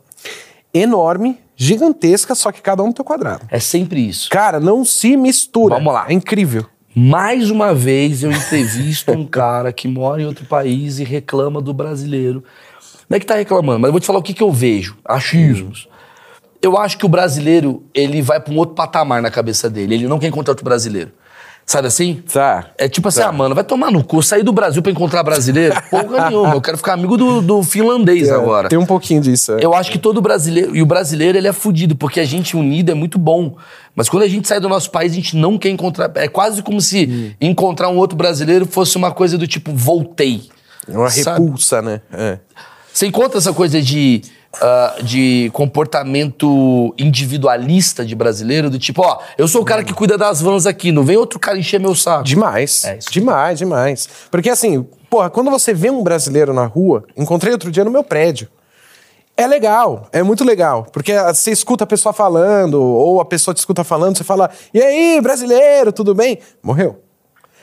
Enorme, 0.73 1.39
gigantesca, 1.55 2.35
só 2.35 2.51
que 2.51 2.61
cada 2.61 2.83
um 2.83 2.87
no 2.87 2.93
teu 2.93 3.05
quadrado. 3.05 3.45
É 3.49 3.59
sempre 3.59 3.99
isso. 4.07 4.29
Cara, 4.29 4.59
não 4.59 4.83
se 4.83 5.15
mistura. 5.15 5.75
Vamos 5.75 5.93
lá. 5.93 6.05
É 6.09 6.13
incrível. 6.13 6.65
Mais 6.95 7.51
uma 7.51 7.73
vez 7.75 8.23
eu 8.23 8.31
entrevisto 8.31 9.11
um 9.11 9.25
cara 9.25 9.71
que 9.71 9.87
mora 9.87 10.21
em 10.21 10.25
outro 10.25 10.45
país 10.45 10.97
e 10.99 11.03
reclama 11.03 11.61
do 11.61 11.71
brasileiro. 11.73 12.43
Não 13.09 13.15
é 13.15 13.19
que 13.19 13.25
tá 13.25 13.35
reclamando, 13.35 13.79
mas 13.79 13.89
eu 13.89 13.93
vou 13.93 14.01
te 14.01 14.07
falar 14.07 14.19
o 14.19 14.23
que, 14.23 14.33
que 14.33 14.41
eu 14.43 14.51
vejo. 14.51 14.97
Achismos. 15.05 15.87
Eu 16.61 16.77
acho 16.77 16.97
que 16.97 17.05
o 17.05 17.09
brasileiro, 17.09 17.83
ele 17.93 18.21
vai 18.21 18.39
pra 18.39 18.53
um 18.53 18.57
outro 18.57 18.75
patamar 18.75 19.21
na 19.21 19.29
cabeça 19.29 19.69
dele. 19.69 19.95
Ele 19.95 20.07
não 20.07 20.19
quer 20.19 20.27
encontrar 20.27 20.51
outro 20.51 20.65
brasileiro. 20.65 21.11
Sabe 21.69 21.89
assim? 21.89 22.23
Tá. 22.31 22.71
É 22.77 22.87
tipo 22.87 23.09
assim, 23.09 23.21
ah, 23.21 23.29
mano, 23.29 23.53
vai 23.53 23.63
tomar 23.63 23.91
no 23.91 24.01
cu, 24.01 24.23
sair 24.23 24.41
do 24.41 24.53
Brasil 24.53 24.81
pra 24.81 24.89
encontrar 24.89 25.21
brasileiro? 25.21 25.75
Porra 25.91 26.29
nenhuma, 26.29 26.53
eu 26.53 26.61
quero 26.61 26.77
ficar 26.77 26.93
amigo 26.93 27.17
do, 27.17 27.41
do 27.41 27.61
finlandês 27.61 28.31
agora. 28.31 28.69
Tem 28.69 28.79
um 28.79 28.85
pouquinho 28.85 29.19
disso. 29.19 29.51
é. 29.51 29.57
Eu 29.59 29.73
acho 29.73 29.91
que 29.91 29.97
todo 29.97 30.21
brasileiro. 30.21 30.73
E 30.73 30.81
o 30.81 30.85
brasileiro, 30.85 31.37
ele 31.37 31.45
é 31.45 31.51
fudido, 31.51 31.93
porque 31.93 32.21
a 32.21 32.25
gente 32.25 32.55
unido 32.55 32.89
é 32.89 32.93
muito 32.93 33.19
bom. 33.19 33.57
Mas 33.93 34.07
quando 34.07 34.23
a 34.23 34.29
gente 34.29 34.47
sai 34.47 34.61
do 34.61 34.69
nosso 34.69 34.89
país, 34.89 35.11
a 35.11 35.15
gente 35.15 35.35
não 35.35 35.57
quer 35.57 35.67
encontrar. 35.69 36.09
É 36.15 36.29
quase 36.29 36.63
como 36.63 36.79
se 36.79 37.35
encontrar 37.41 37.89
um 37.89 37.97
outro 37.97 38.17
brasileiro 38.17 38.65
fosse 38.65 38.95
uma 38.95 39.11
coisa 39.11 39.37
do 39.37 39.45
tipo, 39.45 39.73
voltei. 39.73 40.43
É 40.89 40.97
uma 40.97 41.09
Sabe? 41.09 41.41
repulsa, 41.41 41.81
né? 41.81 41.99
É. 42.13 42.37
Você 42.93 43.07
encontra 43.07 43.39
essa 43.39 43.51
coisa 43.51 43.81
de, 43.81 44.21
ah, 44.61 44.95
de 45.01 45.49
comportamento 45.53 46.93
individualista 46.97 48.05
de 48.05 48.15
brasileiro, 48.15 48.69
do 48.69 48.79
tipo, 48.79 49.01
ó, 49.01 49.19
eu 49.37 49.47
sou 49.47 49.61
o 49.61 49.65
cara 49.65 49.83
que 49.83 49.93
cuida 49.93 50.17
das 50.17 50.41
vans 50.41 50.65
aqui, 50.65 50.91
não 50.91 51.03
vem 51.03 51.17
outro 51.17 51.39
cara 51.39 51.57
encher 51.57 51.79
meu 51.79 51.93
saco. 51.95 52.23
Demais. 52.23 52.85
É, 52.85 52.97
isso. 52.97 53.11
demais, 53.11 53.59
demais. 53.59 54.09
Porque 54.31 54.49
assim, 54.49 54.85
porra, 55.09 55.29
quando 55.29 55.51
você 55.51 55.73
vê 55.73 55.89
um 55.89 56.03
brasileiro 56.03 56.53
na 56.53 56.65
rua, 56.65 57.03
encontrei 57.15 57.53
outro 57.53 57.71
dia 57.71 57.83
no 57.83 57.91
meu 57.91 58.03
prédio. 58.03 58.49
É 59.35 59.45
legal, 59.45 60.07
é 60.11 60.23
muito 60.23 60.43
legal. 60.43 60.87
Porque 60.91 61.13
ah, 61.13 61.33
você 61.33 61.51
escuta 61.51 61.83
a 61.83 61.87
pessoa 61.87 62.11
falando, 62.11 62.81
ou 62.81 63.21
a 63.21 63.25
pessoa 63.25 63.53
te 63.53 63.59
escuta 63.59 63.83
falando, 63.83 64.17
você 64.17 64.23
fala, 64.23 64.49
e 64.73 64.81
aí, 64.81 65.21
brasileiro, 65.21 65.91
tudo 65.91 66.15
bem? 66.15 66.39
Morreu. 66.63 67.03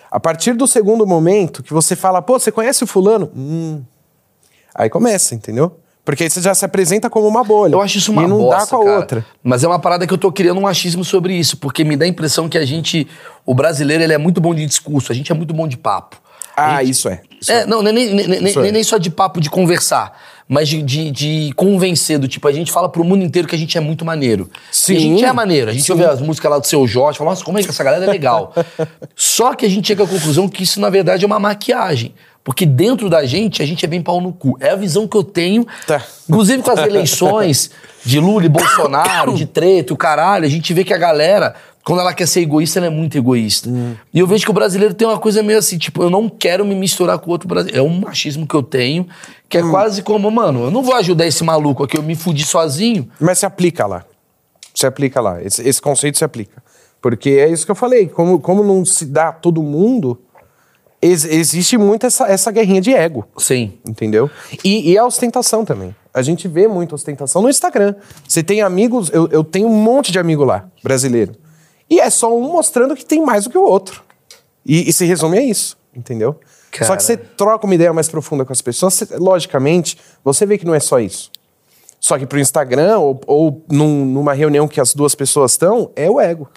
A 0.09 0.21
partir 0.21 0.53
do 0.53 0.69
segundo 0.69 1.05
momento 1.05 1.61
que 1.61 1.73
você 1.73 1.97
fala, 1.97 2.23
pô, 2.23 2.39
você 2.39 2.53
conhece 2.53 2.85
o 2.85 2.87
fulano? 2.87 3.33
Hum. 3.35 3.83
Aí 4.73 4.89
começa, 4.89 5.35
entendeu? 5.35 5.81
Porque 6.05 6.25
aí 6.25 6.31
você 6.31 6.41
já 6.43 6.55
se 6.55 6.65
apresenta 6.65 7.09
como 7.09 7.27
uma 7.27 7.43
bolha. 7.43 7.73
Eu 7.73 7.81
acho 7.81 7.97
isso 7.99 8.13
uma 8.13 8.25
E 8.25 8.27
não 8.27 8.37
bosta, 8.39 8.61
dá 8.61 8.67
com 8.67 8.83
a 8.83 8.85
cara. 8.85 8.97
outra. 8.99 9.27
Mas 9.43 9.65
é 9.65 9.67
uma 9.69 9.79
parada 9.79 10.07
que 10.07 10.13
eu 10.13 10.19
tô 10.19 10.31
criando 10.31 10.61
um 10.61 10.67
achismo 10.67 11.03
sobre 11.05 11.35
isso, 11.35 11.57
porque 11.57 11.83
me 11.83 11.97
dá 11.97 12.05
a 12.05 12.09
impressão 12.09 12.49
que 12.49 12.59
a 12.59 12.65
gente, 12.67 13.07
o 13.47 13.55
brasileiro, 13.55 14.03
ele 14.03 14.13
é 14.13 14.19
muito 14.19 14.41
bom 14.41 14.55
de 14.55 14.67
discurso, 14.67 15.11
a 15.11 15.15
gente 15.15 15.33
é 15.33 15.35
muito 15.35 15.55
bom 15.55 15.67
de 15.67 15.79
papo. 15.79 16.17
Ah, 16.57 16.83
isso 16.83 17.09
é. 17.09 17.21
Isso 17.41 17.51
É, 17.51 17.67
não, 17.67 17.83
nem, 17.83 17.93
nem, 17.93 18.15
nem, 18.15 18.41
nem- 18.41 18.57
é. 18.69 18.71
nem 18.73 18.85
só 18.85 18.97
de 18.99 19.11
papo 19.11 19.41
de 19.41 19.51
conversar, 19.51 20.17
mas 20.47 20.69
de, 20.69 20.83
de, 20.83 21.11
de 21.11 21.53
convencer, 21.57 22.17
do 22.19 22.29
tipo, 22.29 22.47
a 22.47 22.53
gente 22.53 22.71
fala 22.71 22.89
pro 22.89 23.03
mundo 23.03 23.25
inteiro 23.25 23.49
que 23.49 23.57
a 23.57 23.59
gente 23.59 23.77
é 23.77 23.81
muito 23.81 24.05
maneiro. 24.05 24.49
Sim. 24.71 24.93
E 24.93 24.97
a 24.97 25.01
gente 25.01 25.25
é 25.25 25.33
maneiro, 25.33 25.71
a 25.71 25.73
gente 25.73 25.85
Sim. 25.85 25.93
ouve 25.93 26.05
as 26.05 26.21
músicas 26.21 26.51
lá 26.51 26.59
do 26.59 26.67
seu 26.67 26.87
Jorge, 26.87 27.19
fala, 27.19 27.31
nossa, 27.31 27.43
como 27.45 27.59
é 27.59 27.63
que 27.63 27.71
essa 27.71 27.83
galera 27.83 28.05
é 28.05 28.09
legal. 28.11 28.55
só 29.17 29.53
que 29.55 29.67
a 29.67 29.69
gente 29.69 29.89
chega 29.89 30.05
à 30.05 30.07
conclusão 30.07 30.49
que 30.49 30.63
isso, 30.63 30.79
na 30.81 30.91
verdade, 30.91 31.25
é 31.25 31.27
uma 31.27 31.41
maquiagem. 31.41 32.15
Porque 32.45 32.67
dentro 32.67 33.09
da 33.09 33.25
gente, 33.25 33.63
a 33.63 33.67
gente 33.67 33.83
é 33.87 33.89
bem 33.89 34.03
pau 34.03 34.21
no 34.21 34.31
cu. 34.31 34.55
É 34.61 34.71
a 34.71 34.77
visão 34.77 35.09
que 35.09 35.17
eu 35.17 35.25
tenho. 35.25 35.67
Tá. 35.87 36.05
Inclusive 36.29 36.63
com 36.63 36.71
as 36.71 36.81
eleições 36.81 37.71
de 38.05 38.21
Lula 38.21 38.45
e 38.45 38.49
Bolsonaro, 38.51 39.35
de 39.35 39.47
treta, 39.47 39.95
o 39.95 39.97
caralho, 39.97 40.45
a 40.45 40.49
gente 40.49 40.75
vê 40.75 40.85
que 40.85 40.93
a 40.93 40.99
galera, 40.99 41.55
quando 41.83 42.01
ela 42.01 42.13
quer 42.13 42.29
ser 42.29 42.43
egoísta, 42.43 42.79
ela 42.79 42.89
é 42.89 42.91
muito 42.91 43.17
egoísta. 43.17 43.71
E 44.13 44.19
eu 44.19 44.27
vejo 44.27 44.45
que 44.45 44.51
o 44.51 44.55
brasileiro 44.55 44.93
tem 44.93 45.09
uma 45.09 45.19
coisa 45.19 45.43
meio 45.43 45.59
assim, 45.59 45.79
tipo, 45.79 46.03
eu 46.03 46.11
não 46.11 46.29
quero 46.29 46.67
me 46.67 46.75
misturar 46.75 47.19
com 47.19 47.31
outro 47.31 47.49
brasileiro. 47.49 47.81
É 47.81 47.83
um 47.83 48.01
machismo 48.01 48.47
que 48.47 48.55
eu 48.55 48.63
tenho, 48.63 49.09
que 49.49 49.57
é 49.57 49.63
quase 49.63 50.03
como, 50.03 50.31
mano, 50.31 50.65
eu 50.65 50.71
não 50.71 50.83
vou 50.83 50.95
ajudar 50.97 51.27
esse 51.27 51.43
maluco 51.43 51.83
aqui, 51.83 51.97
eu 51.97 52.03
me 52.03 52.15
fudi 52.15 52.45
sozinho. 52.45 53.09
Mas 53.19 53.39
se 53.39 53.47
aplica 53.47 53.87
lá. 53.87 54.05
Se 54.75 54.87
aplica 54.87 55.19
lá. 55.19 55.43
Esse, 55.43 55.67
esse 55.67 55.81
conceito 55.81 56.19
se 56.19 56.25
aplica. 56.25 56.63
Porque 57.01 57.31
é 57.31 57.49
isso 57.49 57.65
que 57.65 57.71
eu 57.71 57.77
falei. 57.77 58.07
Como, 58.07 58.39
como 58.39 58.63
não 58.63 58.85
se 58.85 59.07
dá 59.07 59.29
a 59.29 59.33
todo 59.33 59.63
mundo, 59.63 60.21
ex- 61.07 61.25
existe 61.25 61.77
muito 61.79 62.07
essa, 62.07 62.27
essa 62.27 62.51
guerrinha 62.51 62.81
de 62.81 62.93
ego. 62.95 63.25
Sim. 63.39 63.73
Entendeu? 63.87 64.31
E, 64.65 64.93
e 64.93 64.99
a 64.99 65.05
ostentação 65.05 65.65
também. 65.65 65.95
A 66.13 66.23
gente 66.23 66.47
vê 66.49 66.69
muita 66.69 66.95
ostentação 66.95 67.43
no 67.43 67.49
Instagram. 67.49 67.95
Você 68.27 68.43
tem 68.43 68.63
amigos, 68.63 69.11
eu, 69.13 69.29
eu 69.29 69.43
tenho 69.43 69.67
um 69.69 69.75
monte 69.75 70.13
de 70.13 70.19
amigo 70.19 70.45
lá, 70.45 70.69
brasileiro. 70.83 71.35
E 71.91 72.01
é 72.01 72.09
só 72.11 72.35
um 72.37 72.41
mostrando 72.53 72.95
que 72.97 73.05
tem 73.05 73.21
mais 73.21 73.45
do 73.45 73.51
que 73.51 73.59
o 73.59 73.63
outro. 73.63 74.03
E, 74.65 74.89
e 74.89 74.93
se 74.93 75.05
resume 75.05 75.39
a 75.39 75.43
isso, 75.43 75.77
entendeu? 75.95 76.39
Cara. 76.71 76.87
Só 76.87 76.97
que 76.97 77.03
você 77.03 77.17
troca 77.17 77.67
uma 77.67 77.75
ideia 77.75 77.93
mais 77.93 78.09
profunda 78.09 78.45
com 78.45 78.53
as 78.53 78.63
pessoas, 78.63 78.95
você- 78.95 79.17
logicamente, 79.17 79.97
você 80.25 80.47
vê 80.47 80.57
que 80.57 80.65
não 80.65 80.75
é 80.75 80.81
só 80.81 80.99
isso. 80.99 81.31
Só 82.01 82.19
que 82.19 82.27
pro 82.27 82.39
Instagram, 82.39 82.99
ou, 82.99 83.21
ou 83.27 83.65
num- 83.71 84.05
numa 84.05 84.33
reunião 84.35 84.67
que 84.69 84.81
as 84.81 84.95
duas 84.95 85.15
pessoas 85.15 85.53
estão, 85.53 85.91
é 85.97 86.09
o 86.11 86.21
ego. 86.21 86.49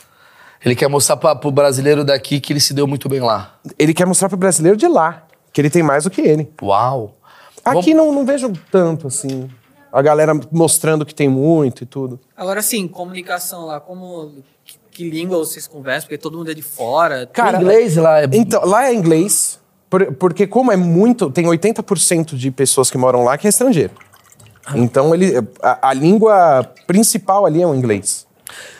Ele 0.63 0.75
quer 0.75 0.87
mostrar 0.89 1.17
pra, 1.17 1.35
pro 1.35 1.51
brasileiro 1.51 2.03
daqui 2.03 2.39
que 2.39 2.51
ele 2.53 2.59
se 2.59 2.73
deu 2.73 2.87
muito 2.87 3.07
bem 3.07 3.19
lá. 3.21 3.55
Ele 3.77 3.93
quer 3.93 4.05
mostrar 4.05 4.27
pro 4.29 4.37
brasileiro 4.37 4.77
de 4.77 4.87
lá 4.87 5.23
que 5.53 5.61
ele 5.61 5.69
tem 5.69 5.83
mais 5.83 6.03
do 6.03 6.09
que 6.09 6.21
ele. 6.21 6.51
Uau. 6.61 7.15
Aqui 7.63 7.93
não, 7.93 8.11
não 8.13 8.25
vejo 8.25 8.51
tanto 8.71 9.07
assim. 9.07 9.49
A 9.91 10.01
galera 10.01 10.33
mostrando 10.51 11.05
que 11.05 11.13
tem 11.15 11.27
muito 11.29 11.83
e 11.83 11.85
tudo. 11.85 12.19
Agora 12.35 12.61
sim, 12.61 12.87
comunicação 12.87 13.65
lá, 13.65 13.79
como. 13.79 14.31
Que, 14.65 14.75
que 14.91 15.09
língua 15.09 15.37
vocês 15.37 15.65
conversam? 15.67 16.03
Porque 16.07 16.17
todo 16.17 16.37
mundo 16.37 16.51
é 16.51 16.53
de 16.53 16.61
fora. 16.61 17.25
Cara, 17.27 17.57
o 17.57 17.61
inglês 17.61 17.95
lá 17.95 18.21
é. 18.21 18.27
Então, 18.33 18.65
lá 18.65 18.85
é 18.87 18.93
inglês, 18.93 19.59
por- 19.89 20.13
porque 20.15 20.45
como 20.45 20.71
é 20.71 20.75
muito, 20.75 21.29
tem 21.31 21.45
80% 21.45 22.35
de 22.35 22.51
pessoas 22.51 22.91
que 22.91 22.97
moram 22.97 23.23
lá 23.23 23.37
que 23.37 23.47
é 23.47 23.49
estrangeiro. 23.49 23.93
Então 24.75 25.13
ele, 25.15 25.33
a, 25.61 25.89
a 25.89 25.93
língua 25.93 26.69
principal 26.85 27.45
ali 27.45 27.61
é 27.61 27.65
o 27.67 27.73
inglês. 27.73 28.26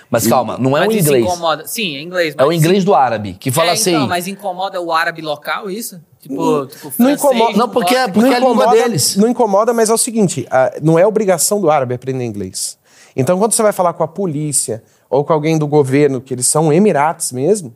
Mas 0.10 0.26
calma, 0.26 0.58
não 0.58 0.78
é 0.78 0.82
Mas 0.82 0.90
o 0.90 0.92
isso 0.94 1.08
inglês. 1.10 1.26
incomoda. 1.26 1.68
Sim, 1.68 1.98
é 1.98 2.02
inglês. 2.02 2.36
É 2.38 2.46
o 2.46 2.52
inglês 2.52 2.86
do 2.86 2.96
árabe, 2.96 3.34
que 3.34 3.52
fala 3.52 3.70
é, 3.70 3.74
assim. 3.74 3.94
Então, 3.94 4.08
mas 4.08 4.28
incomoda 4.28 4.82
o 4.82 4.92
árabe 4.92 5.22
local, 5.22 5.70
isso? 5.70 6.02
Tipo, 6.22 6.66
tipo 6.68 6.86
Não 6.86 6.92
francês, 6.92 7.20
incomoda- 7.20 7.58
não, 7.58 7.70
porque- 7.70 7.94
gosta? 7.96 8.12
porque 8.12 8.30
é 8.30 8.36
a 8.36 8.40
língua 8.40 8.68
deles. 8.68 9.16
Não 9.18 9.28
incomoda, 9.28 9.74
mas 9.74 9.90
é 9.90 9.94
o 9.94 9.98
seguinte, 9.98 10.48
a- 10.50 10.74
não 10.82 10.98
é 10.98 11.06
obrigação 11.06 11.60
do 11.60 11.70
árabe 11.70 11.94
aprender 11.94 12.24
inglês. 12.24 12.78
Então 13.16 13.38
quando 13.38 13.52
você 13.52 13.62
vai 13.62 13.74
falar 13.74 13.94
com 13.94 14.04
a 14.04 14.08
polícia 14.08 14.82
ou 15.10 15.24
com 15.26 15.34
alguém 15.34 15.58
do 15.58 15.68
governo, 15.68 16.22
que 16.22 16.34
eles 16.34 16.48
são 16.48 16.72
emirates 16.72 17.32
mesmo, 17.32 17.76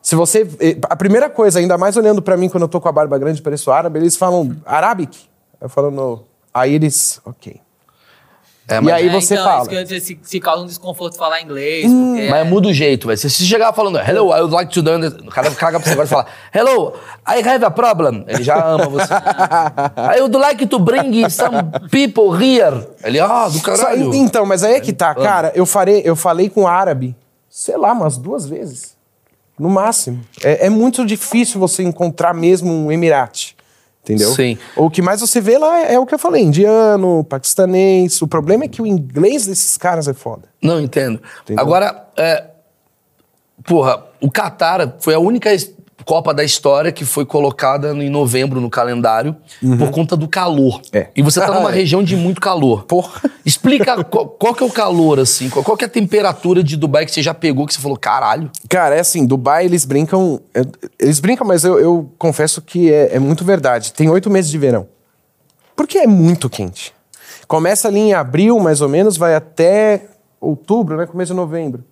se 0.00 0.14
você 0.14 0.48
a 0.88 0.96
primeira 0.96 1.28
coisa, 1.28 1.58
ainda 1.58 1.76
mais 1.76 1.96
olhando 1.96 2.22
pra 2.22 2.36
mim 2.36 2.48
quando 2.48 2.62
eu 2.62 2.68
tô 2.68 2.80
com 2.80 2.88
a 2.88 2.92
barba 2.92 3.18
grande, 3.18 3.42
pareço 3.42 3.70
árabe, 3.70 3.98
eles 3.98 4.16
falam 4.16 4.56
Arabic. 4.64 5.18
Eu 5.60 5.68
falo 5.68 5.90
no, 5.90 6.24
aí 6.54 6.74
eles, 6.74 7.20
OK. 7.24 7.60
É, 8.70 8.76
E 8.76 8.80
mas, 8.82 8.94
aí 8.94 9.08
É, 9.08 9.12
você 9.12 9.34
então, 9.34 9.46
fala. 9.46 9.60
isso 9.60 9.68
que 9.70 9.74
eu 9.74 9.78
ia 9.78 9.84
dizer, 9.84 10.00
se, 10.00 10.18
se 10.22 10.38
causa 10.40 10.62
um 10.62 10.66
desconforto 10.66 11.16
falar 11.16 11.40
inglês. 11.40 11.90
Hum, 11.90 12.14
porque 12.16 12.28
mas 12.28 12.40
é- 12.40 12.44
muda 12.44 12.68
o 12.68 12.72
jeito, 12.72 13.06
velho. 13.06 13.18
Se 13.18 13.30
você 13.30 13.44
chegar 13.44 13.72
falando, 13.72 13.98
hello, 13.98 14.28
I 14.30 14.40
would 14.40 14.52
like 14.54 14.70
to 14.74 14.82
do 14.82 15.00
this. 15.00 15.14
O 15.26 15.30
cara 15.30 15.50
caga 15.52 15.80
pra 15.80 15.86
você 15.86 15.92
agora 15.94 16.06
e 16.06 16.10
fala, 16.10 16.26
hello, 16.54 16.92
I 17.26 17.48
have 17.48 17.64
a 17.64 17.70
problem. 17.70 18.24
Ele 18.28 18.42
já 18.42 18.62
ama 18.62 18.86
você. 18.86 19.08
I 20.16 20.20
would 20.20 20.36
like 20.36 20.66
to 20.66 20.78
bring 20.78 21.28
some 21.30 21.56
people 21.90 22.32
here. 22.36 22.86
Ele, 23.02 23.18
ah, 23.20 23.48
do 23.48 23.58
Só- 23.58 23.62
caralho. 23.62 24.14
então, 24.14 24.44
mas 24.44 24.62
aí 24.62 24.74
é 24.74 24.80
que 24.80 24.92
tá, 24.92 25.14
cara, 25.14 25.50
eu 25.54 25.64
falei, 25.64 26.02
eu 26.04 26.14
falei 26.14 26.50
com 26.50 26.68
árabe, 26.68 27.16
sei 27.48 27.76
lá, 27.76 27.92
umas 27.92 28.18
duas 28.18 28.46
vezes. 28.46 28.96
No 29.58 29.68
máximo. 29.70 30.20
É, 30.44 30.66
é 30.66 30.70
muito 30.70 31.04
difícil 31.04 31.58
você 31.58 31.82
encontrar 31.82 32.32
mesmo 32.34 32.70
um 32.72 32.92
emirate. 32.92 33.56
Entendeu? 34.08 34.32
Sim. 34.32 34.56
O 34.74 34.88
que 34.88 35.02
mais 35.02 35.20
você 35.20 35.38
vê 35.38 35.58
lá 35.58 35.80
é, 35.82 35.98
o 35.98 36.06
que 36.06 36.14
eu 36.14 36.18
falei: 36.18 36.42
indiano, 36.42 37.22
paquistanês. 37.24 38.22
O 38.22 38.26
problema 38.26 38.64
é 38.64 38.68
que 38.68 38.80
o 38.80 38.86
inglês 38.86 39.46
desses 39.46 39.76
caras 39.76 40.08
é 40.08 40.14
foda. 40.14 40.48
Não, 40.62 40.80
entendo. 40.80 41.20
Entendeu? 41.42 41.62
Agora, 41.62 42.08
é, 42.16 42.44
porra, 43.64 44.02
o 44.20 44.30
Qatar 44.30 44.94
foi 44.98 45.14
a 45.14 45.18
única 45.18 45.50
Copa 46.08 46.32
da 46.32 46.42
história 46.42 46.90
que 46.90 47.04
foi 47.04 47.26
colocada 47.26 47.92
em 47.92 48.08
novembro 48.08 48.62
no 48.62 48.70
calendário 48.70 49.36
por 49.78 49.90
conta 49.90 50.16
do 50.16 50.26
calor. 50.26 50.76
Uhum. 50.76 50.80
É. 50.94 51.08
E 51.14 51.20
você 51.20 51.38
tá 51.38 51.52
numa 51.52 51.68
É. 51.70 51.74
região 51.74 52.02
de 52.02 52.16
muito 52.16 52.40
calor. 52.40 52.84
Porra. 52.84 53.20
Explica 53.44 54.02
qual, 54.08 54.26
qual 54.26 54.54
que 54.54 54.62
é 54.62 54.66
o 54.66 54.70
calor, 54.70 55.20
assim, 55.20 55.50
qual, 55.50 55.62
qual 55.62 55.76
que 55.76 55.84
é 55.84 55.86
a 55.86 55.90
temperatura 55.90 56.64
de 56.64 56.78
Dubai 56.78 57.04
que 57.04 57.12
você 57.12 57.20
já 57.20 57.34
pegou, 57.34 57.66
que 57.66 57.74
você 57.74 57.80
falou, 57.82 57.98
caralho. 57.98 58.50
Cara, 58.70 58.94
é 58.94 59.00
assim, 59.00 59.26
Dubai 59.26 59.66
eles 59.66 59.84
brincam. 59.84 60.40
é, 60.54 60.62
Eles 60.98 61.20
brincam, 61.20 61.46
mas 61.46 61.62
eu, 61.62 61.78
eu 61.78 62.10
confesso 62.18 62.62
que 62.62 62.90
é, 62.90 63.16
é 63.16 63.18
muito 63.18 63.44
verdade. 63.44 63.92
Tem 63.92 64.08
oito 64.08 64.30
meses 64.30 64.50
de 64.50 64.56
verão. 64.56 64.88
Porque 65.76 65.98
é 65.98 66.06
muito 66.06 66.48
quente. 66.48 66.94
Começa 67.46 67.86
ali 67.86 67.98
em 67.98 68.14
abril, 68.14 68.58
mais 68.58 68.80
ou 68.80 68.88
menos, 68.88 69.18
vai 69.18 69.34
até 69.34 70.06
outubro, 70.40 70.96
né? 70.96 71.04
Começo 71.04 71.32
de 71.32 71.36
novembro. 71.36 71.84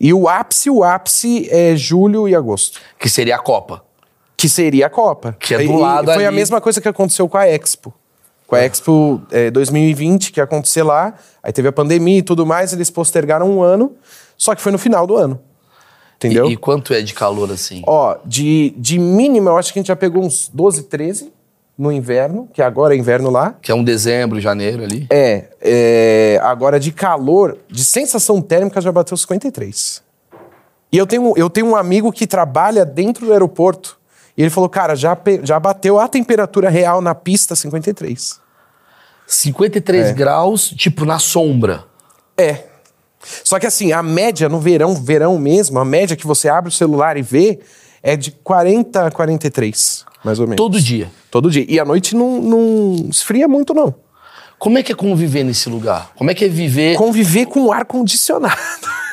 E 0.00 0.12
o 0.12 0.28
ápice, 0.28 0.68
o 0.70 0.82
ápice 0.84 1.48
é 1.50 1.74
julho 1.76 2.28
e 2.28 2.34
agosto. 2.34 2.80
Que 2.98 3.08
seria 3.08 3.36
a 3.36 3.38
Copa. 3.38 3.82
Que 4.36 4.48
seria 4.48 4.86
a 4.86 4.90
Copa. 4.90 5.34
Que 5.38 5.54
é 5.54 5.58
do 5.58 5.62
E- 5.64 5.66
e 5.66 5.76
lado 5.76 6.12
Foi 6.12 6.24
a 6.24 6.28
ali. 6.28 6.36
mesma 6.36 6.60
coisa 6.60 6.80
que 6.80 6.88
aconteceu 6.88 7.28
com 7.28 7.38
a 7.38 7.48
Expo. 7.48 7.92
Com 8.46 8.54
a 8.54 8.60
Expo 8.64 9.20
é, 9.30 9.50
2020, 9.50 10.30
que 10.32 10.38
ia 10.40 10.44
acontecer 10.44 10.82
lá. 10.82 11.14
Aí 11.42 11.52
teve 11.52 11.68
a 11.68 11.72
pandemia 11.72 12.18
e 12.18 12.22
tudo 12.22 12.44
mais, 12.46 12.72
eles 12.72 12.90
postergaram 12.90 13.50
um 13.50 13.62
ano. 13.62 13.94
Só 14.36 14.54
que 14.54 14.60
foi 14.62 14.70
no 14.72 14.78
final 14.78 15.06
do 15.06 15.16
ano. 15.16 15.40
Entendeu? 16.16 16.46
E, 16.48 16.52
e 16.52 16.56
quanto 16.56 16.94
é 16.94 17.00
de 17.02 17.12
calor 17.12 17.50
assim? 17.50 17.82
Ó, 17.86 18.16
de, 18.24 18.74
de 18.76 18.98
mínima, 18.98 19.50
eu 19.50 19.58
acho 19.58 19.72
que 19.72 19.78
a 19.78 19.80
gente 19.80 19.88
já 19.88 19.96
pegou 19.96 20.22
uns 20.24 20.48
12, 20.52 20.84
13 20.84 21.32
no 21.78 21.92
inverno, 21.92 22.48
que 22.52 22.62
agora 22.62 22.94
é 22.94 22.98
inverno 22.98 23.30
lá. 23.30 23.54
Que 23.60 23.70
é 23.70 23.74
um 23.74 23.84
dezembro, 23.84 24.40
janeiro 24.40 24.82
ali. 24.82 25.06
É, 25.10 25.48
é, 25.60 26.40
agora 26.42 26.80
de 26.80 26.90
calor, 26.90 27.58
de 27.68 27.84
sensação 27.84 28.40
térmica 28.40 28.80
já 28.80 28.90
bateu 28.90 29.16
53. 29.16 30.02
E 30.90 30.96
eu 30.96 31.06
tenho, 31.06 31.34
eu 31.36 31.50
tenho 31.50 31.66
um 31.66 31.76
amigo 31.76 32.10
que 32.12 32.26
trabalha 32.26 32.84
dentro 32.84 33.26
do 33.26 33.32
aeroporto. 33.32 33.98
E 34.36 34.42
ele 34.42 34.50
falou, 34.50 34.68
cara, 34.68 34.94
já, 34.94 35.16
já 35.42 35.58
bateu 35.58 35.98
a 35.98 36.08
temperatura 36.08 36.70
real 36.70 37.00
na 37.00 37.14
pista 37.14 37.54
53. 37.56 38.40
53 39.26 40.06
É. 40.06 40.12
graus, 40.12 40.68
tipo 40.70 41.04
na 41.04 41.18
sombra. 41.18 41.84
É. 42.36 42.64
Só 43.42 43.58
que 43.58 43.66
assim, 43.66 43.92
a 43.92 44.02
média 44.02 44.48
no 44.48 44.60
verão, 44.60 44.94
verão 44.94 45.38
mesmo, 45.38 45.78
a 45.78 45.84
média 45.84 46.16
que 46.16 46.26
você 46.26 46.48
abre 46.48 46.68
o 46.68 46.72
celular 46.72 47.16
e 47.16 47.22
vê 47.22 47.58
é 48.02 48.16
de 48.16 48.30
40 48.30 49.06
a 49.06 49.10
43, 49.10 50.04
mais 50.26 50.40
ou 50.40 50.46
menos. 50.46 50.56
Todo 50.56 50.80
dia. 50.80 51.08
Todo 51.30 51.50
dia. 51.50 51.64
E 51.68 51.78
à 51.78 51.84
noite 51.84 52.16
não, 52.16 52.42
não 52.42 53.08
esfria 53.08 53.46
muito, 53.46 53.72
não. 53.72 53.94
Como 54.58 54.76
é 54.76 54.82
que 54.82 54.90
é 54.90 54.94
conviver 54.94 55.44
nesse 55.44 55.68
lugar? 55.68 56.10
Como 56.16 56.30
é 56.30 56.34
que 56.34 56.44
é 56.44 56.48
viver. 56.48 56.96
Conviver 56.96 57.46
com 57.46 57.72
ar-condicionado. 57.72 58.56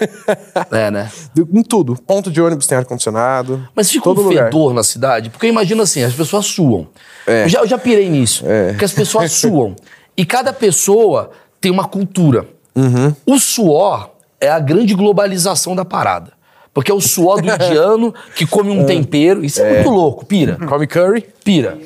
É, 0.71 0.91
né? 0.91 1.09
em 1.37 1.63
tudo. 1.63 1.95
Ponto 1.95 2.29
de 2.29 2.41
ônibus 2.41 2.67
tem 2.67 2.77
ar-condicionado. 2.77 3.65
Mas 3.73 3.89
fica 3.89 4.03
todo 4.03 4.21
um 4.21 4.25
lugar. 4.25 4.45
fedor 4.45 4.73
na 4.73 4.83
cidade? 4.83 5.29
Porque 5.29 5.45
eu 5.45 5.49
imagino 5.49 5.81
assim, 5.81 6.03
as 6.03 6.13
pessoas 6.13 6.45
suam. 6.45 6.89
É. 7.25 7.45
Eu, 7.45 7.49
já, 7.49 7.59
eu 7.59 7.67
já 7.67 7.77
pirei 7.77 8.09
nisso. 8.09 8.43
Porque 8.69 8.83
as 8.83 8.91
pessoas 8.91 9.31
suam. 9.39 9.75
E 10.17 10.25
cada 10.25 10.51
pessoa 10.51 11.31
tem 11.61 11.71
uma 11.71 11.87
cultura. 11.87 12.45
Uhum. 12.75 13.15
O 13.25 13.39
suor 13.39 14.09
é 14.41 14.49
a 14.49 14.59
grande 14.59 14.93
globalização 14.93 15.73
da 15.73 15.85
parada. 15.85 16.33
Porque 16.73 16.91
é 16.91 16.93
o 16.93 17.01
suor 17.01 17.41
do 17.41 17.51
indiano 17.51 18.13
que 18.35 18.47
come 18.47 18.71
um 18.71 18.83
tempero. 18.87 19.45
Isso 19.45 19.61
é, 19.61 19.75
muito 19.75 19.89
louco, 19.91 20.25
pira. 20.25 20.57
Come 20.67 20.87
curry? 20.87 21.25
Pira. 21.43 21.77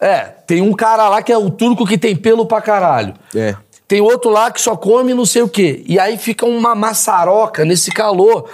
É, 0.00 0.22
tem 0.46 0.60
um 0.60 0.72
cara 0.72 1.08
lá 1.08 1.22
que 1.22 1.32
é 1.32 1.38
o 1.38 1.48
turco 1.50 1.86
que 1.86 1.96
tem 1.96 2.16
pelo 2.16 2.44
pra 2.44 2.60
caralho. 2.60 3.14
É. 3.34 3.54
Tem 3.86 4.00
outro 4.00 4.30
lá 4.30 4.50
que 4.50 4.60
só 4.60 4.76
come 4.76 5.14
não 5.14 5.26
sei 5.26 5.42
o 5.42 5.48
quê. 5.48 5.84
E 5.86 5.98
aí 5.98 6.16
fica 6.16 6.44
uma 6.44 6.74
maçaroca 6.74 7.64
nesse 7.64 7.90
calor. 7.90 8.48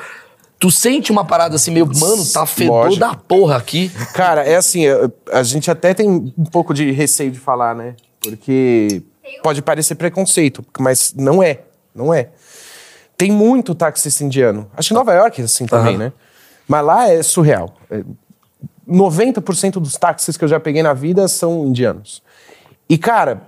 Tu 0.58 0.70
sente 0.70 1.10
uma 1.10 1.24
parada 1.24 1.56
assim 1.56 1.70
meio, 1.70 1.86
mano, 1.86 2.26
tá 2.26 2.44
fedor 2.44 2.84
Lógico. 2.84 3.00
da 3.00 3.14
porra 3.14 3.56
aqui. 3.56 3.90
Cara, 4.12 4.44
é 4.44 4.56
assim, 4.56 4.84
a 5.32 5.42
gente 5.42 5.70
até 5.70 5.94
tem 5.94 6.06
um 6.10 6.44
pouco 6.44 6.74
de 6.74 6.90
receio 6.90 7.30
de 7.30 7.38
falar, 7.38 7.74
né? 7.74 7.94
Porque 8.20 9.02
pode 9.42 9.62
parecer 9.62 9.94
preconceito, 9.94 10.62
mas 10.78 11.14
não 11.16 11.42
é. 11.42 11.60
Não 11.94 12.12
é. 12.12 12.28
Tem 13.20 13.30
muito 13.30 13.74
taxista 13.74 14.24
indiano. 14.24 14.66
Acho 14.74 14.88
que 14.88 14.94
Nova 14.94 15.12
York 15.12 15.42
é 15.42 15.44
assim 15.44 15.66
também, 15.66 15.94
Aham. 15.96 16.04
né? 16.04 16.12
Mas 16.66 16.84
lá 16.84 17.08
é 17.10 17.22
surreal. 17.22 17.74
É, 17.90 18.02
90% 18.88 19.72
dos 19.74 19.96
táxis 19.96 20.36
que 20.36 20.44
eu 20.44 20.48
já 20.48 20.58
peguei 20.58 20.82
na 20.82 20.94
vida 20.94 21.28
são 21.28 21.66
indianos. 21.66 22.22
E, 22.88 22.96
cara, 22.98 23.42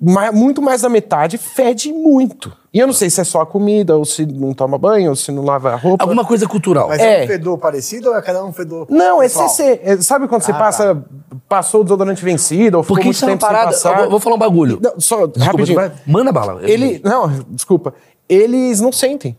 ma- 0.00 0.30
muito 0.32 0.62
mais 0.62 0.82
da 0.82 0.88
metade 0.88 1.36
fede 1.38 1.92
muito. 1.92 2.52
E 2.72 2.78
eu 2.78 2.86
não 2.86 2.94
sei 2.94 3.08
se 3.10 3.20
é 3.20 3.24
só 3.24 3.40
a 3.40 3.46
comida, 3.46 3.96
ou 3.96 4.04
se 4.04 4.24
não 4.26 4.52
toma 4.54 4.76
banho, 4.78 5.10
ou 5.10 5.16
se 5.16 5.32
não 5.32 5.42
lava 5.44 5.72
a 5.72 5.76
roupa. 5.76 6.04
Alguma 6.04 6.24
coisa 6.24 6.46
cultural. 6.46 6.88
Mas 6.88 7.00
é. 7.00 7.22
É. 7.22 7.24
um 7.24 7.26
fedor 7.26 7.58
parecido 7.58 8.10
ou 8.10 8.16
é 8.16 8.22
cada 8.22 8.44
um 8.44 8.52
fedor 8.52 8.86
Não, 8.90 9.20
é 9.20 9.24
pessoal? 9.24 9.48
CC. 9.48 9.80
É, 9.82 9.96
sabe 9.98 10.28
quando 10.28 10.42
você 10.42 10.52
Ah, 10.52 10.58
passa, 10.58 11.04
passou 11.48 11.80
o 11.80 11.84
desodorante 11.84 12.22
vencido, 12.24 12.76
ou 12.76 12.82
ficou 12.82 12.96
Porque 12.96 13.06
muito 13.06 13.16
isso 13.16 13.24
é 13.24 13.28
uma 13.28 13.32
tempo 13.32 13.46
sem 13.46 13.50
parada. 13.54 13.70
passar? 13.72 13.90
Eu 13.92 13.96
vou- 14.02 14.10
vou 14.10 14.20
falar 14.20 14.36
um 14.36 14.38
bagulho. 14.38 14.78
Não, 14.82 15.00
só, 15.00 15.26
Desculpa, 15.26 15.44
rapidinho. 15.52 15.76
vai- 15.78 15.92
manda 16.06 16.30
bala. 16.32 16.60
Ele, 16.62 17.00
não, 17.04 17.28
desculpa. 17.50 17.94
Eles 18.28 18.80
não 18.80 18.92
sentem. 18.92 19.36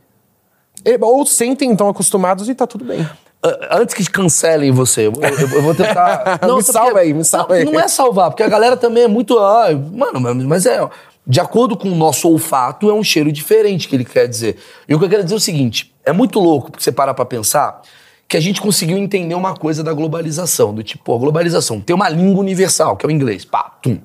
Ou 1.01 1.25
sentem, 1.25 1.71
estão 1.71 1.89
acostumados 1.89 2.47
e 2.47 2.55
tá 2.55 2.65
tudo 2.65 2.85
bem. 2.85 3.07
Ah, 3.43 3.77
Antes 3.79 3.93
que 3.93 4.09
cancelem 4.09 4.71
você, 4.71 5.07
eu, 5.07 5.13
eu- 5.21 5.49
eu 5.57 5.61
vou 5.61 5.75
tentar. 5.75 6.39
Me 6.43 6.61
sabe 6.61 6.63
salva 6.63 6.85
porque- 6.91 6.99
aí, 6.99 7.13
me 7.13 7.23
salva 7.25 7.47
não, 7.49 7.55
aí. 7.55 7.65
Não 7.65 7.79
é 7.79 7.87
salvar, 7.87 8.29
porque 8.31 8.43
a 8.43 8.47
galera 8.49 8.75
também 8.77 9.03
é 9.03 9.07
muito. 9.07 9.37
ah, 9.37 9.67
mano, 9.91 10.19
mas 10.47 10.65
é. 10.65 10.79
De 11.29 11.41
acordo 11.41 11.75
com 11.75 11.89
o 11.89 11.95
nosso 11.95 12.29
olfato, 12.29 12.89
é 12.89 12.93
um 12.93 13.03
cheiro 13.03 13.31
diferente 13.33 13.89
que 13.89 13.95
ele 13.95 14.05
quer 14.05 14.27
dizer. 14.29 14.57
E 14.87 14.95
o 14.95 14.99
que 14.99 15.03
eu 15.05 15.09
quero 15.09 15.23
dizer 15.23 15.35
é 15.35 15.37
o 15.37 15.41
seguinte: 15.41 15.93
é 16.05 16.13
muito 16.13 16.39
louco, 16.39 16.71
porque 16.71 16.83
você 16.83 16.91
parar 16.91 17.13
pra 17.13 17.25
pensar, 17.25 17.81
que 18.29 18.37
a 18.37 18.39
gente 18.39 18.61
conseguiu 18.61 18.97
entender 18.97 19.35
uma 19.35 19.53
coisa 19.55 19.83
da 19.83 19.91
globalização. 19.93 20.73
Do 20.73 20.81
tipo, 20.83 21.13
a 21.13 21.17
globalização 21.19 21.81
tem 21.81 21.93
uma 21.95 22.07
língua 22.07 22.39
universal, 22.41 22.95
que 22.95 23.05
é 23.05 23.09
o 23.09 23.11
inglês. 23.11 23.43
Pá, 23.43 23.71
tum. 23.81 23.99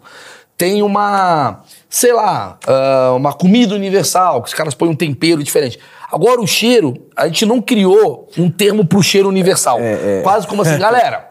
Tem 0.62 0.80
uma, 0.80 1.64
sei 1.90 2.12
lá, 2.12 2.56
ah, 2.68 3.14
uma 3.16 3.32
comida 3.32 3.74
universal, 3.74 4.40
que 4.40 4.46
os 4.46 4.54
caras 4.54 4.74
põem 4.74 4.90
um 4.90 4.94
tempero 4.94 5.42
diferente. 5.42 5.76
Agora, 6.08 6.40
o 6.40 6.46
cheiro, 6.46 6.94
a 7.16 7.26
gente 7.26 7.44
não 7.44 7.60
criou 7.60 8.28
um 8.38 8.48
termo 8.48 8.86
pro 8.86 9.02
cheiro 9.02 9.28
universal. 9.28 9.80
Quase 10.22 10.46
como 10.46 10.62
assim, 10.62 10.78
galera, 10.78 11.30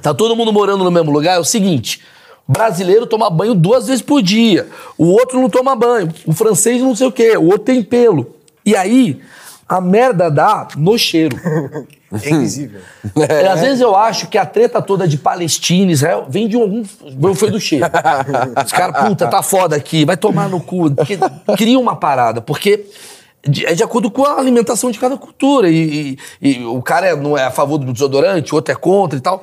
tá 0.00 0.14
todo 0.14 0.34
mundo 0.34 0.50
morando 0.50 0.82
no 0.82 0.90
mesmo 0.90 1.12
lugar, 1.12 1.36
é 1.36 1.38
o 1.38 1.44
seguinte. 1.44 2.00
Brasileiro 2.48 3.04
toma 3.04 3.28
banho 3.28 3.54
duas 3.54 3.86
vezes 3.86 4.00
por 4.00 4.22
dia. 4.22 4.66
O 4.96 5.08
outro 5.08 5.38
não 5.38 5.50
toma 5.50 5.76
banho. 5.76 6.10
O 6.24 6.32
francês 6.32 6.80
não 6.80 6.96
sei 6.96 7.06
o 7.06 7.12
quê. 7.12 7.36
O 7.36 7.44
outro 7.44 7.64
tem 7.64 7.82
pelo. 7.82 8.34
E 8.64 8.74
aí, 8.74 9.20
a 9.68 9.80
merda 9.80 10.30
dá 10.30 10.68
no 10.76 10.98
cheiro. 10.98 11.36
É 12.22 12.30
invisível. 12.30 12.80
É, 13.28 13.48
às 13.48 13.60
vezes 13.60 13.80
eu 13.80 13.96
acho 13.96 14.28
que 14.28 14.38
a 14.38 14.46
treta 14.46 14.80
toda 14.80 15.08
de 15.08 15.18
Palestina, 15.18 15.90
Israel, 15.90 16.26
vem 16.28 16.46
de 16.46 16.54
algum. 16.54 16.84
Foi 17.34 17.50
do 17.50 17.58
cheiro. 17.58 17.86
Os 18.64 18.70
caras, 18.70 19.08
puta, 19.08 19.26
tá 19.26 19.42
foda 19.42 19.74
aqui, 19.74 20.04
vai 20.04 20.16
tomar 20.16 20.48
no 20.48 20.60
cu. 20.60 20.92
Porque 20.92 21.18
cria 21.56 21.76
uma 21.76 21.96
parada, 21.96 22.40
porque 22.40 22.86
de- 23.46 23.66
é 23.66 23.74
de 23.74 23.82
acordo 23.82 24.10
com 24.10 24.24
a 24.24 24.38
alimentação 24.38 24.90
de 24.90 24.98
cada 24.98 25.16
cultura. 25.16 25.68
E, 25.68 26.16
e- 26.42 26.58
e 26.60 26.64
o 26.64 26.80
cara 26.82 27.06
é- 27.08 27.16
não 27.16 27.36
é 27.36 27.44
a 27.44 27.50
favor 27.50 27.78
do 27.78 27.92
desodorante, 27.92 28.52
o 28.52 28.56
outro 28.56 28.72
é 28.72 28.74
contra 28.76 29.18
e 29.18 29.20
tal. 29.22 29.42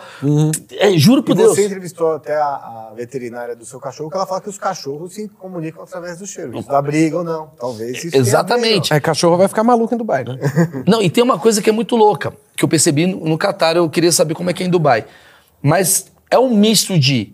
É, 0.77 0.91
juro 0.97 1.21
por 1.23 1.33
E 1.33 1.35
Deus. 1.35 1.55
você 1.55 1.65
entrevistou 1.65 2.11
até 2.13 2.35
a, 2.35 2.45
a 2.45 2.93
veterinária 2.95 3.55
do 3.55 3.65
seu 3.65 3.79
cachorro, 3.79 4.09
que 4.09 4.15
ela 4.17 4.25
fala 4.25 4.41
que 4.41 4.49
os 4.49 4.57
cachorros 4.57 5.13
se 5.13 5.27
comunicam 5.39 5.83
através 5.83 6.17
do 6.19 6.25
cheiro. 6.27 6.57
Isso 6.57 6.67
dá 6.69 6.81
briga 6.81 7.17
ou 7.17 7.23
não. 7.23 7.47
Talvez 7.59 8.03
isso 8.03 8.15
Exatamente. 8.17 8.93
Aí 8.93 8.99
cachorro 9.01 9.37
vai 9.37 9.47
ficar 9.47 9.63
maluco 9.63 9.93
em 9.93 9.97
Dubai, 9.97 10.23
né? 10.23 10.37
Não, 10.87 11.01
e 11.01 11.09
tem 11.09 11.23
uma 11.23 11.37
coisa 11.39 11.61
que 11.61 11.69
é 11.69 11.73
muito 11.73 11.95
louca, 11.95 12.33
que 12.55 12.63
eu 12.65 12.69
percebi 12.69 13.05
no, 13.07 13.25
no 13.25 13.37
Catar, 13.37 13.75
eu 13.75 13.89
queria 13.89 14.11
saber 14.11 14.33
como 14.33 14.49
é 14.49 14.53
que 14.53 14.63
é 14.63 14.65
em 14.65 14.69
Dubai. 14.69 15.05
Mas 15.61 16.07
é 16.29 16.39
um 16.39 16.55
misto 16.55 16.97
de 16.97 17.33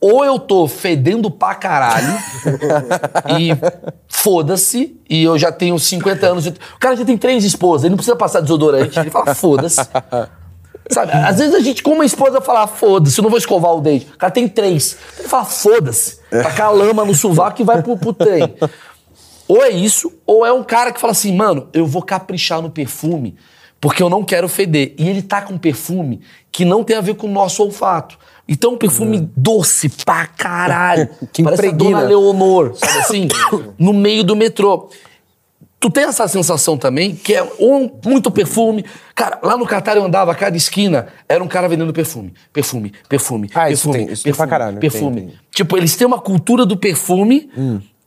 ou 0.00 0.24
eu 0.24 0.38
tô 0.38 0.68
fedendo 0.68 1.30
pra 1.30 1.54
caralho 1.54 2.16
e 3.38 3.50
foda-se, 4.08 4.96
e 5.08 5.24
eu 5.24 5.36
já 5.36 5.50
tenho 5.50 5.78
50 5.78 6.26
anos. 6.26 6.46
O 6.46 6.78
cara 6.78 6.96
já 6.96 7.04
tem 7.04 7.16
três 7.16 7.44
esposas, 7.44 7.84
ele 7.84 7.90
não 7.90 7.96
precisa 7.96 8.16
passar 8.16 8.40
desodorante, 8.40 8.98
ele 8.98 9.10
fala 9.10 9.34
foda-se. 9.34 9.80
Sabe, 10.90 11.12
às 11.12 11.38
vezes 11.38 11.54
a 11.54 11.60
gente, 11.60 11.82
com 11.82 11.92
uma 11.92 12.04
esposa, 12.04 12.40
fala, 12.40 12.66
foda-se, 12.66 13.18
eu 13.18 13.22
não 13.22 13.28
vou 13.28 13.38
escovar 13.38 13.72
o 13.74 13.80
dente. 13.80 14.06
O 14.14 14.16
cara 14.16 14.32
tem 14.32 14.48
três. 14.48 14.96
Ele 15.18 15.28
fala, 15.28 15.44
foda-se. 15.44 16.18
Tacar 16.30 16.68
a 16.68 16.70
lama 16.70 17.04
no 17.04 17.14
sovaco 17.14 17.60
e 17.60 17.64
vai 17.64 17.82
pro, 17.82 17.96
pro 17.98 18.12
trem. 18.12 18.54
Ou 19.46 19.62
é 19.62 19.70
isso, 19.70 20.12
ou 20.26 20.46
é 20.46 20.52
um 20.52 20.62
cara 20.62 20.92
que 20.92 21.00
fala 21.00 21.10
assim, 21.10 21.34
mano, 21.34 21.68
eu 21.72 21.86
vou 21.86 22.02
caprichar 22.02 22.62
no 22.62 22.70
perfume 22.70 23.36
porque 23.80 24.02
eu 24.02 24.10
não 24.10 24.24
quero 24.24 24.48
feder. 24.48 24.94
E 24.98 25.08
ele 25.08 25.22
tá 25.22 25.42
com 25.42 25.54
um 25.54 25.58
perfume 25.58 26.20
que 26.50 26.64
não 26.64 26.82
tem 26.82 26.96
a 26.96 27.00
ver 27.00 27.14
com 27.14 27.26
o 27.26 27.30
nosso 27.30 27.62
olfato. 27.62 28.18
Então, 28.48 28.72
um 28.72 28.78
perfume 28.78 29.30
doce 29.36 29.88
pra 29.88 30.26
caralho. 30.26 31.08
Que 31.32 31.42
Parece 31.42 31.66
a. 31.66 31.72
Dona 31.72 32.00
Leonor, 32.00 32.72
sabe 32.78 32.98
assim? 32.98 33.28
no 33.78 33.92
meio 33.92 34.24
do 34.24 34.34
metrô. 34.34 34.88
Tu 35.80 35.88
tem 35.90 36.04
essa 36.04 36.26
sensação 36.26 36.76
também, 36.76 37.14
que 37.14 37.34
é 37.34 37.42
um, 37.60 37.88
muito 38.04 38.32
perfume. 38.32 38.84
Cara, 39.14 39.38
lá 39.40 39.56
no 39.56 39.64
Catar 39.64 39.96
eu 39.96 40.04
andava, 40.04 40.32
a 40.32 40.34
cada 40.34 40.56
esquina 40.56 41.06
era 41.28 41.42
um 41.44 41.46
cara 41.46 41.68
vendendo 41.68 41.92
perfume. 41.92 42.34
Perfume, 42.52 42.92
perfume, 43.08 43.48
Ah, 43.54 43.70
isso 43.70 43.84
perfume, 43.84 44.04
tem, 44.06 44.12
isso 44.12 44.24
tem 44.24 44.32
pra 44.32 44.44
perfume, 44.46 44.50
caralho, 44.50 44.80
perfume. 44.80 45.16
tem, 45.20 45.26
tem. 45.28 45.38
Tipo, 45.54 45.76
eles 45.76 45.94
têm 45.94 46.04
uma 46.06 46.18
cultura 46.18 46.66
do 46.66 46.76
perfume 46.76 47.48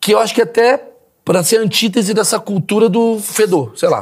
que 0.01 0.13
eu 0.13 0.19
acho 0.19 0.33
que 0.35 0.41
até 0.41 0.85
pra 1.23 1.43
ser 1.43 1.59
antítese 1.59 2.13
dessa 2.13 2.39
cultura 2.39 2.89
do 2.89 3.19
fedor, 3.19 3.71
sei 3.75 3.87
lá. 3.87 4.01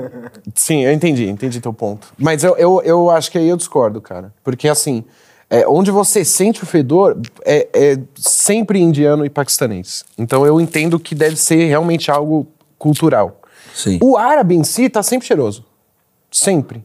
Sim, 0.54 0.84
eu 0.84 0.92
entendi, 0.92 1.28
entendi 1.28 1.60
teu 1.60 1.74
ponto. 1.74 2.08
Mas 2.16 2.42
eu, 2.42 2.56
eu, 2.56 2.80
eu 2.82 3.10
acho 3.10 3.30
que 3.30 3.36
aí 3.36 3.48
eu 3.48 3.56
discordo, 3.56 4.00
cara. 4.00 4.32
Porque 4.42 4.66
assim, 4.66 5.04
é, 5.50 5.66
onde 5.66 5.90
você 5.90 6.24
sente 6.24 6.62
o 6.62 6.66
fedor 6.66 7.20
é, 7.44 7.68
é 7.74 7.98
sempre 8.16 8.78
indiano 8.80 9.26
e 9.26 9.28
paquistanês. 9.28 10.04
Então 10.16 10.46
eu 10.46 10.60
entendo 10.60 10.98
que 10.98 11.12
deve 11.12 11.34
ser 11.34 11.66
realmente 11.66 12.08
algo 12.08 12.46
cultural. 12.78 13.40
Sim. 13.74 13.98
O 14.00 14.16
árabe 14.16 14.54
em 14.54 14.62
si 14.62 14.88
tá 14.88 15.02
sempre 15.02 15.26
cheiroso. 15.26 15.64
Sempre. 16.30 16.84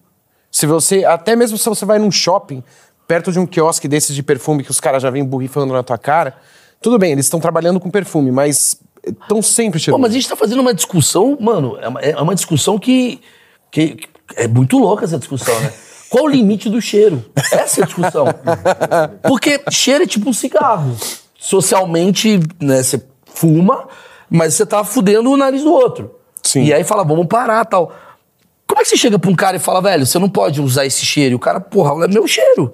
Se 0.51 0.65
você, 0.65 1.05
até 1.05 1.35
mesmo 1.35 1.57
se 1.57 1.69
você 1.69 1.85
vai 1.85 1.99
num 1.99 2.09
shopping, 2.09 2.63
perto 3.07 3.31
de 3.31 3.37
um 3.37 3.45
quiosque 3.45 3.87
desses 3.87 4.15
de 4.15 4.23
perfume 4.23 4.63
que 4.63 4.71
os 4.71 4.79
caras 4.79 5.03
já 5.03 5.11
vêm 5.11 5.23
borrifando 5.23 5.71
na 5.71 5.83
tua 5.83 5.97
cara, 5.97 6.35
tudo 6.81 6.97
bem, 6.97 7.11
eles 7.11 7.27
estão 7.27 7.39
trabalhando 7.39 7.79
com 7.79 7.91
perfume, 7.91 8.31
mas 8.31 8.79
estão 9.05 9.41
sempre 9.41 9.79
Pô, 9.79 9.83
cheirosos. 9.83 10.01
mas 10.01 10.11
a 10.11 10.13
gente 10.13 10.27
tá 10.27 10.35
fazendo 10.35 10.61
uma 10.61 10.73
discussão, 10.73 11.37
mano, 11.39 11.77
é 11.79 11.87
uma, 11.87 12.01
é 12.01 12.21
uma 12.21 12.33
discussão 12.33 12.79
que, 12.79 13.21
que, 13.69 13.95
que 13.95 14.09
é 14.35 14.47
muito 14.47 14.77
louca 14.79 15.05
essa 15.05 15.19
discussão, 15.19 15.59
né? 15.59 15.71
Qual 16.15 16.23
o 16.23 16.29
limite 16.29 16.69
do 16.69 16.79
cheiro? 16.79 17.25
Essa 17.51 17.81
é 17.81 17.83
a 17.83 17.85
discussão. 17.87 18.25
Porque 19.27 19.61
cheiro 19.69 20.05
é 20.05 20.07
tipo 20.07 20.29
um 20.29 20.33
cigarro. 20.33 20.95
Socialmente, 21.37 22.39
né, 22.57 22.81
você 22.81 23.03
fuma, 23.25 23.89
mas 24.29 24.53
você 24.53 24.65
tá 24.65 24.81
fudendo 24.85 25.29
o 25.29 25.35
nariz 25.35 25.61
do 25.61 25.73
outro. 25.73 26.15
Sim. 26.41 26.63
E 26.63 26.73
aí 26.73 26.85
fala, 26.85 27.03
vamos 27.03 27.27
parar 27.27 27.65
tal. 27.65 27.93
Como 28.65 28.79
é 28.79 28.83
que 28.83 28.89
você 28.91 28.95
chega 28.95 29.19
pra 29.19 29.29
um 29.29 29.35
cara 29.35 29.57
e 29.57 29.59
fala, 29.59 29.81
velho, 29.81 30.05
você 30.05 30.17
não 30.17 30.29
pode 30.29 30.61
usar 30.61 30.85
esse 30.85 31.05
cheiro? 31.05 31.33
E 31.33 31.35
o 31.35 31.39
cara, 31.39 31.59
porra, 31.59 32.05
é 32.05 32.07
meu 32.07 32.25
cheiro. 32.25 32.71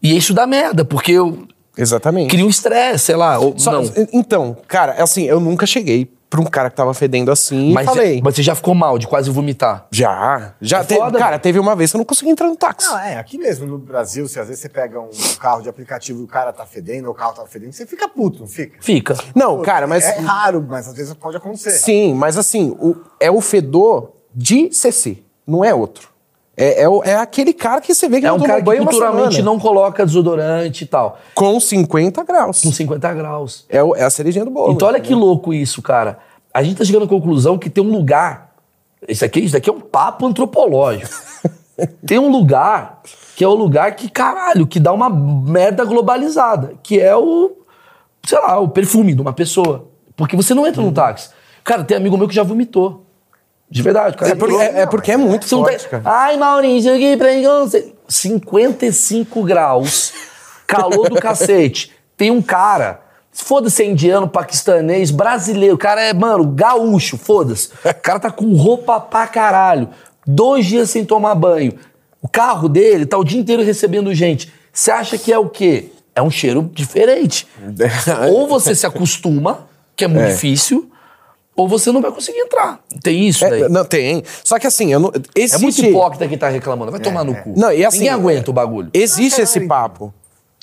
E 0.00 0.16
isso 0.16 0.32
dá 0.32 0.46
merda, 0.46 0.84
porque 0.84 1.10
eu 1.10 1.44
Exatamente. 1.76 2.30
crio 2.30 2.46
um 2.46 2.48
estresse, 2.48 3.06
sei 3.06 3.16
lá. 3.16 3.36
Ou, 3.40 3.58
Só- 3.58 3.72
não. 3.72 3.82
Então, 4.12 4.56
cara, 4.68 4.92
assim, 5.02 5.24
eu 5.24 5.40
nunca 5.40 5.66
cheguei 5.66 6.08
pra 6.28 6.40
um 6.40 6.44
cara 6.44 6.68
que 6.70 6.76
tava 6.76 6.92
fedendo 6.92 7.30
assim 7.30 7.72
Mas, 7.72 7.84
e 7.84 7.88
falei. 7.88 8.20
mas 8.22 8.34
você 8.34 8.42
já 8.42 8.54
ficou 8.54 8.74
mal 8.74 8.98
de 8.98 9.06
quase 9.06 9.30
vomitar. 9.30 9.86
Já, 9.90 10.54
já 10.60 10.80
É 10.80 10.84
teve. 10.84 11.00
foda, 11.00 11.18
cara, 11.18 11.30
velho. 11.32 11.42
teve 11.42 11.58
uma 11.58 11.76
vez 11.76 11.90
que 11.90 11.96
eu 11.96 11.98
não 11.98 12.04
consegui 12.04 12.30
entrar 12.30 12.48
no 12.48 12.56
táxi. 12.56 12.88
Não, 12.88 12.98
é, 12.98 13.16
aqui 13.16 13.38
mesmo 13.38 13.66
no 13.66 13.78
Brasil, 13.78 14.26
se 14.28 14.38
às 14.40 14.48
vezes 14.48 14.60
você 14.62 14.68
pega 14.68 15.00
um 15.00 15.08
carro 15.40 15.62
de 15.62 15.68
aplicativo 15.68 16.20
e 16.20 16.24
o 16.24 16.26
cara 16.26 16.52
tá 16.52 16.66
fedendo, 16.66 17.06
ou 17.06 17.12
o 17.12 17.14
carro 17.14 17.32
tá 17.34 17.46
fedendo, 17.46 17.72
você 17.72 17.86
fica 17.86 18.08
puto, 18.08 18.40
não 18.40 18.46
fica? 18.48 18.76
Fica. 18.80 19.16
Não, 19.34 19.62
cara, 19.62 19.86
mas. 19.86 20.04
É 20.04 20.18
raro, 20.18 20.64
mas 20.68 20.88
às 20.88 20.94
vezes 20.94 21.14
pode 21.14 21.36
acontecer. 21.36 21.70
Sim, 21.70 22.14
mas 22.14 22.36
assim, 22.36 22.76
o- 22.80 22.96
é 23.20 23.30
o 23.30 23.40
fedor 23.40 24.12
de 24.34 24.72
CC, 24.72 25.18
não 25.46 25.64
é 25.64 25.74
outro. 25.74 26.08
É, 26.56 26.82
é, 26.84 26.86
é 27.04 27.16
aquele 27.16 27.52
cara 27.52 27.80
que 27.82 27.94
você 27.94 28.08
vê 28.08 28.20
que 28.20 28.26
É 28.26 28.32
um 28.32 28.40
cara 28.40 28.62
que 28.62 28.76
culturalmente 28.78 29.42
não 29.42 29.58
coloca 29.58 30.06
desodorante 30.06 30.84
e 30.84 30.86
tal. 30.86 31.18
Com 31.34 31.60
50 31.60 32.22
graus. 32.24 32.62
Com 32.62 32.72
50 32.72 33.12
graus. 33.14 33.66
É, 33.68 33.76
é 33.78 34.04
a 34.04 34.10
cerejinha 34.10 34.44
do 34.44 34.50
bolo. 34.50 34.72
Então 34.72 34.88
olha 34.88 34.98
que 35.00 35.14
louco 35.14 35.52
isso, 35.52 35.82
cara. 35.82 36.18
A 36.54 36.62
gente 36.62 36.78
tá 36.78 36.84
chegando 36.84 37.04
à 37.04 37.08
conclusão 37.08 37.58
que 37.58 37.68
tem 37.68 37.84
um 37.84 37.90
lugar. 37.90 38.54
Isso 39.06 39.22
aqui, 39.24 39.40
isso 39.40 39.56
aqui 39.56 39.68
é 39.68 39.72
um 39.72 39.80
papo 39.80 40.26
antropológico. 40.26 41.10
tem 42.06 42.18
um 42.18 42.30
lugar 42.30 43.02
que 43.36 43.44
é 43.44 43.48
o 43.48 43.54
lugar 43.54 43.94
que, 43.94 44.08
caralho, 44.08 44.66
que 44.66 44.80
dá 44.80 44.92
uma 44.94 45.10
merda 45.10 45.84
globalizada. 45.84 46.72
Que 46.82 46.98
é 46.98 47.14
o, 47.14 47.52
sei 48.24 48.38
lá, 48.38 48.58
o 48.58 48.68
perfume 48.68 49.14
de 49.14 49.20
uma 49.20 49.34
pessoa. 49.34 49.88
Porque 50.16 50.34
você 50.34 50.54
não 50.54 50.66
entra 50.66 50.80
Uhum. 50.80 50.86
num 50.88 50.94
táxi. 50.94 51.28
Cara, 51.62 51.84
tem 51.84 51.96
amigo 51.98 52.16
meu 52.16 52.26
que 52.26 52.34
já 52.34 52.42
vomitou. 52.42 53.04
De 53.70 53.82
verdade. 53.82 54.16
cara 54.16 54.30
É 54.32 54.34
porque 54.34 54.54
entrou- 54.54 54.76
é, 54.76 54.80
é 54.82 54.86
porque 54.86 55.12
é 55.12 55.16
muito 55.16 55.46
não 55.54 55.64
forte, 55.64 55.88
cara. 55.88 56.02
Ai, 56.04 56.36
Maurício, 56.36 56.94
aqui 56.94 57.16
pra 57.16 57.28
você. 57.64 57.92
55 58.08 59.42
graus, 59.44 60.12
calor 60.66 61.08
do 61.08 61.16
cacete. 61.16 61.92
Tem 62.16 62.30
um 62.30 62.40
cara, 62.40 63.00
foda-se, 63.32 63.82
é 63.82 63.86
indiano, 63.86 64.28
paquistanês, 64.28 65.10
brasileiro. 65.10 65.74
O 65.74 65.78
cara 65.78 66.00
é, 66.00 66.12
mano, 66.12 66.46
gaúcho, 66.46 67.16
foda-se. 67.18 67.70
O 67.84 67.94
cara 68.02 68.20
tá 68.20 68.30
com 68.30 68.54
roupa 68.54 69.00
pra 69.00 69.26
caralho. 69.26 69.88
Dois 70.26 70.66
dias 70.66 70.90
sem 70.90 71.04
tomar 71.04 71.34
banho. 71.34 71.74
O 72.22 72.28
carro 72.28 72.68
dele 72.68 73.06
tá 73.06 73.18
o 73.18 73.24
dia 73.24 73.40
inteiro 73.40 73.62
recebendo 73.62 74.12
gente. 74.14 74.52
Você 74.72 74.90
acha 74.90 75.16
que 75.18 75.32
é 75.32 75.38
o 75.38 75.48
quê? 75.48 75.90
É 76.14 76.22
um 76.22 76.30
cheiro 76.30 76.70
diferente. 76.72 77.46
ou 78.32 78.46
você 78.48 78.74
se 78.74 78.86
acostuma, 78.86 79.66
que 79.94 80.04
é 80.04 80.08
muito 80.08 80.24
É. 80.26 80.30
difícil, 80.32 80.90
ou 81.56 81.66
você 81.66 81.90
não 81.90 82.00
vai 82.02 82.10
conseguir 82.12 82.38
entrar. 82.38 82.78
Tem 83.02 83.26
isso 83.26 83.40
daí. 83.48 83.62
É, 83.62 83.68
não, 83.68 83.84
tem. 83.84 84.22
Só 84.44 84.58
que 84.58 84.66
assim, 84.66 84.92
eu 84.92 85.00
não, 85.00 85.10
É 85.34 85.40
existe, 85.40 85.62
muito 85.62 85.84
hipócrita 85.84 86.28
quem 86.28 86.36
tá 86.38 86.48
reclamando. 86.48 86.90
Vai 86.92 87.00
tomar 87.00 87.24
no 87.24 87.34
cu. 87.34 87.54
Não, 87.56 87.72
e 87.72 87.84
assim, 87.84 87.98
Ninguém 88.00 88.12
aguenta 88.12 88.50
o 88.50 88.54
bagulho. 88.54 88.90
Existe 88.92 89.40
esse 89.40 89.60
papo. 89.66 90.12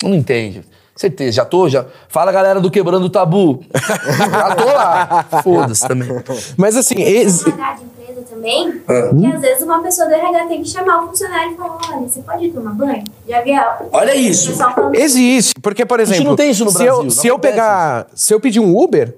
Não 0.04 0.14
entende. 0.14 0.64
Certeza. 0.96 1.32
Já 1.32 1.46
tô, 1.46 1.68
já. 1.68 1.86
Fala, 2.08 2.32
galera 2.32 2.62
do 2.62 2.70
Quebrando 2.70 3.06
o 3.08 3.10
Tabu. 3.10 3.64
já 3.74 4.56
tô 4.56 4.66
lá. 4.66 5.26
Foda-se 5.44 5.88
também. 5.88 6.08
Mas 6.56 6.78
assim, 6.78 6.96
Tem 6.96 7.08
ex- 7.08 7.41
empresa 7.41 8.22
também, 8.30 8.82
É. 8.88 9.10
que 9.10 9.26
às 9.26 9.41
vezes 9.41 9.64
uma 9.64 9.82
pessoa 9.82 10.08
do 10.08 10.14
RH 10.14 10.46
tem 10.48 10.62
que 10.62 10.70
chamar 10.70 11.04
o 11.04 11.08
funcionário 11.08 11.54
e 11.54 11.56
falar, 11.56 11.80
olha, 11.91 12.08
você 12.08 12.22
pode 12.22 12.50
tomar 12.50 12.74
banho? 12.74 13.04
Já 13.28 13.41
vi 13.41 13.54
a- 13.54 13.80
Olha 13.91 14.16
isso. 14.16 14.52
existe. 14.94 15.54
Porque, 15.64 15.84
por 15.84 16.00
gente 16.00 16.10
exemplo, 16.12 16.30
não 16.30 16.36
tem 16.36 16.52
isso 16.52 16.64
no 16.64 16.70
se 16.72 16.78
Brasil, 16.78 17.04
eu, 17.06 17.10
se 17.10 17.28
eu 17.28 17.39
pegar. 17.39 18.06
Se 18.14 18.32
eu 18.34 18.39
pedir 18.39 18.60
um 18.60 18.78
Uber, 18.78 19.16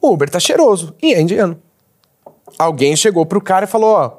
o 0.00 0.12
Uber 0.12 0.28
tá 0.28 0.40
cheiroso. 0.40 0.94
E 1.02 1.14
é 1.14 1.20
indiano. 1.20 1.56
Alguém 2.58 2.96
chegou 2.96 3.24
pro 3.26 3.40
cara 3.40 3.64
e 3.64 3.68
falou: 3.68 3.94
ó, 3.94 4.12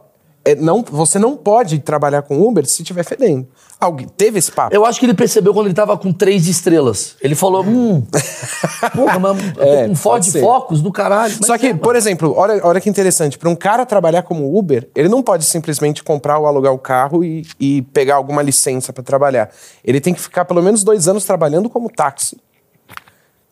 é, 0.43 0.55
não, 0.55 0.83
você 0.83 1.19
não 1.19 1.37
pode 1.37 1.79
trabalhar 1.79 2.23
com 2.23 2.41
Uber 2.41 2.65
se 2.65 2.83
tiver 2.83 3.03
fedendo. 3.03 3.47
Alguém 3.79 4.07
teve 4.07 4.39
esse 4.39 4.51
papo. 4.51 4.75
Eu 4.75 4.85
acho 4.85 4.99
que 4.99 5.05
ele 5.05 5.13
percebeu 5.13 5.53
quando 5.53 5.67
ele 5.67 5.75
tava 5.75 5.97
com 5.97 6.11
três 6.11 6.47
estrelas. 6.47 7.15
Ele 7.21 7.35
falou, 7.35 7.63
hum, 7.63 8.03
porra, 8.93 9.19
mas 9.19 9.43
eu 9.43 9.53
tô 9.53 9.61
É, 9.61 9.87
com 9.87 9.95
pode 9.95 10.31
Ford. 10.31 10.43
Focus 10.43 10.81
do 10.81 10.91
caralho. 10.91 11.33
Só 11.45 11.57
que, 11.57 11.67
é, 11.67 11.73
por 11.73 11.95
exemplo, 11.95 12.33
olha, 12.35 12.59
olha 12.63 12.81
que 12.81 12.89
interessante. 12.89 13.37
Para 13.37 13.49
um 13.49 13.55
cara 13.55 13.85
trabalhar 13.85 14.23
como 14.23 14.57
Uber, 14.57 14.87
ele 14.95 15.09
não 15.09 15.21
pode 15.21 15.45
simplesmente 15.45 16.03
comprar 16.03 16.39
ou 16.39 16.47
alugar 16.47 16.73
o 16.73 16.79
carro 16.79 17.23
e, 17.23 17.45
e 17.59 17.81
pegar 17.93 18.15
alguma 18.15 18.41
licença 18.41 18.91
para 18.91 19.03
trabalhar. 19.03 19.51
Ele 19.83 19.99
tem 20.01 20.13
que 20.13 20.21
ficar 20.21 20.45
pelo 20.45 20.61
menos 20.61 20.83
dois 20.83 21.07
anos 21.07 21.25
trabalhando 21.25 21.69
como 21.69 21.89
táxi. 21.89 22.37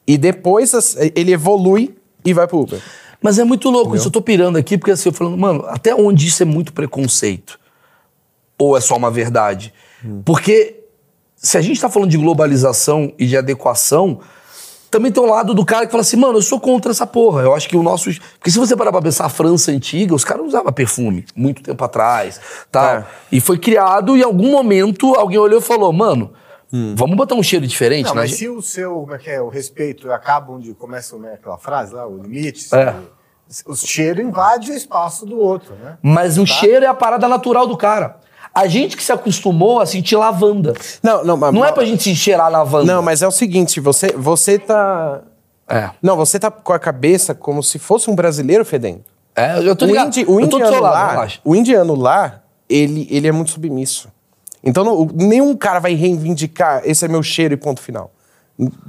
E 0.08 0.18
depois 0.18 0.96
ele 1.16 1.34
evolui 1.34 1.99
e 2.26 2.34
vai 2.34 2.48
pro 2.48 2.60
Uber. 2.60 2.82
Mas 3.22 3.38
é 3.38 3.44
muito 3.44 3.70
louco 3.70 3.96
isso. 3.96 4.08
Eu 4.08 4.12
tô 4.12 4.22
pirando 4.22 4.58
aqui 4.58 4.78
porque 4.78 4.92
assim, 4.92 5.10
eu 5.10 5.14
falando, 5.14 5.38
mano, 5.38 5.66
até 5.68 5.94
onde 5.94 6.28
isso 6.28 6.42
é 6.42 6.46
muito 6.46 6.72
preconceito? 6.74 7.60
Ou 8.58 8.78
é 8.78 8.82
só 8.82 8.96
uma 8.96 9.12
verdade? 9.12 9.74
Porque 10.24 10.84
se 11.36 11.58
a 11.58 11.62
gente 11.62 11.80
tá 11.80 11.90
falando 11.90 12.10
de 12.10 12.18
globalização 12.18 13.14
e 13.18 13.26
de 13.26 13.38
adequação, 13.38 14.20
também 14.90 15.12
tem 15.12 15.22
um 15.22 15.30
lado 15.30 15.54
do 15.54 15.66
cara 15.66 15.86
que 15.86 15.92
fala 15.92 16.02
assim, 16.02 16.18
mano, 16.18 16.38
eu 16.38 16.42
sou 16.42 16.60
contra 16.60 16.92
essa 16.92 17.06
porra. 17.06 17.44
Eu 17.44 17.54
acho 17.54 17.70
que 17.70 17.78
o 17.78 17.84
nosso. 17.84 18.10
Porque 18.38 18.50
se 18.50 18.58
você 18.58 18.76
parar 18.76 18.92
pra 18.92 19.02
pensar 19.02 19.26
a 19.26 19.30
França 19.30 19.72
antiga, 19.72 20.16
os 20.16 20.24
caras 20.24 20.46
usavam 20.46 20.72
perfume 20.74 21.26
muito 21.36 21.62
tempo 21.62 21.84
atrás. 21.84 22.40
Tal. 22.72 22.96
É. 22.96 23.06
E 23.32 23.40
foi 23.40 23.58
criado, 23.58 24.18
e 24.18 24.22
em 24.22 24.24
algum 24.24 24.52
momento 24.52 25.14
alguém 25.16 25.38
olhou 25.38 25.60
e 25.60 25.64
falou, 25.64 25.94
mano, 25.94 26.32
vamos 26.96 27.16
botar 27.18 27.36
um 27.36 27.44
cheiro 27.44 27.66
diferente, 27.66 28.06
Não, 28.08 28.16
né? 28.16 28.22
mas 28.22 28.36
se 28.36 28.48
o 28.48 28.62
seu, 28.62 28.94
como 29.02 29.14
é 29.16 29.18
que 29.18 29.30
é, 29.30 29.42
o 29.42 29.50
respeito 29.50 30.12
acaba 30.12 30.52
onde 30.54 30.74
começa 30.74 31.14
como 31.16 31.26
é 31.26 31.34
aquela 31.34 31.58
frase 31.58 31.94
lá, 31.94 32.08
o 32.08 32.18
limite, 32.22 32.68
É. 32.76 32.94
o 33.66 33.76
cheiro 33.76 34.22
invade 34.22 34.72
o 34.72 34.76
espaço 34.76 35.26
do 35.26 35.40
outro, 35.40 35.74
né? 35.76 35.98
Mas 36.02 36.38
o 36.38 36.46
cheiro 36.46 36.86
é 36.86 36.88
a 36.88 36.94
parada 36.94 37.28
natural 37.28 37.66
do 37.68 37.76
cara. 37.76 38.18
A 38.54 38.68
gente 38.68 38.98
que 38.98 39.04
se 39.04 39.12
acostumou 39.12 39.80
a 39.80 39.86
sentir 39.86 40.16
lavanda. 40.16 40.74
Não, 41.04 41.24
não, 41.24 41.38
mas, 41.38 41.54
Não 41.54 41.64
é 41.64 41.72
pra 41.72 41.86
gente 41.86 42.04
se 42.04 42.16
cheirar 42.16 42.52
lavanda. 42.52 42.92
Não, 42.94 43.02
mas 43.02 43.22
é 43.22 43.28
o 43.28 43.32
seguinte, 43.32 43.80
você, 43.80 44.12
você 44.14 44.58
tá. 44.58 45.22
É. 45.68 45.92
Não, 46.02 46.16
você 46.18 46.40
tá 46.40 46.50
com 46.50 46.74
a 46.74 46.80
cabeça 46.80 47.36
como 47.36 47.62
se 47.62 47.78
fosse 47.78 48.10
um 48.10 48.16
brasileiro 48.16 48.66
fedendo. 48.66 49.04
É, 49.36 49.60
eu 49.60 49.76
tô 49.76 49.86
O, 49.86 49.88
ligado. 49.88 50.08
indi- 50.08 50.26
o 50.28 50.40
eu 50.40 50.48
tô 50.50 50.58
do 50.58 50.64
indiano 50.66 50.82
lado, 50.84 51.18
lá, 51.18 51.28
o 51.46 51.56
indiano 51.56 51.96
lá, 51.96 52.42
ele, 52.68 53.08
ele 53.12 53.28
é 53.28 53.32
muito 53.32 53.52
submisso. 53.52 54.10
Então 54.64 54.84
não- 54.84 55.10
nenhum 55.14 55.56
cara 55.56 55.80
vai 55.80 55.94
reivindicar 55.94 56.82
esse 56.86 57.06
é 57.06 57.08
meu 57.08 57.24
cheiro 57.24 57.54
e 57.54 57.58
ponto 57.58 57.82
final. 57.82 58.12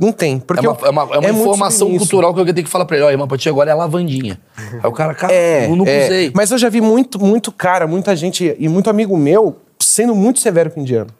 Não 0.01 0.11
tem. 0.11 0.37
É 0.37 0.41
Porque 0.41 0.67
uma, 0.67 0.77
é 0.83 0.91
uma- 0.91 1.03
é 1.03 1.19
uma 1.19 1.21
muito 1.29 1.41
informação 1.43 1.97
cultural 1.97 2.35
que 2.35 2.41
eu 2.41 2.45
tenho 2.53 2.65
que 2.65 2.71
falar 2.71 2.85
pra 2.85 2.97
ele. 2.97 3.07
Ó, 3.07 3.11
irmão, 3.11 3.29
pra 3.29 3.39
ti 3.39 3.49
agora 3.49 3.71
é 3.71 3.73
a 3.73 3.77
lavandinha. 3.77 4.41
Aí 4.57 4.81
o 4.89 4.91
cara, 4.93 5.15
cara, 5.15 5.33
É, 5.33 5.67
eu 5.71 5.77
não 5.77 5.87
é. 5.87 6.05
usei. 6.07 6.33
Mas 6.35 6.51
eu 6.51 6.59
já 6.59 6.69
vi 6.69 6.81
muito, 6.81 7.21
muito 7.25 7.53
cara, 7.53 7.87
muita 7.87 8.17
gente 8.17 8.57
e 8.59 8.69
muito 8.69 8.91
amigo 8.91 9.17
meu 9.17 9.59
sendo 9.79 10.13
muito 10.15 10.41
severo 10.41 10.71
com 10.73 10.81
o 10.81 10.83
indiano. 10.83 11.11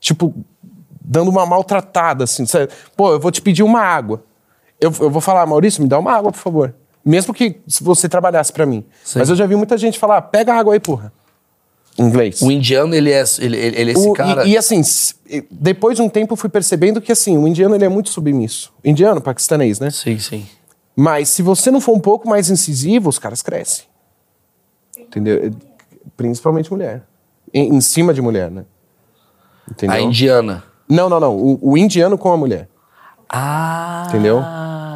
Tipo, 0.00 0.34
dando 1.00 1.30
uma 1.30 1.46
maltratada, 1.46 2.24
assim. 2.24 2.44
sabe? 2.46 2.68
Pô, 2.96 3.12
eu 3.12 3.20
vou 3.20 3.30
te 3.30 3.40
pedir 3.40 3.62
uma 3.62 3.80
água. 3.80 4.24
Eu, 4.80 4.92
eu 5.00 5.10
vou 5.10 5.20
falar, 5.20 5.46
Maurício, 5.46 5.80
me 5.80 5.88
dá 5.88 5.96
uma 5.98 6.12
água, 6.12 6.32
por 6.32 6.38
favor. 6.38 6.74
Mesmo 7.04 7.32
que 7.32 7.60
se 7.68 7.84
você 7.84 8.08
trabalhasse 8.08 8.52
pra 8.52 8.66
mim. 8.66 8.84
Sim. 9.04 9.20
Mas 9.20 9.28
eu 9.30 9.36
já 9.36 9.46
vi 9.46 9.54
muita 9.54 9.78
gente 9.78 9.98
falar, 10.00 10.20
pega 10.22 10.52
água 10.54 10.72
aí, 10.74 10.80
porra. 10.80 11.12
Inglês. 11.98 12.40
O 12.40 12.50
indiano, 12.50 12.94
ele 12.94 13.10
é, 13.10 13.22
ele, 13.38 13.56
ele 13.56 13.90
é 13.90 13.94
esse 13.94 14.08
O- 14.08 14.12
cara. 14.12 14.44
e, 14.46 14.52
e, 14.52 14.56
assim, 14.56 14.80
e 15.28 15.44
depois 15.50 15.96
de 15.96 16.02
um 16.02 16.08
tempo 16.08 16.32
eu 16.32 16.36
fui 16.36 16.48
percebendo 16.48 17.00
que 17.00 17.12
assim, 17.12 17.36
o 17.36 17.46
indiano 17.46 17.74
ele 17.74 17.84
é 17.84 17.88
muito 17.88 18.08
submisso. 18.10 18.72
Indiano, 18.84 19.20
paquistanês, 19.20 19.78
né? 19.80 19.90
Sim, 19.90 20.18
sim. 20.18 20.46
Mas 20.96 21.28
se 21.28 21.42
você 21.42 21.70
não 21.70 21.80
for 21.80 21.92
um 21.94 22.00
pouco 22.00 22.28
mais 22.28 22.48
incisivo, 22.50 23.08
os 23.08 23.18
caras 23.18 23.42
crescem. 23.42 23.84
Entendeu? 24.98 25.50
Principalmente 26.16 26.70
mulher. 26.70 27.02
Em, 27.52 27.74
em 27.74 27.80
cima 27.80 28.14
de 28.14 28.22
mulher, 28.22 28.50
né? 28.50 28.64
Entendeu? 29.70 29.96
A 29.96 30.00
indiana. 30.00 30.64
Não, 30.88 31.08
não, 31.08 31.20
não. 31.20 31.36
O, 31.36 31.58
o 31.72 31.78
indiano 31.78 32.16
com 32.16 32.32
a 32.32 32.36
mulher. 32.36 32.68
Ah. 33.28 34.04
Entendeu? 34.08 34.42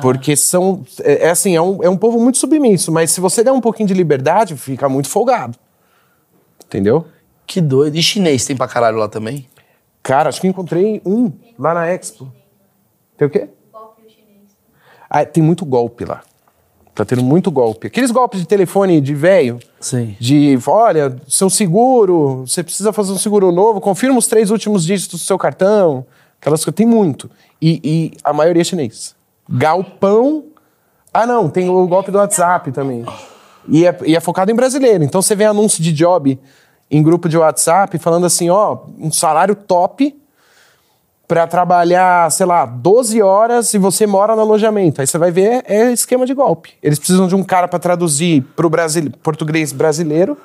Porque 0.02 0.36
são. 0.36 0.84
É, 1.02 1.26
é 1.26 1.30
assim, 1.30 1.54
é 1.54 1.62
um, 1.62 1.82
é 1.82 1.88
um 1.88 1.96
povo 1.96 2.18
muito 2.20 2.38
submisso, 2.38 2.90
mas 2.92 3.10
se 3.10 3.20
você 3.20 3.42
der 3.44 3.52
um 3.52 3.60
pouquinho 3.60 3.86
de 3.86 3.94
liberdade, 3.94 4.56
fica 4.56 4.88
muito 4.88 5.08
folgado. 5.08 5.56
Entendeu? 6.66 7.06
Que 7.46 7.60
doido. 7.60 7.96
E 7.96 8.02
chinês 8.02 8.44
tem 8.44 8.56
pra 8.56 8.68
caralho 8.68 8.96
lá 8.96 9.08
também? 9.08 9.48
Cara, 10.02 10.28
acho 10.28 10.40
que 10.40 10.46
encontrei 10.46 11.00
um 11.04 11.32
lá 11.58 11.72
na 11.74 11.88
Expo. 11.90 12.30
Tem 13.16 13.26
o 13.26 13.30
quê? 13.30 13.48
Ah, 15.08 15.24
tem 15.24 15.42
muito 15.42 15.64
golpe 15.64 16.04
lá. 16.04 16.22
Tá 16.94 17.04
tendo 17.04 17.22
muito 17.24 17.50
golpe. 17.50 17.88
Aqueles 17.88 18.10
golpes 18.10 18.40
de 18.40 18.46
telefone 18.46 19.00
de 19.00 19.14
velho, 19.14 19.58
Sim. 19.80 20.16
de 20.20 20.56
olha, 20.66 21.16
seu 21.26 21.50
seguro, 21.50 22.44
você 22.46 22.62
precisa 22.62 22.92
fazer 22.92 23.12
um 23.12 23.18
seguro 23.18 23.50
novo, 23.50 23.80
confirma 23.80 24.18
os 24.18 24.28
três 24.28 24.50
últimos 24.50 24.84
dígitos 24.84 25.20
do 25.20 25.24
seu 25.24 25.36
cartão. 25.36 26.06
Aquelas 26.40 26.64
coisas. 26.64 26.76
Tem 26.76 26.86
muito. 26.86 27.30
E, 27.60 27.80
e 27.82 28.12
a 28.22 28.32
maioria 28.32 28.60
é 28.60 28.64
chinês. 28.64 29.16
Galpão. 29.48 30.44
Ah, 31.12 31.26
não, 31.26 31.48
tem 31.48 31.68
o 31.68 31.86
golpe 31.86 32.10
do 32.10 32.18
WhatsApp 32.18 32.70
também. 32.70 33.04
E 33.68 33.86
é, 33.86 33.96
e 34.04 34.14
é 34.16 34.20
focado 34.20 34.50
em 34.50 34.54
brasileiro. 34.54 35.04
Então 35.04 35.22
você 35.22 35.34
vê 35.34 35.44
anúncio 35.44 35.82
de 35.82 35.92
job 35.92 36.38
em 36.90 37.02
grupo 37.02 37.28
de 37.28 37.36
WhatsApp 37.38 37.98
falando 37.98 38.26
assim, 38.26 38.50
ó, 38.50 38.78
um 38.98 39.10
salário 39.10 39.54
top 39.54 40.14
pra 41.26 41.46
trabalhar, 41.46 42.30
sei 42.30 42.44
lá, 42.44 42.66
12 42.66 43.22
horas 43.22 43.72
e 43.72 43.78
você 43.78 44.06
mora 44.06 44.34
no 44.36 44.42
alojamento. 44.42 45.00
Aí 45.00 45.06
você 45.06 45.16
vai 45.16 45.30
ver, 45.30 45.64
é 45.66 45.90
esquema 45.90 46.26
de 46.26 46.34
golpe. 46.34 46.74
Eles 46.82 46.98
precisam 46.98 47.26
de 47.26 47.34
um 47.34 47.42
cara 47.42 47.66
pra 47.66 47.78
traduzir 47.78 48.42
pro 48.54 48.68
Brasil, 48.68 49.10
português 49.22 49.72
brasileiro 49.72 50.36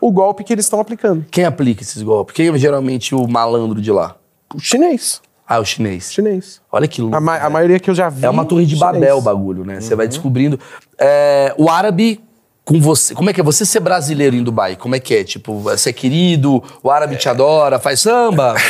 o 0.00 0.12
golpe 0.12 0.44
que 0.44 0.52
eles 0.52 0.64
estão 0.64 0.78
aplicando. 0.78 1.24
Quem 1.30 1.44
aplica 1.44 1.82
esses 1.82 2.00
golpes? 2.02 2.34
Quem 2.34 2.48
é 2.48 2.58
geralmente 2.58 3.14
o 3.16 3.26
malandro 3.26 3.80
de 3.80 3.90
lá? 3.90 4.14
O 4.54 4.60
chinês. 4.60 5.20
Ah, 5.46 5.58
o 5.58 5.64
chinês. 5.64 6.12
Chinês. 6.12 6.60
Olha 6.70 6.86
que 6.86 7.00
louco. 7.00 7.16
A, 7.16 7.20
ma- 7.20 7.38
a 7.38 7.50
maioria 7.50 7.80
que 7.80 7.90
eu 7.90 7.94
já 7.96 8.08
vi. 8.08 8.24
É 8.24 8.30
uma 8.30 8.44
torre 8.44 8.64
de 8.66 8.76
chinês. 8.76 8.92
Babel 8.94 9.18
o 9.18 9.20
bagulho, 9.20 9.64
né? 9.64 9.80
Você 9.80 9.96
vai 9.96 10.06
descobrindo. 10.06 10.58
É, 10.98 11.52
o 11.58 11.68
árabe 11.68 12.20
com 12.68 12.78
você. 12.78 13.14
Como 13.14 13.30
é 13.30 13.32
que 13.32 13.40
é? 13.40 13.44
Você 13.44 13.64
ser 13.64 13.80
brasileiro 13.80 14.36
em 14.36 14.42
Dubai, 14.42 14.76
como 14.76 14.94
é 14.94 15.00
que 15.00 15.14
é? 15.14 15.24
Tipo, 15.24 15.58
você 15.58 15.88
é 15.88 15.92
querido, 15.92 16.62
o 16.82 16.90
árabe 16.90 17.16
te 17.16 17.26
adora, 17.26 17.78
faz 17.78 18.00
samba. 18.00 18.54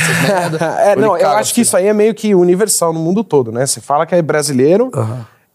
É, 0.79 0.95
não, 0.95 1.17
eu 1.17 1.31
acho 1.31 1.53
que 1.53 1.63
isso 1.63 1.77
aí 1.77 1.87
é 1.87 1.93
meio 1.93 2.15
que 2.15 2.35
universal 2.35 2.93
no 2.93 3.01
mundo 3.01 3.25
todo, 3.25 3.51
né? 3.51 3.67
Você 3.67 3.81
fala 3.81 4.07
que 4.07 4.15
é 4.15 4.23
brasileiro, 4.23 4.91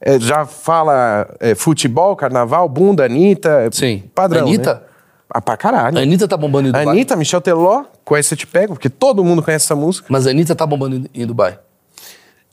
é, 0.01 0.19
já 0.19 0.45
fala 0.45 1.27
é, 1.39 1.55
futebol, 1.55 2.15
carnaval, 2.15 2.67
bunda, 2.67 3.05
Anitta, 3.05 3.69
Sim. 3.71 4.03
padrão. 4.13 4.41
Anitta? 4.41 4.73
Né? 4.75 4.79
Ah, 5.29 5.41
pra 5.41 5.55
caralho. 5.55 5.97
A 5.97 6.01
Anitta 6.01 6.27
tá 6.27 6.35
bombando 6.35 6.67
em 6.67 6.71
Dubai. 6.71 6.87
Anitta, 6.87 7.15
Michel 7.15 7.39
Teló, 7.39 7.83
esse 8.17 8.33
eu 8.33 8.37
te 8.37 8.47
pego, 8.47 8.73
porque 8.73 8.89
todo 8.89 9.23
mundo 9.23 9.41
conhece 9.41 9.65
essa 9.65 9.75
música. 9.75 10.07
Mas 10.09 10.27
a 10.27 10.31
Anitta 10.31 10.53
tá 10.53 10.65
bombando 10.65 11.09
em 11.13 11.25
Dubai. 11.25 11.57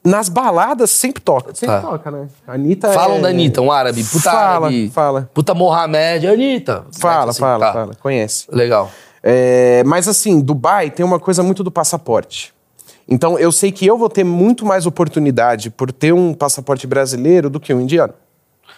Nas 0.02 0.28
baladas 0.30 0.90
sempre 0.90 1.20
toca. 1.22 1.54
Sempre 1.54 1.76
Tá. 1.76 1.82
toca, 1.82 2.10
né? 2.10 2.26
Anitta 2.46 2.90
Falam 2.92 3.18
é... 3.18 3.20
da 3.20 3.28
Anitta, 3.28 3.60
um 3.60 3.70
árabe. 3.70 4.02
Puta 4.02 4.30
Fala, 4.30 4.66
árabe. 4.66 4.90
fala. 4.90 5.30
Puta 5.34 5.54
Mohamed, 5.54 6.26
Anitta. 6.26 6.86
Fala, 6.98 7.30
Assim, 7.30 7.40
fala, 7.40 7.66
tá. 7.66 7.72
fala. 7.72 7.94
Conhece. 8.00 8.46
Legal. 8.50 8.90
É, 9.22 9.82
mas 9.84 10.08
assim, 10.08 10.40
Dubai 10.40 10.90
tem 10.90 11.04
uma 11.04 11.20
coisa 11.20 11.42
muito 11.42 11.62
do 11.62 11.70
passaporte. 11.70 12.54
Então 13.06 13.38
eu 13.38 13.52
sei 13.52 13.70
que 13.70 13.84
eu 13.84 13.98
vou 13.98 14.08
ter 14.08 14.24
muito 14.24 14.64
mais 14.64 14.86
oportunidade 14.86 15.68
por 15.68 15.92
ter 15.92 16.12
um 16.14 16.32
passaporte 16.32 16.86
brasileiro 16.86 17.50
do 17.50 17.60
que 17.60 17.74
um 17.74 17.80
indiano. 17.80 18.14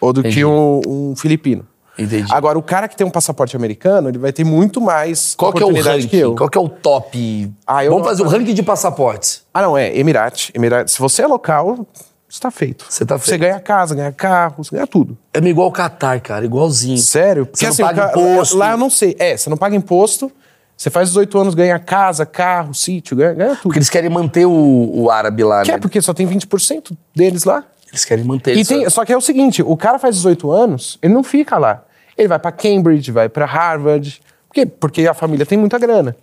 Ou 0.01 0.13
do 0.13 0.21
Entendi. 0.21 0.37
que 0.37 0.45
um, 0.45 0.81
um 0.87 1.15
filipino. 1.17 1.65
Entendi. 1.99 2.27
Agora, 2.33 2.59
o 2.59 2.63
cara 2.63 2.89
que 2.89 2.97
tem 2.97 3.07
um 3.07 3.11
passaporte 3.11 3.55
americano, 3.55 4.09
ele 4.09 4.19
vai 4.19 4.33
ter 4.33 4.45
muito 4.45 4.81
mais 4.81 5.35
Qual 5.35 5.53
que 5.53 5.63
é 5.63 5.67
o 5.67 5.69
oportunidade 5.69 6.09
que 6.09 6.17
ranking? 6.17 6.31
eu. 6.31 6.35
Qual 6.37 6.49
que 6.49 6.57
é 6.57 6.61
o 6.61 6.69
top? 6.69 7.53
Ah, 7.67 7.83
Vamos 7.85 7.99
não- 7.99 8.05
fazer 8.05 8.23
o 8.23 8.29
ranking 8.29 8.55
de 8.55 8.63
passaportes. 8.63 9.43
Ah, 9.53 9.61
não, 9.63 9.77
é 9.77 9.97
Emirate. 9.97 10.51
Emirate. 10.55 10.91
Se 10.91 10.99
você 10.99 11.23
é 11.23 11.27
local, 11.27 11.87
está 12.29 12.51
feito. 12.51 12.87
Você 12.89 13.05
tá 13.05 13.19
Você 13.19 13.31
feito. 13.33 13.43
ganha 13.43 13.61
casa, 13.61 13.95
ganha 13.95 14.11
carro, 14.13 14.65
você 14.65 14.75
ganha 14.75 14.87
tudo. 14.87 15.19
É 15.35 15.39
igual 15.41 15.69
o 15.69 15.73
Qatar, 15.73 16.21
cara, 16.23 16.45
igualzinho. 16.45 16.97
Sério? 16.99 17.47
Você 17.53 17.67
não 17.67 17.73
o 17.75 17.77
paga 17.79 18.11
imposto. 18.11 18.57
Lá 18.57 18.71
eu 18.71 18.79
não 18.79 18.89
sei. 18.89 19.15
É, 19.19 19.37
você 19.37 19.51
não 19.51 19.57
paga 19.59 19.77
imposto, 19.77 20.33
você 20.75 20.89
faz 20.89 21.09
18 21.11 21.39
anos, 21.39 21.55
ganha 21.55 21.79
casa, 21.79 22.25
carro, 22.25 22.73
sítio, 22.75 23.15
ganha, 23.17 23.35
ganha 23.35 23.51
tudo. 23.51 23.63
Porque 23.65 23.79
eles 23.79 23.91
querem 23.91 24.09
manter 24.09 24.47
o, 24.47 24.91
o 24.95 25.11
árabe 25.11 25.45
lá, 25.45 25.63
Que 25.63 25.71
né? 25.73 25.77
é 25.77 25.79
porque 25.79 26.01
só 26.01 26.15
tem 26.15 26.27
20% 26.27 26.97
deles 27.15 27.45
lá. 27.45 27.65
Eles 27.93 28.05
querem 28.05 28.25
manter 28.25 28.57
isso. 28.57 28.73
tem, 28.73 28.89
só 28.89 29.05
que 29.05 29.13
é 29.13 29.17
o 29.17 29.21
seguinte, 29.21 29.63
o 29.63 29.77
cara 29.77 29.99
faz 29.99 30.17
18 30.17 30.51
anos, 30.51 30.99
ele 31.03 31.13
não 31.13 31.23
fica 31.23 31.59
lá. 31.59 31.85
Ele 32.17 32.27
vai 32.27 32.39
pra 32.39 32.51
Cambridge, 32.51 33.13
vai 33.13 33.29
pra 33.29 33.45
Harvard. 33.45 34.21
Por 34.49 34.55
quê? 34.55 34.67
Porque 34.67 35.07
a 35.07 35.15
família 35.15 35.45
tem 35.45 35.59
muita 35.59 35.79
grana. 35.79 36.17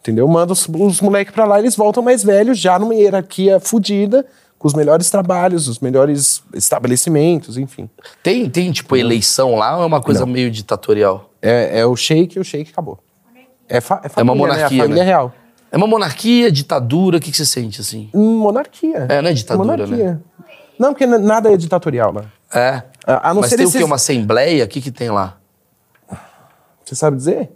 Entendeu? 0.00 0.26
Manda 0.28 0.52
os, 0.52 0.68
os 0.68 1.00
moleques 1.00 1.34
pra 1.34 1.44
lá, 1.44 1.58
eles 1.58 1.74
voltam 1.74 2.02
mais 2.02 2.22
velhos, 2.22 2.58
já 2.58 2.78
numa 2.78 2.94
hierarquia 2.94 3.58
fodida, 3.58 4.24
com 4.56 4.68
os 4.68 4.74
melhores 4.74 5.10
trabalhos, 5.10 5.66
os 5.66 5.80
melhores 5.80 6.42
estabelecimentos, 6.54 7.58
enfim. 7.58 7.90
Tem, 8.22 8.48
tem, 8.48 8.70
tipo, 8.70 8.96
eleição 8.96 9.56
lá 9.56 9.76
ou 9.76 9.82
é 9.82 9.86
uma 9.86 10.00
coisa 10.00 10.24
meio 10.24 10.50
ditatorial? 10.50 11.30
É, 11.42 11.80
é 11.80 11.86
o 11.86 11.96
shake 11.96 12.38
e 12.38 12.40
o 12.40 12.44
shake 12.44 12.70
acabou. 12.70 12.98
É, 13.68 13.80
fa 13.80 14.00
é, 14.04 14.06
É 14.16 14.22
uma 14.22 14.32
família, 14.32 14.34
né? 14.34 14.38
monarquia, 14.38 14.64
A 14.64 14.84
família 14.84 15.02
né? 15.02 15.08
real. 15.10 15.32
É 15.72 15.76
uma 15.76 15.86
monarquia, 15.86 16.50
ditadura, 16.52 17.18
o 17.18 17.20
que, 17.20 17.30
que 17.30 17.36
você 17.36 17.44
sente, 17.44 17.80
assim? 17.80 18.08
Monarquia. 18.14 19.06
É, 19.08 19.20
não 19.20 19.28
é 19.28 19.32
ditadura, 19.32 19.76
monarquia. 19.76 20.20
Não, 20.78 20.92
porque 20.92 21.06
nada 21.06 21.52
é 21.52 21.56
ditatorial 21.56 22.12
lá. 22.12 22.24
É. 22.54 22.82
A- 23.06 23.30
a 23.30 23.34
não 23.34 23.40
Mas 23.40 23.50
ser 23.50 23.56
tem 23.56 23.66
o 23.66 23.68
esses- 23.68 23.78
quê? 23.78 23.84
Uma 23.84 23.96
assembleia? 23.96 24.64
O 24.64 24.68
que, 24.68 24.80
que 24.80 24.90
tem 24.90 25.10
lá? 25.10 25.38
Você 26.84 26.94
sabe 26.94 27.16
dizer? 27.16 27.50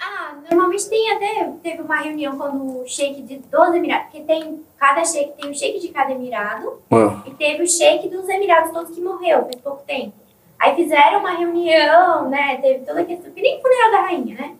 Ah, 0.00 0.34
normalmente 0.50 0.88
tem 0.88 1.12
até. 1.12 1.50
Teve 1.62 1.82
uma 1.82 1.96
reunião 1.96 2.36
quando 2.36 2.82
o 2.82 2.86
sheik 2.86 3.22
de 3.22 3.36
12 3.50 3.78
Emirados. 3.78 4.06
Porque 4.10 4.20
tem. 4.24 4.62
Cada 4.78 5.04
sheik 5.04 5.32
tem 5.40 5.50
o 5.50 5.54
sheik 5.54 5.80
de 5.80 5.88
cada 5.88 6.12
Emirado. 6.12 6.82
Ah. 6.90 7.22
E 7.26 7.30
teve 7.32 7.62
o 7.62 7.68
sheik 7.68 8.08
dos 8.08 8.28
Emirados 8.28 8.70
todos 8.72 8.94
que 8.94 9.00
morreu, 9.00 9.42
faz 9.44 9.56
pouco 9.56 9.82
tempo. 9.86 10.12
Aí 10.58 10.74
fizeram 10.76 11.20
uma 11.20 11.32
reunião, 11.36 12.28
né? 12.28 12.56
Teve 12.58 12.84
toda 12.84 13.00
a 13.00 13.04
questão. 13.04 13.30
Que 13.32 13.40
nem 13.40 13.60
funeral 13.62 13.90
da 13.92 14.00
rainha, 14.02 14.34
né? 14.36 14.54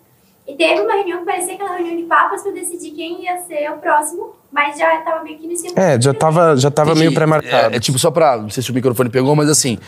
E 0.46 0.54
teve 0.54 0.80
uma 0.82 0.92
reunião 0.94 1.20
que 1.20 1.24
parecia 1.24 1.54
aquela 1.54 1.74
reunião 1.76 1.96
de 1.96 2.02
papas 2.02 2.42
pra 2.42 2.52
decidir 2.52 2.90
quem 2.90 3.24
ia 3.24 3.38
ser 3.46 3.70
o 3.70 3.78
próximo, 3.78 4.34
mas 4.52 4.78
já 4.78 5.00
tava 5.00 5.22
meio 5.24 5.38
que 5.38 5.46
no 5.46 5.52
esquema. 5.52 5.74
É, 5.80 5.98
já 6.00 6.12
tava, 6.12 6.56
já 6.56 6.70
tava 6.70 6.94
meio 6.94 7.14
pré-marcado. 7.14 7.74
É, 7.74 7.76
é 7.76 7.80
tipo, 7.80 7.98
só 7.98 8.10
pra. 8.10 8.36
Não 8.36 8.50
sei 8.50 8.62
se 8.62 8.70
o 8.70 8.74
microfone 8.74 9.08
pegou, 9.08 9.34
mas 9.34 9.48
assim. 9.48 9.78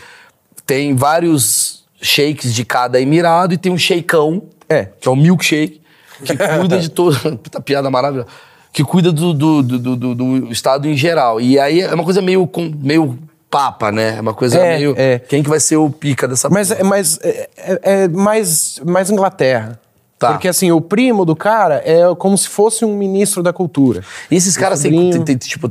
Tem 0.65 0.95
vários 0.95 1.85
shakes 2.01 2.53
de 2.53 2.65
cada 2.65 2.99
emirado 2.99 3.53
e 3.53 3.57
tem 3.57 3.71
um 3.71 3.77
shakeão, 3.77 4.43
É. 4.67 4.85
que 4.99 5.07
é 5.07 5.11
o 5.11 5.15
milkshake, 5.15 5.81
que 6.23 6.35
cuida 6.59 6.79
de 6.79 6.89
todo. 6.89 7.15
Puta 7.37 7.61
piada 7.61 7.89
maravilhosa. 7.89 8.27
Que 8.73 8.83
cuida 8.83 9.11
do, 9.11 9.33
do, 9.33 9.63
do, 9.63 9.95
do- 9.95 10.15
do 10.15 10.51
estado 10.51 10.87
em 10.87 10.95
geral. 10.97 11.39
E 11.39 11.57
aí 11.59 11.81
é 11.81 11.93
uma 11.93 12.03
coisa 12.03 12.21
meio, 12.21 12.45
com- 12.47 12.71
meio 12.81 13.17
papa, 13.49 13.91
né? 13.91 14.17
É 14.17 14.21
uma 14.21 14.33
coisa 14.33 14.59
É, 14.59 14.77
meio. 14.77 14.93
é. 14.97 15.19
Quem 15.19 15.41
que 15.41 15.49
vai 15.49 15.59
ser 15.59 15.77
o 15.77 15.89
pica 15.89 16.27
dessa 16.27 16.49
Mas, 16.49 16.67
porra? 16.69 16.81
é, 16.81 16.83
mas 16.83 17.19
é, 17.23 17.49
é- 17.57 17.79
é 18.03 18.07
mais, 18.09 18.81
mais 18.85 19.09
Inglaterra. 19.09 19.79
Tá. 20.19 20.31
Porque 20.31 20.47
assim, 20.47 20.71
o 20.71 20.81
primo 20.81 21.23
do 21.25 21.35
cara 21.35 21.81
é 21.85 22.01
como 22.15 22.37
se 22.37 22.47
fosse 22.47 22.83
um 22.83 22.95
ministro 22.95 23.43
da 23.43 23.53
cultura. 23.53 24.03
E 24.31 24.35
esses 24.35 24.57
caras 24.57 24.81
têm, 24.81 24.91
sobrinho. 24.91 25.11
tem, 25.13 25.37
tem, 25.37 25.37
tipo, 25.37 25.69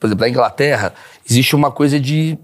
por 0.00 0.06
exemplo, 0.06 0.22
na 0.24 0.28
Inglaterra, 0.30 0.94
existe 1.28 1.54
uma 1.54 1.70
coisa 1.70 2.00
de, 2.00 2.38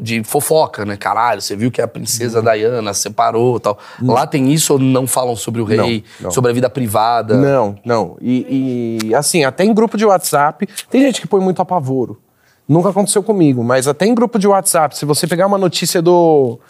de 0.00 0.22
fofoca, 0.22 0.84
né? 0.84 0.96
Caralho, 0.96 1.42
você 1.42 1.56
viu 1.56 1.70
que 1.72 1.82
a 1.82 1.88
princesa 1.88 2.38
Uhum. 2.38 2.52
Diana 2.52 2.94
separou 2.94 3.56
e 3.56 3.60
tal. 3.60 3.78
Lá 4.00 4.26
tem 4.26 4.52
isso 4.52 4.74
ou 4.74 4.78
não 4.78 5.06
falam 5.06 5.34
sobre 5.34 5.60
o 5.60 5.64
rei, 5.64 6.04
Não, 6.20 6.24
não. 6.26 6.30
sobre 6.30 6.50
a 6.52 6.54
vida 6.54 6.70
privada? 6.70 7.36
Não, 7.36 7.76
não. 7.84 8.16
E, 8.20 9.00
e, 9.08 9.14
assim, 9.14 9.44
até 9.44 9.64
em 9.64 9.74
grupo 9.74 9.98
de 9.98 10.06
WhatsApp, 10.06 10.68
tem 10.88 11.02
gente 11.02 11.20
que 11.20 11.26
põe 11.26 11.40
muito 11.40 11.60
apavoro. 11.60 12.20
Nunca 12.68 12.90
aconteceu 12.90 13.24
comigo, 13.24 13.64
mas 13.64 13.88
até 13.88 14.06
em 14.06 14.14
grupo 14.14 14.38
de 14.38 14.46
WhatsApp, 14.46 14.96
se 14.96 15.04
você 15.04 15.26
pegar 15.26 15.48
uma 15.48 15.58
notícia 15.58 16.00
do, 16.00 16.60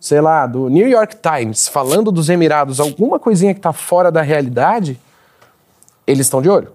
sei 0.00 0.20
lá, 0.20 0.46
do 0.46 0.68
New 0.70 0.88
York 0.88 1.16
Times 1.16 1.68
falando 1.68 2.10
dos 2.10 2.28
Emirados, 2.30 2.80
alguma 2.80 3.18
coisinha 3.18 3.52
que 3.54 3.60
tá 3.60 3.72
fora 3.72 4.10
da 4.10 4.22
realidade, 4.22 4.98
eles 6.06 6.26
estão 6.26 6.40
de 6.42 6.48
olho. 6.48 6.72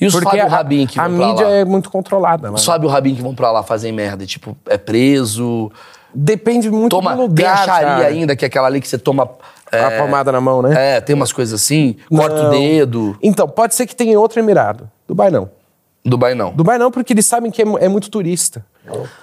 E 0.00 0.06
os 0.06 0.12
Porque 0.12 0.26
Fábio 0.28 0.44
a, 0.44 0.48
Rabin 0.48 0.86
que 0.86 0.98
a 0.98 1.06
vão 1.06 1.16
pra 1.16 1.26
mídia 1.28 1.46
lá? 1.46 1.52
é 1.52 1.64
muito 1.64 1.88
controlada. 1.88 2.48
Lá. 2.50 2.56
Os 2.56 2.64
Fábio 2.64 2.88
Rabin 2.88 3.14
que 3.14 3.22
vão 3.22 3.34
pra 3.34 3.52
lá 3.52 3.62
fazem 3.62 3.92
merda, 3.92 4.26
tipo, 4.26 4.56
é 4.66 4.76
preso, 4.76 5.70
Depende 6.16 6.70
muito 6.70 6.90
toma, 6.94 7.14
do 7.16 7.22
lugar, 7.22 7.34
tem 7.36 7.46
a 7.46 7.56
Sharia 7.56 7.86
cara. 7.88 8.06
ainda, 8.06 8.36
que 8.36 8.44
é 8.44 8.48
aquela 8.48 8.68
ali 8.68 8.80
que 8.80 8.86
você 8.88 8.98
toma... 8.98 9.28
A 9.72 9.76
É, 9.76 9.98
palmada 9.98 10.30
na 10.30 10.40
mão, 10.40 10.62
né? 10.62 10.96
é, 10.96 11.00
tem 11.00 11.16
umas 11.16 11.32
coisas 11.32 11.60
assim, 11.60 11.96
corta 12.08 12.36
o 12.36 12.42
Não. 12.44 12.50
dedo. 12.50 13.18
Então, 13.20 13.48
pode 13.48 13.74
ser 13.74 13.86
que 13.86 13.96
tenha 13.96 14.18
outro 14.20 14.38
Emirado. 14.38 14.88
Dubai 15.08 15.30
não. 15.30 15.50
Dubai 16.04 16.34
não. 16.34 16.52
Dubai 16.52 16.78
não, 16.78 16.92
porque 16.92 17.12
eles 17.12 17.26
sabem 17.26 17.50
que 17.50 17.60
é, 17.62 17.64
é 17.80 17.88
muito 17.88 18.08
turista. 18.10 18.64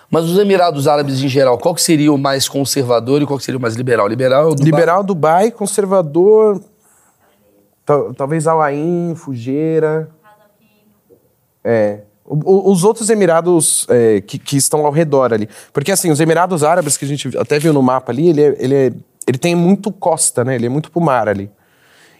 Mas 0.10 0.26
os 0.26 0.38
Emirados 0.38 0.88
Árabes 0.88 1.22
em 1.22 1.28
geral, 1.28 1.58
qual 1.58 1.76
que 1.76 1.82
seria 1.82 2.12
o 2.12 2.18
mais 2.18 2.48
conservador 2.50 3.22
e 3.22 3.26
qual 3.26 3.38
que 3.38 3.46
seria 3.46 3.58
o 3.58 3.62
mais 3.62 3.76
liberal? 3.76 4.08
Liberal 4.08 4.44
é 4.44 4.48
o 4.48 4.50
Dubai? 4.56 4.66
Liberal 4.66 5.04
Dubai, 5.04 5.52
conservador. 5.52 6.62
tal- 7.86 8.14
talvez 8.14 8.48
Alain, 8.48 9.14
Fujeira. 9.16 10.10
É. 11.64 12.00
Os 12.26 12.84
outros 12.84 13.10
Emirados 13.10 13.86
é, 13.90 14.22
que, 14.22 14.40
que 14.40 14.56
estão 14.58 14.86
ao 14.86 14.92
redor 14.92 15.34
ali. 15.34 15.50
Porque 15.74 15.92
assim, 15.92 16.10
os 16.12 16.20
Emirados 16.20 16.64
Árabes 16.64 16.96
que 16.98 17.04
a 17.06 17.08
gente 17.08 17.38
até 17.38 17.60
viu 17.60 17.74
no 17.74 17.82
mapa 17.82 18.12
ali, 18.12 18.30
ele, 18.30 18.42
é- 18.42 18.56
ele, 18.58 18.76
é- 18.76 18.94
ele 19.28 19.38
tem 19.38 19.54
muito 19.54 19.92
costa, 19.92 20.44
né? 20.44 20.56
Ele 20.56 20.66
é 20.68 20.70
muito 20.70 20.90
pro 20.90 21.02
mar 21.02 21.28
ali. 21.28 21.52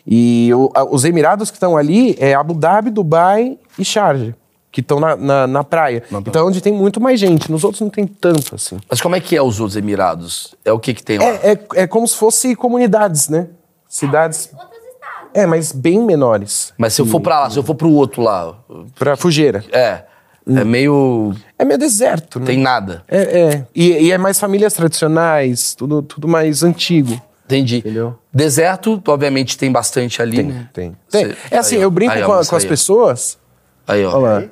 E 0.06 0.52
o- 0.54 0.70
a- 0.76 0.84
os 0.84 1.06
Emirados 1.06 1.50
que 1.50 1.56
estão 1.56 1.78
ali 1.78 2.16
é 2.20 2.34
Abu 2.34 2.54
Dhabi, 2.54 2.90
Dubai 2.90 3.58
e 3.80 3.86
Sharjah, 3.86 4.36
que 4.72 4.80
estão 4.82 5.00
na, 5.00 5.16
na, 5.16 5.48
na 5.48 5.64
praia. 5.64 6.02
Então 6.12 6.42
é 6.42 6.46
onde 6.46 6.62
tem 6.62 6.72
muito 6.74 7.02
mais 7.02 7.20
gente. 7.20 7.52
Nos 7.52 7.64
outros 7.64 7.82
não 7.82 7.90
tem 7.90 8.08
tanto, 8.08 8.56
assim. 8.56 8.80
Mas 8.90 9.02
como 9.02 9.16
é 9.16 9.20
que 9.20 9.36
é 9.36 9.42
os 9.42 9.60
outros 9.60 9.76
Emirados? 9.76 10.56
É 10.64 10.72
o 10.72 10.80
que 10.80 10.94
que 10.94 11.04
tem 11.04 11.18
lá? 11.18 11.26
É, 11.26 11.52
é, 11.52 11.60
é 11.84 11.88
como 11.88 12.08
se 12.08 12.16
fosse 12.16 12.56
comunidades, 12.56 13.28
né? 13.28 13.48
Cidades. 13.88 14.50
Outros 14.54 14.72
estados. 14.72 15.30
É, 15.34 15.46
mas 15.46 15.72
bem 15.74 16.00
menores. 16.02 16.74
Mas 16.78 16.94
se 16.94 17.02
eu 17.02 17.06
for 17.06 17.20
pra 17.20 17.42
lá, 17.42 17.50
se 17.50 17.58
eu 17.60 17.64
for 17.64 17.76
pro 17.76 17.90
outro 17.92 18.22
lá, 18.22 18.56
Pra 18.98 19.18
Fugeira. 19.18 19.64
é, 19.74 20.04
é 20.48 20.64
meio... 20.64 21.34
É 21.60 21.66
meio 21.66 21.78
deserto, 21.78 22.40
né? 22.40 22.46
tem 22.46 22.58
nada. 22.58 23.04
É, 23.08 23.22
é. 23.40 23.66
E, 23.76 23.90
e 24.08 24.12
é 24.12 24.18
mais 24.18 24.40
famílias 24.40 24.74
tradicionais, 24.74 25.76
tudo, 25.76 26.02
tudo 26.02 26.28
mais 26.28 26.64
antigo. 26.64 27.22
Entendi. 27.46 27.78
Entendeu? 27.80 28.18
Deserto, 28.34 29.02
obviamente, 29.06 29.58
tem 29.58 29.70
bastante 29.70 30.22
ali, 30.22 30.38
Tem, 30.38 30.46
né? 30.46 30.70
tem. 30.74 30.96
Tem. 31.10 31.26
Cê- 31.28 31.38
É 31.52 31.58
assim, 31.58 31.76
aí, 31.76 31.82
eu 31.82 31.92
brinco 31.92 32.14
Aí, 32.14 32.24
ó, 32.24 32.26
com, 32.40 32.46
com 32.46 32.56
as 32.56 32.64
pessoas. 32.64 33.38
Aí, 33.86 34.06
ó. 34.06 34.16
Olha 34.16 34.40
lá. 34.40 34.44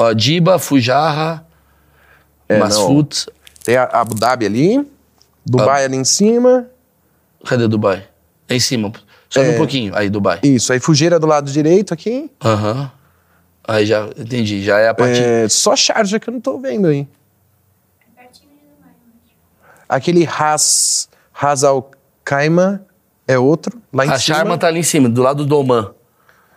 Ó, 0.00 0.12
Diba, 0.12 0.58
Fujarra, 0.58 1.44
É, 2.48 2.58
Masfut. 2.58 3.26
Tem 3.64 3.76
a 3.76 3.84
Abu 3.84 4.14
Dhabi 4.14 4.46
ali, 4.46 4.90
Dubai 5.44 5.84
ali 5.84 5.96
em 5.96 6.04
cima. 6.04 6.66
Cadê 7.44 7.68
Dubai? 7.68 8.06
É 8.48 8.54
em 8.54 8.60
cima. 8.60 8.92
Sobe 9.28 9.50
um 9.50 9.56
pouquinho. 9.56 9.94
Aí, 9.94 10.08
Dubai. 10.08 10.40
Isso, 10.42 10.72
aí 10.72 10.80
Fujeira 10.80 11.18
do 11.18 11.26
lado 11.26 11.50
direito 11.50 11.92
aqui. 11.92 12.30
Aham. 12.42 12.90
Aí 13.66 13.84
já, 13.84 14.08
entendi. 14.16 14.62
Já 14.62 14.78
é 14.78 14.88
a 14.88 14.94
parte... 14.94 15.20
É, 15.20 15.46
só 15.48 15.76
Sharjah 15.76 16.18
que 16.18 16.30
eu 16.30 16.32
não 16.32 16.40
tô 16.40 16.58
vendo 16.58 16.86
aí. 16.86 17.06
É 18.00 18.20
pertinho 18.22 18.48
de 18.50 18.64
Dubai. 18.74 18.92
Aquele 19.86 20.24
Ras, 20.24 21.10
Ras 21.32 21.64
Al 21.64 21.90
Khaimah 22.24 22.80
é 23.26 23.38
outro, 23.38 23.78
lá 23.92 24.06
em 24.06 24.08
A 24.10 24.18
cima. 24.18 24.36
Sharma 24.36 24.56
tá 24.56 24.68
ali 24.68 24.80
em 24.80 24.82
cima, 24.82 25.08
do 25.10 25.22
lado 25.22 25.44
do 25.44 25.58
Oman. 25.58 25.92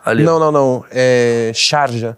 Ali. 0.06 0.24
Não, 0.24 0.39
não, 0.39 0.52
não. 0.52 0.86
É 0.89 1.52
Sharjah. 1.54 2.16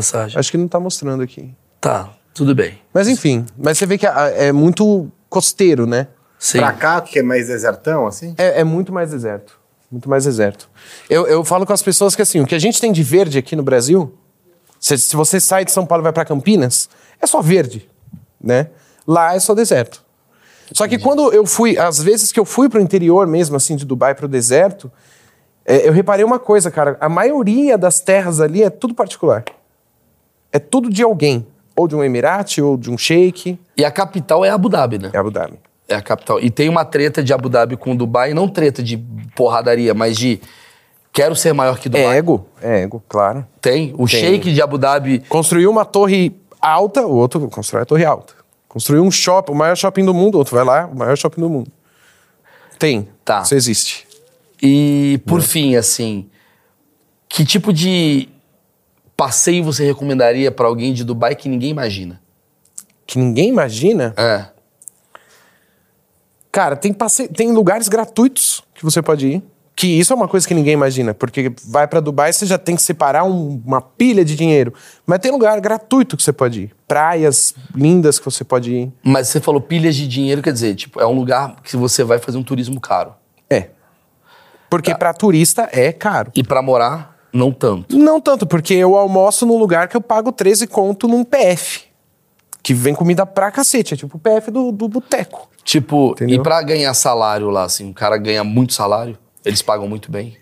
Sharjah. 0.00 0.38
Acho 0.38 0.50
que 0.50 0.56
não 0.56 0.68
tá 0.68 0.80
mostrando 0.80 1.22
aqui. 1.22 1.54
Tá, 1.80 2.10
tudo 2.32 2.54
bem. 2.54 2.78
Mas 2.94 3.08
enfim, 3.08 3.44
mas 3.58 3.76
você 3.76 3.86
vê 3.86 3.98
que 3.98 4.06
é 4.06 4.52
muito 4.52 5.10
costeiro, 5.28 5.86
né? 5.86 6.08
Sim. 6.38 6.58
Pra 6.58 6.72
cá, 6.72 7.00
que 7.00 7.18
é 7.18 7.22
mais 7.22 7.48
desertão, 7.48 8.06
assim? 8.06 8.34
É, 8.38 8.60
é 8.60 8.64
muito 8.64 8.92
mais 8.92 9.10
deserto. 9.10 9.60
Muito 9.90 10.08
mais 10.08 10.24
deserto. 10.24 10.70
Eu, 11.10 11.26
eu 11.26 11.44
falo 11.44 11.66
com 11.66 11.72
as 11.72 11.82
pessoas 11.82 12.16
que 12.16 12.22
assim, 12.22 12.40
o 12.40 12.46
que 12.46 12.54
a 12.54 12.58
gente 12.58 12.80
tem 12.80 12.90
de 12.92 13.02
verde 13.02 13.38
aqui 13.38 13.54
no 13.54 13.62
Brasil, 13.62 14.16
se, 14.80 14.96
se 14.96 15.14
você 15.14 15.38
sai 15.38 15.64
de 15.64 15.70
São 15.70 15.84
Paulo 15.84 16.02
e 16.02 16.04
vai 16.04 16.12
para 16.12 16.24
Campinas, 16.24 16.88
é 17.20 17.26
só 17.26 17.42
verde, 17.42 17.88
né? 18.42 18.68
Lá 19.06 19.34
é 19.34 19.40
só 19.40 19.54
deserto. 19.54 20.02
Só 20.72 20.88
que 20.88 20.98
quando 20.98 21.32
eu 21.32 21.44
fui, 21.46 21.78
às 21.78 22.02
vezes 22.02 22.32
que 22.32 22.40
eu 22.40 22.44
fui 22.44 22.68
pro 22.68 22.80
interior 22.80 23.26
mesmo, 23.26 23.56
assim, 23.56 23.76
de 23.76 23.84
Dubai 23.84 24.14
pro 24.14 24.26
deserto, 24.26 24.90
é, 25.64 25.86
eu 25.86 25.92
reparei 25.92 26.24
uma 26.24 26.38
coisa, 26.38 26.70
cara. 26.70 26.96
A 27.00 27.08
maioria 27.08 27.76
das 27.76 28.00
terras 28.00 28.40
ali 28.40 28.62
é 28.62 28.70
tudo 28.70 28.94
particular. 28.94 29.44
É 30.52 30.58
tudo 30.58 30.90
de 30.90 31.02
alguém. 31.02 31.46
Ou 31.74 31.88
de 31.88 31.96
um 31.96 32.04
emirate, 32.04 32.60
ou 32.60 32.76
de 32.76 32.90
um 32.90 32.98
sheik. 32.98 33.58
E 33.76 33.84
a 33.84 33.90
capital 33.90 34.44
é 34.44 34.50
Abu 34.50 34.68
Dhabi, 34.68 34.98
né? 34.98 35.10
É 35.12 35.18
Abu 35.18 35.30
Dhabi. 35.30 35.58
É 35.88 35.94
a 35.94 36.02
capital. 36.02 36.38
E 36.40 36.50
tem 36.50 36.68
uma 36.68 36.84
treta 36.84 37.22
de 37.22 37.32
Abu 37.32 37.48
Dhabi 37.48 37.76
com 37.76 37.96
Dubai, 37.96 38.34
não 38.34 38.46
treta 38.48 38.82
de 38.82 38.98
porradaria, 39.34 39.94
mas 39.94 40.16
de 40.16 40.40
quero 41.12 41.34
ser 41.34 41.52
maior 41.52 41.78
que 41.78 41.88
É 41.88 41.90
Dubai. 41.90 42.16
ego, 42.18 42.46
é 42.60 42.82
ego, 42.82 43.02
claro. 43.08 43.46
Tem. 43.60 43.94
O 43.96 44.06
sheik 44.06 44.52
de 44.52 44.60
Abu 44.60 44.76
Dhabi. 44.78 45.20
Construiu 45.28 45.70
uma 45.70 45.84
torre 45.84 46.34
alta, 46.60 47.06
o 47.06 47.14
outro 47.14 47.48
constrói 47.48 47.82
a 47.82 47.86
torre 47.86 48.04
alta. 48.04 48.34
Construiu 48.68 49.02
um 49.02 49.10
shopping, 49.10 49.52
o 49.52 49.54
maior 49.54 49.76
shopping 49.76 50.04
do 50.04 50.14
mundo, 50.14 50.36
o 50.36 50.38
outro 50.38 50.54
vai 50.54 50.64
lá, 50.64 50.86
o 50.86 50.96
maior 50.96 51.16
shopping 51.16 51.40
do 51.40 51.48
mundo. 51.48 51.70
Tem. 52.78 53.08
Tá. 53.24 53.42
Isso 53.42 53.54
existe. 53.54 54.06
E, 54.62 55.20
por 55.26 55.42
fim, 55.42 55.76
assim, 55.76 56.28
que 57.28 57.44
tipo 57.44 57.72
de 57.72 58.28
passeio 59.26 59.62
você 59.62 59.84
recomendaria 59.84 60.50
pra 60.50 60.66
alguém 60.66 60.92
de 60.92 61.04
Dubai 61.04 61.36
que 61.36 61.48
ninguém 61.48 61.70
imagina? 61.70 62.20
Que 63.06 63.18
ninguém 63.18 63.48
imagina. 63.50 64.12
É. 64.16 64.46
Cara, 66.50 66.74
tem, 66.76 66.92
passe... 66.92 67.28
tem 67.28 67.52
lugares 67.52 67.88
gratuitos 67.88 68.62
que 68.74 68.82
você 68.84 69.00
pode 69.00 69.26
ir. 69.28 69.42
Que 69.74 69.86
isso 69.86 70.12
é 70.12 70.16
uma 70.16 70.26
coisa 70.28 70.46
que 70.46 70.52
ninguém 70.54 70.74
imagina. 70.74 71.14
Porque 71.14 71.52
vai 71.66 71.86
pra 71.86 72.00
Dubai, 72.00 72.32
você 72.32 72.44
já 72.44 72.58
tem 72.58 72.74
que 72.76 72.82
separar 72.82 73.24
um- 73.24 73.62
uma 73.64 73.80
pilha 73.80 74.24
de 74.24 74.34
dinheiro. 74.36 74.74
Mas 75.06 75.20
tem 75.20 75.30
lugar 75.30 75.58
gratuito 75.60 76.16
que 76.16 76.22
você 76.22 76.32
pode 76.32 76.62
ir. 76.64 76.74
Praias 76.86 77.54
lindas 77.74 78.18
que 78.18 78.24
você 78.24 78.42
pode 78.44 78.72
ir. 78.72 78.92
Mas 79.04 79.28
você 79.28 79.40
falou 79.40 79.60
pilhas 79.60 79.94
de 79.94 80.06
dinheiro, 80.06 80.42
quer 80.42 80.52
dizer, 80.52 80.74
tipo, 80.74 81.00
é 81.00 81.06
um 81.06 81.12
lugar 81.14 81.56
que 81.62 81.76
você 81.76 82.02
vai 82.04 82.18
fazer 82.18 82.36
um 82.38 82.42
turismo 82.42 82.80
caro. 82.80 83.14
É. 83.48 83.70
Porque 84.68 84.94
pra 84.94 85.14
turista 85.14 85.68
é 85.72 85.90
caro. 85.92 86.30
E 86.34 86.42
pra 86.42 86.60
morar, 86.60 87.11
não 87.32 87.50
tanto. 87.50 87.96
Não 87.96 88.20
tanto, 88.20 88.46
porque 88.46 88.74
eu 88.74 88.96
almoço 88.96 89.46
num 89.46 89.56
lugar 89.56 89.88
que 89.88 89.96
eu 89.96 90.00
pago 90.00 90.30
13 90.30 90.66
conto 90.66 91.08
num 91.08 91.24
PF. 91.24 91.84
Que 92.62 92.74
vem 92.74 92.94
comida 92.94 93.24
pra 93.26 93.50
cacete. 93.50 93.94
É 93.94 93.96
tipo 93.96 94.16
o 94.16 94.20
PF 94.20 94.50
do, 94.50 94.70
do 94.70 94.88
boteco. 94.88 95.48
Tipo, 95.64 96.12
Entendeu? 96.12 96.40
e 96.40 96.42
pra 96.42 96.62
ganhar 96.62 96.92
salário 96.94 97.48
lá, 97.50 97.64
assim, 97.64 97.90
o 97.90 97.94
cara 97.94 98.16
ganha 98.18 98.44
muito 98.44 98.72
salário, 98.72 99.18
eles 99.44 99.62
pagam 99.62 99.88
muito 99.88 100.10
bem. 100.10 100.36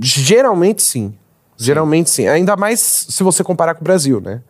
Geralmente 0.00 0.82
sim. 0.82 1.14
Geralmente 1.56 2.10
sim. 2.10 2.28
Ainda 2.28 2.56
mais 2.56 2.80
se 2.80 3.22
você 3.22 3.42
comparar 3.42 3.74
com 3.74 3.80
o 3.80 3.84
Brasil, 3.84 4.20
né? 4.20 4.42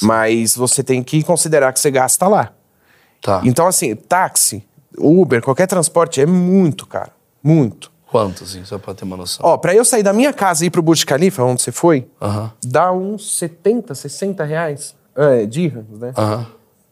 Mas 0.00 0.56
você 0.56 0.82
tem 0.82 1.02
que 1.02 1.22
considerar 1.22 1.72
que 1.72 1.78
você 1.78 1.90
gasta 1.90 2.26
lá. 2.26 2.52
Tá. 3.22 3.40
Então, 3.44 3.66
assim, 3.66 3.94
táxi, 3.94 4.66
Uber, 4.98 5.42
qualquer 5.42 5.66
transporte 5.66 6.20
é 6.20 6.26
muito 6.26 6.86
caro. 6.86 7.10
Muito. 7.42 7.92
Quanto, 8.14 8.44
assim, 8.44 8.64
só 8.64 8.78
pra 8.78 8.94
ter 8.94 9.02
uma 9.02 9.16
noção? 9.16 9.44
Ó, 9.44 9.56
pra 9.58 9.74
eu 9.74 9.84
sair 9.84 10.04
da 10.04 10.12
minha 10.12 10.32
casa 10.32 10.62
e 10.62 10.68
ir 10.68 10.70
pro 10.70 10.80
Burj 10.80 11.04
Khalifa, 11.04 11.42
onde 11.42 11.60
você 11.62 11.72
foi, 11.72 12.06
dá 12.64 12.92
uns 12.92 13.38
70, 13.38 13.92
60 13.92 14.44
reais. 14.44 14.94
É, 15.16 15.44
dirhams, 15.44 15.98
né? 15.98 16.12
Aham. 16.16 16.46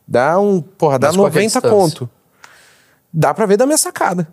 Dá 0.05 0.37
um, 0.41 0.61
porra, 0.61 0.99
dá 0.99 1.07
Mas 1.07 1.17
qual 1.17 1.31
que 1.31 1.39
é 1.39 1.41
a 1.43 1.45
90 1.45 1.61
distância? 1.61 1.71
conto. 1.71 2.11
Dá 3.13 3.33
pra 3.33 3.47
ver 3.47 3.57
da 3.57 3.67
minha 3.67 3.79
sacada, 3.79 4.27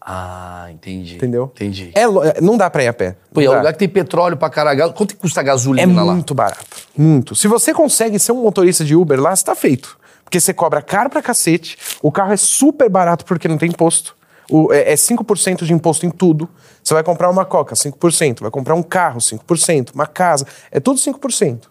Ah, 0.00 0.66
entendi. 0.72 1.14
entendeu? 1.14 1.44
Entendi. 1.54 1.92
É, 1.94 2.02
é, 2.02 2.40
não 2.40 2.56
dá 2.56 2.68
pra 2.68 2.82
ir 2.82 2.88
a 2.88 2.92
pé. 2.92 3.14
Pô, 3.32 3.40
é 3.40 3.48
um 3.48 3.54
lugar 3.58 3.72
que 3.72 3.78
tem 3.78 3.88
petróleo 3.88 4.36
pra 4.36 4.50
caralho. 4.50 4.92
Quanto 4.94 5.14
que 5.14 5.20
custa 5.20 5.38
a 5.38 5.42
É 5.42 5.44
gasolina 5.44 6.02
lá? 6.02 6.12
muito 6.12 6.34
barato. 6.34 6.64
Muito. 6.98 7.36
Se 7.36 7.46
você 7.46 7.72
consegue 7.72 8.18
ser 8.18 8.32
um 8.32 8.42
motorista 8.42 8.84
de 8.84 8.96
Uber 8.96 9.20
lá, 9.20 9.36
você 9.36 9.44
tá 9.44 9.54
feito. 9.54 9.96
Porque 10.24 10.40
você 10.40 10.52
cobra 10.52 10.82
caro 10.82 11.08
pra 11.08 11.22
cacete, 11.22 11.78
o 12.02 12.10
carro 12.10 12.32
é 12.32 12.36
super 12.36 12.88
barato 12.90 13.24
porque 13.24 13.46
não 13.46 13.56
tem 13.56 13.68
imposto. 13.68 14.16
O, 14.50 14.72
é, 14.72 14.92
é 14.92 14.94
5% 14.94 15.64
de 15.64 15.72
imposto 15.72 16.04
em 16.04 16.10
tudo. 16.10 16.48
Você 16.82 16.92
vai 16.92 17.02
comprar 17.02 17.30
uma 17.30 17.44
coca, 17.44 17.74
5%. 17.74 18.40
Vai 18.40 18.50
comprar 18.50 18.74
um 18.74 18.82
carro, 18.82 19.18
5%. 19.18 19.94
Uma 19.94 20.06
casa, 20.06 20.46
é 20.70 20.80
tudo 20.80 20.98
5%. 20.98 21.62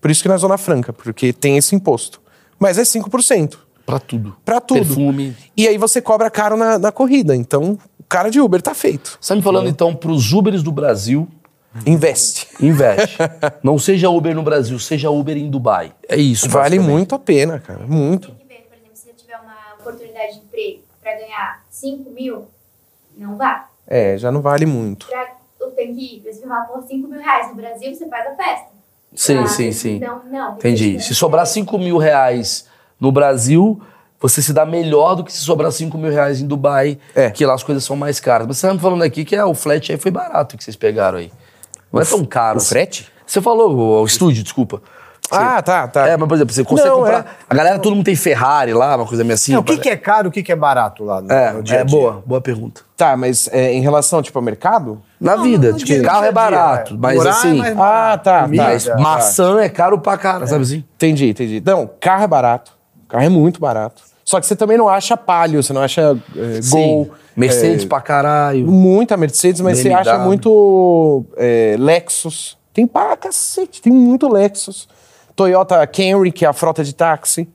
Por 0.00 0.10
isso 0.10 0.22
que 0.22 0.28
na 0.28 0.36
Zona 0.36 0.58
Franca, 0.58 0.92
porque 0.92 1.32
tem 1.32 1.56
esse 1.56 1.74
imposto. 1.74 2.20
Mas 2.58 2.76
é 2.76 2.82
5%. 2.82 3.56
Pra 3.86 3.98
tudo. 3.98 4.36
Pra 4.44 4.60
tudo. 4.60 4.78
Perfume. 4.80 5.36
E 5.56 5.68
aí 5.68 5.78
você 5.78 6.00
cobra 6.00 6.30
caro 6.30 6.56
na, 6.56 6.78
na 6.78 6.90
corrida. 6.90 7.36
Então, 7.36 7.78
o 7.98 8.04
cara 8.08 8.30
de 8.30 8.40
Uber 8.40 8.60
tá 8.60 8.74
feito. 8.74 9.18
Você 9.20 9.28
tá 9.28 9.36
me 9.36 9.42
falando, 9.42 9.68
então, 9.68 9.94
pros 9.94 10.32
Ubers 10.32 10.62
do 10.62 10.72
Brasil, 10.72 11.28
Investe. 11.86 12.46
investe. 12.60 13.18
não 13.62 13.78
seja 13.78 14.08
Uber 14.08 14.34
no 14.34 14.42
Brasil, 14.42 14.78
seja 14.78 15.10
Uber 15.10 15.36
em 15.36 15.50
Dubai. 15.50 15.92
É 16.08 16.16
isso. 16.16 16.48
Vale 16.48 16.78
muito 16.78 17.14
a 17.14 17.18
pena, 17.18 17.58
cara. 17.58 17.84
Muito. 17.86 18.28
Tem 18.28 18.36
que 18.36 18.46
ver, 18.46 18.68
por 18.68 18.76
exemplo, 18.76 18.96
se 18.96 19.02
você 19.06 19.12
tiver 19.12 19.36
uma 19.38 19.74
oportunidade 19.80 20.34
de 20.34 20.38
emprego 20.38 20.83
pra 21.04 21.12
ganhar 21.14 21.62
5 21.68 22.10
mil, 22.10 22.46
não 23.16 23.36
vá. 23.36 23.68
É, 23.86 24.16
já 24.16 24.32
não 24.32 24.40
vale 24.40 24.64
muito. 24.64 25.06
Pra, 25.06 25.28
eu 25.60 25.70
tenho 25.72 25.94
que 25.94 26.16
ir, 26.16 26.22
você 26.32 26.46
vai 26.46 26.66
por 26.66 26.82
5 26.82 27.06
mil 27.06 27.20
reais 27.20 27.48
no 27.50 27.54
Brasil, 27.54 27.94
você 27.94 28.08
faz 28.08 28.26
a 28.26 28.34
festa. 28.34 28.66
Sim, 29.14 29.38
Ah, 29.38 29.46
sim, 29.46 29.70
sim. 29.70 29.96
Então, 29.96 30.22
não. 30.30 30.54
tem 30.56 30.72
Entendi. 30.72 31.00
Se 31.00 31.14
sobrar 31.14 31.46
5 31.46 31.78
mil 31.78 31.98
reais 31.98 32.66
no 32.98 33.12
Brasil, 33.12 33.80
você 34.18 34.40
se 34.40 34.52
dá 34.54 34.64
melhor 34.64 35.14
do 35.14 35.22
que 35.22 35.30
se 35.32 35.38
sobrar 35.40 35.70
5 35.70 35.96
mil 35.98 36.10
reais 36.10 36.40
em 36.40 36.46
Dubai, 36.46 36.98
É. 37.14 37.30
que 37.30 37.44
lá 37.44 37.52
as 37.54 37.62
coisas 37.62 37.84
são 37.84 37.94
mais 37.96 38.18
caras. 38.18 38.46
Mas 38.46 38.56
você 38.58 38.66
tá 38.66 38.72
me 38.74 38.80
falando 38.80 39.02
aqui 39.02 39.24
que 39.24 39.36
é, 39.36 39.44
o 39.44 39.54
flat 39.54 39.92
aí 39.92 39.98
foi 39.98 40.10
barato 40.10 40.56
que 40.56 40.64
vocês 40.64 40.74
pegaram 40.74 41.18
aí. 41.18 41.30
Não 41.92 42.00
é 42.00 42.04
tão 42.04 42.24
caro. 42.24 42.56
o 42.56 42.62
assim. 42.62 42.68
frete? 42.70 43.12
Você 43.26 43.40
falou, 43.40 43.70
o, 43.72 44.02
o 44.02 44.04
estúdio, 44.06 44.42
desculpa. 44.42 44.82
Ah, 45.30 45.60
tá, 45.62 45.88
tá. 45.88 46.06
É, 46.06 46.16
mas 46.16 46.28
por 46.28 46.34
exemplo, 46.34 46.54
você 46.54 46.62
consegue 46.64 46.88
Não, 46.90 46.96
comprar. 46.98 47.18
é. 47.20 47.24
A 47.48 47.54
galera, 47.54 47.78
todo 47.78 47.96
mundo 47.96 48.04
tem 48.04 48.14
Ferrari 48.14 48.72
lá, 48.74 48.94
uma 48.94 49.06
coisa 49.06 49.24
meio 49.24 49.34
assim. 49.34 49.52
Não, 49.52 49.60
o 49.60 49.64
que, 49.64 49.78
que 49.78 49.88
é 49.88 49.96
caro, 49.96 50.28
o 50.28 50.30
que, 50.30 50.42
que 50.42 50.52
é 50.52 50.56
barato 50.56 51.02
lá 51.02 51.20
no, 51.22 51.32
É, 51.32 51.52
no 51.52 51.62
dia 51.62 51.78
é 51.78 51.84
dia? 51.84 51.98
boa, 51.98 52.22
boa 52.24 52.40
pergunta. 52.40 52.82
Tá, 52.96 53.16
mas 53.16 53.48
é, 53.50 53.72
em 53.72 53.80
relação, 53.80 54.22
tipo, 54.22 54.38
ao 54.38 54.42
mercado? 54.44 55.00
Na 55.20 55.34
Não, 55.36 55.42
vida, 55.42 55.72
no 55.72 55.78
tipo, 55.78 55.86
dia- 55.86 56.02
carro 56.02 56.20
dia 56.20 56.28
é 56.28 56.32
dia, 56.32 56.32
barato, 56.32 56.94
é. 56.94 56.96
mas 57.00 57.16
Morar 57.16 57.30
é 57.30 57.32
assim. 57.32 57.54
mais 57.58 57.72
Ah, 57.72 57.74
barato. 57.74 58.24
tá, 58.24 58.42
Comida, 58.42 58.62
tá. 58.64 58.68
Mas 58.70 58.86
é. 58.86 58.96
maçã 58.96 59.60
é 59.60 59.68
caro 59.68 59.98
pra 59.98 60.16
cara, 60.18 60.46
sabe 60.46 60.62
assim? 60.62 60.84
Entendi, 60.94 61.30
entendi. 61.30 61.62
Não, 61.64 61.90
carro 62.00 62.22
é 62.24 62.26
barato. 62.28 62.72
Carro 63.08 63.24
é 63.24 63.28
muito 63.28 63.58
barato. 63.60 64.02
Só 64.24 64.38
que 64.40 64.46
você 64.46 64.54
também 64.56 64.76
não 64.78 64.88
acha 64.88 65.16
Palio, 65.16 65.62
você 65.62 65.72
não 65.72 65.82
acha 65.82 66.16
é, 66.36 66.60
Gol. 66.70 67.10
Mercedes 67.36 67.84
é, 67.84 67.88
pra 67.88 68.00
caralho. 68.00 68.66
Muita 68.66 69.16
Mercedes, 69.16 69.60
mas 69.60 69.78
você 69.78 69.88
BMW. 69.88 70.00
acha 70.00 70.18
muito 70.18 71.24
é, 71.36 71.76
Lexus. 71.78 72.56
Tem 72.72 72.86
pra 72.86 73.16
cacete, 73.16 73.80
tem 73.82 73.92
muito 73.92 74.28
Lexus. 74.32 74.88
Toyota 75.34 75.86
Camry, 75.86 76.32
que 76.32 76.44
é 76.44 76.48
a 76.48 76.52
frota 76.52 76.84
de 76.84 76.94
táxi. 76.94 77.48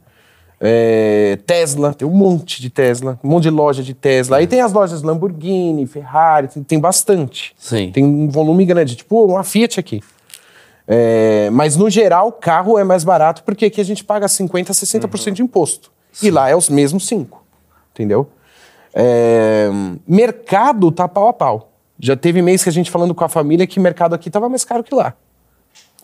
É, 0.62 1.40
Tesla, 1.46 1.94
tem 1.94 2.06
um 2.06 2.12
monte 2.12 2.62
de 2.62 2.70
Tesla, 2.70 3.18
um 3.24 3.30
monte 3.30 3.44
de 3.44 3.50
loja 3.50 3.82
de 3.82 3.94
Tesla. 3.94 4.38
Aí 4.38 4.48
tem 4.48 4.60
as 4.60 4.74
lojas 4.74 5.02
Lamborghini, 5.02 5.88
Ferrari, 5.88 6.50
tem, 6.50 6.64
tem 6.64 6.80
bastante. 6.80 7.54
Sim. 7.58 7.92
Tem 7.92 8.04
um 8.04 8.30
volume 8.30 8.66
grande, 8.66 8.96
tipo 8.96 9.26
uma 9.26 9.44
Fiat 9.44 9.80
aqui. 9.80 10.02
É, 10.86 11.50
mas 11.52 11.78
no 11.78 11.90
geral, 11.90 12.32
carro 12.32 12.78
é 12.78 12.84
mais 12.84 13.04
barato 13.04 13.44
porque 13.44 13.66
aqui 13.66 13.80
a 13.80 13.86
gente 13.86 14.04
paga 14.04 14.26
50%, 14.26 14.72
60% 14.72 15.34
de 15.34 15.42
imposto. 15.42 15.92
E 16.22 16.30
lá 16.30 16.50
é 16.50 16.56
os 16.56 16.68
mesmos 16.68 17.08
5%. 17.08 17.28
Entendeu? 17.94 18.28
É, 18.94 19.70
mercado 20.08 20.92
tá 20.92 21.08
pau 21.08 21.28
a 21.28 21.34
pau. 21.34 21.72
Já 22.00 22.16
teve 22.16 22.42
mês 22.42 22.64
que 22.64 22.70
a 22.70 22.72
gente 22.72 22.90
falando 22.90 23.14
com 23.14 23.24
a 23.24 23.30
família 23.30 23.68
que 23.68 23.80
mercado 23.80 24.16
aqui 24.16 24.30
tava 24.30 24.50
mais 24.50 24.64
caro 24.66 24.84
que 24.84 24.96
lá. 24.96 25.14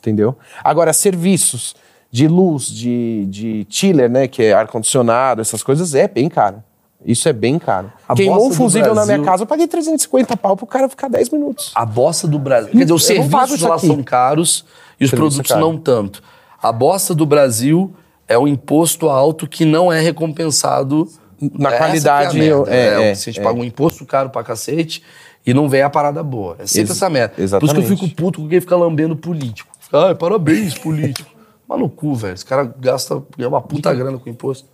Entendeu? 0.06 0.38
Agora, 0.64 0.93
serviços 0.93 1.76
de 2.12 2.28
luz, 2.28 2.68
de, 2.68 3.26
de 3.26 3.68
chiller, 3.70 4.10
né? 4.10 4.28
Que 4.28 4.43
é 4.43 4.53
ar-condicionado, 4.53 5.41
essas 5.41 5.64
coisas, 5.64 5.95
é 5.95 6.08
bem 6.08 6.30
caro. 6.30 6.64
Isso 7.03 7.28
é 7.28 7.34
bem 7.34 7.58
caro. 7.60 7.91
A 8.08 8.16
Queimou 8.16 8.47
um 8.47 8.51
fusível 8.51 8.93
na 8.95 9.03
minha 9.06 9.18
Brasil- 9.18 9.26
casa, 9.26 9.43
eu 9.43 9.47
paguei 9.47 9.68
350 9.68 10.38
pau 10.38 10.56
pro 10.56 10.66
cara 10.66 10.88
ficar 10.89 11.08
10 11.08 11.30
minutos. 11.30 11.72
A 11.76 11.86
bosta 11.86 12.28
do 12.28 12.39
Brasil. 12.39 12.72
Quer 12.72 12.80
dizer, 12.84 12.93
os 12.93 13.10
Eu 13.10 13.16
serviços 13.18 13.62
lá 13.62 13.76
aqui. 13.76 13.88
são 13.88 14.01
caros 14.03 14.66
e 14.99 15.03
os 15.06 15.10
Serviço 15.10 15.16
produtos 15.38 15.51
é 15.51 15.60
não 15.60 15.78
tanto. 15.78 16.24
A 16.62 16.72
bosta 16.72 17.14
do 17.14 17.26
Brasil 17.26 17.93
é 18.28 18.38
um 18.39 18.47
imposto 18.47 19.10
alto 19.10 19.47
que 19.47 19.66
não 19.66 19.91
é 19.91 19.99
recompensado 20.01 21.08
Na 21.39 21.70
Essa 21.70 21.78
qualidade, 21.78 22.32
que 22.39 22.41
é 22.47 22.51
a 22.51 22.56
merda. 22.58 22.72
é, 22.74 22.78
É, 22.78 23.08
é, 23.10 23.12
a 23.12 23.14
gente 23.14 23.39
é. 23.39 23.43
paga 23.43 23.60
um 23.60 23.64
imposto 23.64 24.06
caro 24.06 24.30
pra 24.30 24.41
cacete 24.43 25.03
E 25.45 25.53
não 25.53 25.70
vem 25.70 25.84
a 25.84 25.89
parada 25.91 26.24
boa. 26.24 26.56
É 26.58 26.66
sempre 26.66 26.89
Ex- 26.89 26.97
essa 26.97 27.08
merda. 27.10 27.36
Por 27.36 27.43
isso 27.43 27.56
exatamente. 27.56 27.86
que 27.86 27.93
eu 27.93 27.97
fico 27.97 28.16
puto 28.16 28.41
com 28.41 28.47
quem 28.47 28.60
fica 28.62 28.76
lambendo 28.76 29.16
político. 29.16 29.74
Ai, 29.92 30.16
parabéns, 30.16 30.78
político. 30.78 31.30
Mano, 31.68 31.90
cu, 31.90 32.16
velho. 32.16 32.34
Esse 32.34 32.46
cara 32.46 32.64
gasta 32.80 33.22
ganha 33.38 33.50
uma 33.50 33.62
puta 33.62 33.94
grana 33.94 34.18
com 34.18 34.30
imposto. 34.30 34.68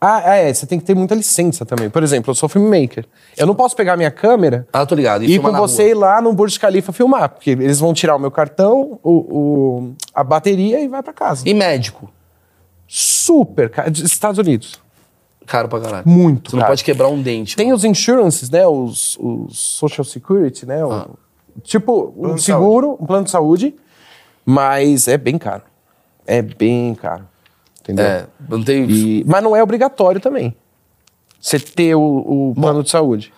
Ah, 0.00 0.20
é, 0.36 0.52
você 0.52 0.66
tem 0.66 0.78
que 0.78 0.84
ter 0.84 0.94
muita 0.94 1.14
licença 1.14 1.64
também. 1.64 1.88
Por 1.88 2.02
exemplo, 2.02 2.30
eu 2.30 2.34
sou 2.34 2.48
filmmaker. 2.48 3.06
Eu 3.36 3.46
não 3.46 3.54
posso 3.54 3.74
pegar 3.74 3.96
minha 3.96 4.10
câmera 4.10 4.68
Ah, 4.72 4.84
tô 4.84 4.94
ligado. 4.94 5.22
e 5.22 5.26
ir 5.26 5.32
filmar 5.32 5.50
com 5.52 5.56
na 5.56 5.60
você 5.60 5.82
rua. 5.84 5.90
ir 5.90 5.94
lá 5.94 6.20
no 6.20 6.32
Burj 6.34 6.58
Khalifa 6.58 6.92
filmar, 6.92 7.30
porque 7.30 7.50
eles 7.50 7.80
vão 7.80 7.94
tirar 7.94 8.14
o 8.14 8.18
meu 8.18 8.30
cartão, 8.30 9.00
o, 9.02 9.10
o- 9.10 9.94
a 10.14 10.22
bateria 10.22 10.80
e 10.80 10.86
vai 10.86 11.02
pra 11.02 11.14
casa. 11.14 11.48
E 11.48 11.54
médico? 11.54 12.12
Super 12.86 13.70
caro. 13.70 13.90
Dos 13.90 14.02
Estados 14.02 14.38
Unidos. 14.38 14.78
Caro 15.46 15.68
pra 15.68 15.80
caralho. 15.80 16.06
Muito 16.06 16.50
Você 16.50 16.56
não 16.56 16.60
caro. 16.60 16.72
pode 16.72 16.84
quebrar 16.84 17.08
um 17.08 17.20
dente. 17.22 17.56
Tem 17.56 17.72
os 17.72 17.82
insurances, 17.84 18.50
né? 18.50 18.66
Os, 18.66 19.16
os 19.18 19.58
Social 19.58 20.04
Security, 20.04 20.66
né? 20.66 20.84
o- 20.84 20.92
Ah. 20.92 21.08
Tipo, 21.62 22.12
um 22.16 22.20
Plano 22.20 22.34
de 22.36 22.42
seguro, 22.42 22.96
um 23.00 23.06
plano 23.06 23.24
de 23.24 23.30
saúde, 23.30 23.74
mas 24.44 25.08
é 25.08 25.16
bem 25.16 25.38
caro. 25.38 25.62
É 26.26 26.42
bem 26.42 26.94
caro. 26.94 27.26
Entendeu? 27.80 28.04
É, 28.04 28.26
não 28.48 28.62
tem. 28.62 28.84
E- 28.90 29.24
mas 29.26 29.42
não 29.42 29.54
é 29.54 29.62
obrigatório 29.62 30.20
também. 30.20 30.54
Você 31.40 31.58
ter 31.60 31.94
o, 31.94 32.50
o 32.50 32.54
plano 32.54 32.82
de 32.82 32.90
saúde. 32.90 33.32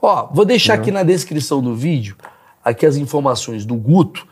Ó, 0.00 0.28
vou 0.32 0.44
deixar 0.44 0.74
aqui 0.74 0.90
na 0.90 1.02
descrição 1.04 1.62
do 1.62 1.74
vídeo 1.76 2.16
aqui 2.64 2.84
as 2.86 2.96
informações 2.96 3.64
do 3.64 3.74
Guto. 3.76 4.26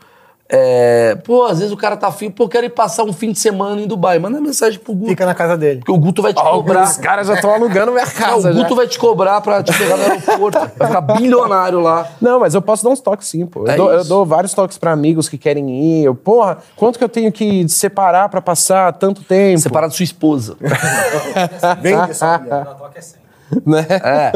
É, 0.53 1.15
pô, 1.23 1.45
às 1.45 1.59
vezes 1.59 1.71
o 1.71 1.77
cara 1.77 1.95
tá 1.95 2.07
afim, 2.09 2.29
pô, 2.29 2.45
quero 2.49 2.65
ir 2.65 2.71
passar 2.71 3.03
um 3.05 3.13
fim 3.13 3.31
de 3.31 3.39
semana 3.39 3.79
em 3.79 3.87
Dubai. 3.87 4.19
Manda 4.19 4.41
mensagem 4.41 4.77
pro 4.77 4.93
Guto. 4.93 5.07
Fica 5.09 5.25
na 5.25 5.33
casa 5.33 5.55
dele. 5.55 5.79
Porque 5.79 5.91
o 5.93 5.97
Guto 5.97 6.21
vai 6.21 6.33
te 6.33 6.43
cobrar. 6.43 6.83
Os 6.83 6.97
caras 6.97 7.27
já 7.27 7.35
estão 7.35 7.53
alugando 7.53 7.93
minha 7.93 8.03
Não, 8.05 8.11
casa. 8.11 8.51
o 8.51 8.53
Guto 8.53 8.69
já. 8.71 8.75
vai 8.75 8.87
te 8.87 8.99
cobrar 8.99 9.39
pra 9.39 9.63
te 9.63 9.71
pegar 9.77 9.95
no 9.95 10.03
aeroporto. 10.03 10.59
Vai 10.77 10.87
ficar 10.87 11.01
bilionário 11.01 11.79
lá. 11.79 12.05
Não, 12.19 12.39
mas 12.39 12.53
eu 12.53 12.61
posso 12.61 12.83
dar 12.83 12.89
uns 12.89 12.99
toques 12.99 13.27
sim, 13.29 13.45
pô. 13.45 13.61
Eu, 13.61 13.67
É 13.71 13.75
dou, 13.77 13.93
eu 13.93 14.03
dou 14.03 14.25
vários 14.25 14.53
toques 14.53 14.77
pra 14.77 14.91
amigos 14.91 15.29
que 15.29 15.37
querem 15.37 15.69
ir. 15.69 16.03
Eu, 16.03 16.15
porra, 16.15 16.57
quanto 16.75 16.97
que 16.97 17.03
eu 17.03 17.09
tenho 17.09 17.31
que 17.31 17.67
separar 17.69 18.27
pra 18.27 18.41
passar 18.41 18.91
tanto 18.93 19.23
tempo? 19.23 19.59
Separar 19.59 19.87
da 19.87 19.93
sua 19.93 20.03
esposa. 20.03 20.57
Vende 21.81 22.11
essa 22.11 22.37
mulher. 22.39 22.67
Né? 23.65 23.85
É. 23.89 24.31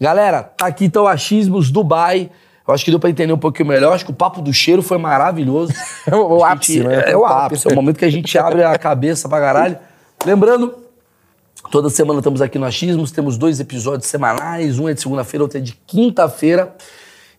Galera, 0.00 0.42
tá 0.42 0.66
aqui 0.66 0.86
então 0.86 1.06
Achismos 1.06 1.70
Dubai. 1.70 2.30
Eu 2.66 2.72
acho 2.72 2.84
que 2.84 2.90
deu 2.90 2.98
pra 2.98 3.10
entender 3.10 3.32
um 3.32 3.38
pouquinho 3.38 3.68
melhor. 3.68 3.92
Acho 3.94 4.04
que 4.06 4.10
o 4.10 4.14
papo 4.14 4.40
do 4.40 4.52
cheiro 4.52 4.82
foi 4.82 4.96
maravilhoso. 4.98 5.72
É 6.06 6.14
o- 6.16 6.42
A 6.44 6.52
ápice, 6.52 6.74
gente- 6.74 6.86
né? 6.86 7.10
É, 7.10 7.16
o 7.16 7.24
ápice. 7.24 7.68
É 7.68 7.72
o 7.72 7.74
momento 7.74 7.98
que 7.98 8.04
a 8.04 8.10
gente 8.10 8.38
abre 8.38 8.62
a 8.64 8.78
cabeça 8.78 9.28
pra 9.28 9.38
caralho. 9.38 9.78
Lembrando, 10.24 10.74
toda 11.70 11.90
semana 11.90 12.20
estamos 12.20 12.40
aqui 12.40 12.58
no 12.58 12.64
Achismos. 12.64 13.10
Temos 13.10 13.36
dois 13.36 13.60
episódios 13.60 14.08
semanais. 14.08 14.78
Um 14.78 14.88
é 14.88 14.94
de 14.94 15.00
segunda-feira, 15.00 15.44
outro 15.44 15.58
é 15.58 15.60
de 15.60 15.74
quinta-feira. 15.86 16.74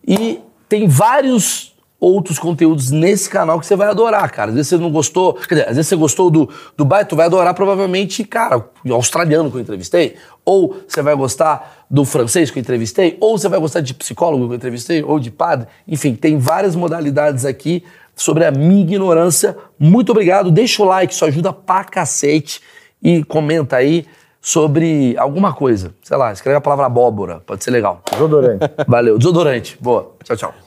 E 0.07 0.39
tem 0.69 0.87
vários 0.87 1.73
outros 1.99 2.37
conteúdos 2.37 2.91
nesse 2.91 3.27
canal 3.29 3.59
que 3.59 3.65
você 3.65 3.75
vai 3.75 3.87
adorar, 3.87 4.29
cara. 4.29 4.49
Às 4.49 4.55
vezes 4.55 4.69
você 4.69 4.77
não 4.77 4.91
gostou, 4.91 5.33
quer 5.33 5.55
dizer, 5.55 5.61
às 5.69 5.75
vezes 5.75 5.87
você 5.87 5.95
gostou 5.95 6.29
do 6.29 6.47
Dubai, 6.77 7.03
tu 7.05 7.15
vai 7.15 7.25
adorar 7.25 7.53
provavelmente, 7.55 8.23
cara, 8.23 8.63
o 8.85 8.93
australiano 8.93 9.49
que 9.49 9.57
eu 9.57 9.61
entrevistei, 9.61 10.15
ou 10.45 10.77
você 10.87 11.01
vai 11.01 11.15
gostar 11.15 11.85
do 11.89 12.05
francês 12.05 12.51
que 12.51 12.59
eu 12.59 12.61
entrevistei, 12.61 13.17
ou 13.19 13.37
você 13.37 13.49
vai 13.49 13.59
gostar 13.59 13.81
de 13.81 13.93
psicólogo 13.93 14.45
que 14.45 14.53
eu 14.53 14.55
entrevistei, 14.55 15.03
ou 15.03 15.19
de 15.19 15.31
padre. 15.31 15.67
Enfim, 15.87 16.15
tem 16.15 16.37
várias 16.37 16.75
modalidades 16.75 17.43
aqui 17.43 17.83
sobre 18.15 18.45
a 18.45 18.51
minha 18.51 18.81
ignorância. 18.81 19.57
Muito 19.79 20.11
obrigado, 20.11 20.51
deixa 20.51 20.81
o 20.83 20.85
like, 20.85 21.13
isso 21.13 21.25
ajuda 21.25 21.51
pra 21.51 21.83
cacete 21.83 22.61
e 23.01 23.23
comenta 23.23 23.75
aí 23.75 24.05
sobre 24.39 25.15
alguma 25.17 25.53
coisa. 25.53 25.93
Sei 26.03 26.15
lá, 26.15 26.31
escreve 26.31 26.57
a 26.57 26.61
palavra 26.61 26.85
abóbora, 26.85 27.41
pode 27.45 27.63
ser 27.63 27.71
legal. 27.71 28.01
Desodorante. 28.11 28.65
Valeu, 28.87 29.17
desodorante. 29.17 29.77
Boa. 29.81 30.13
Tchau, 30.23 30.37
tchau. 30.37 30.64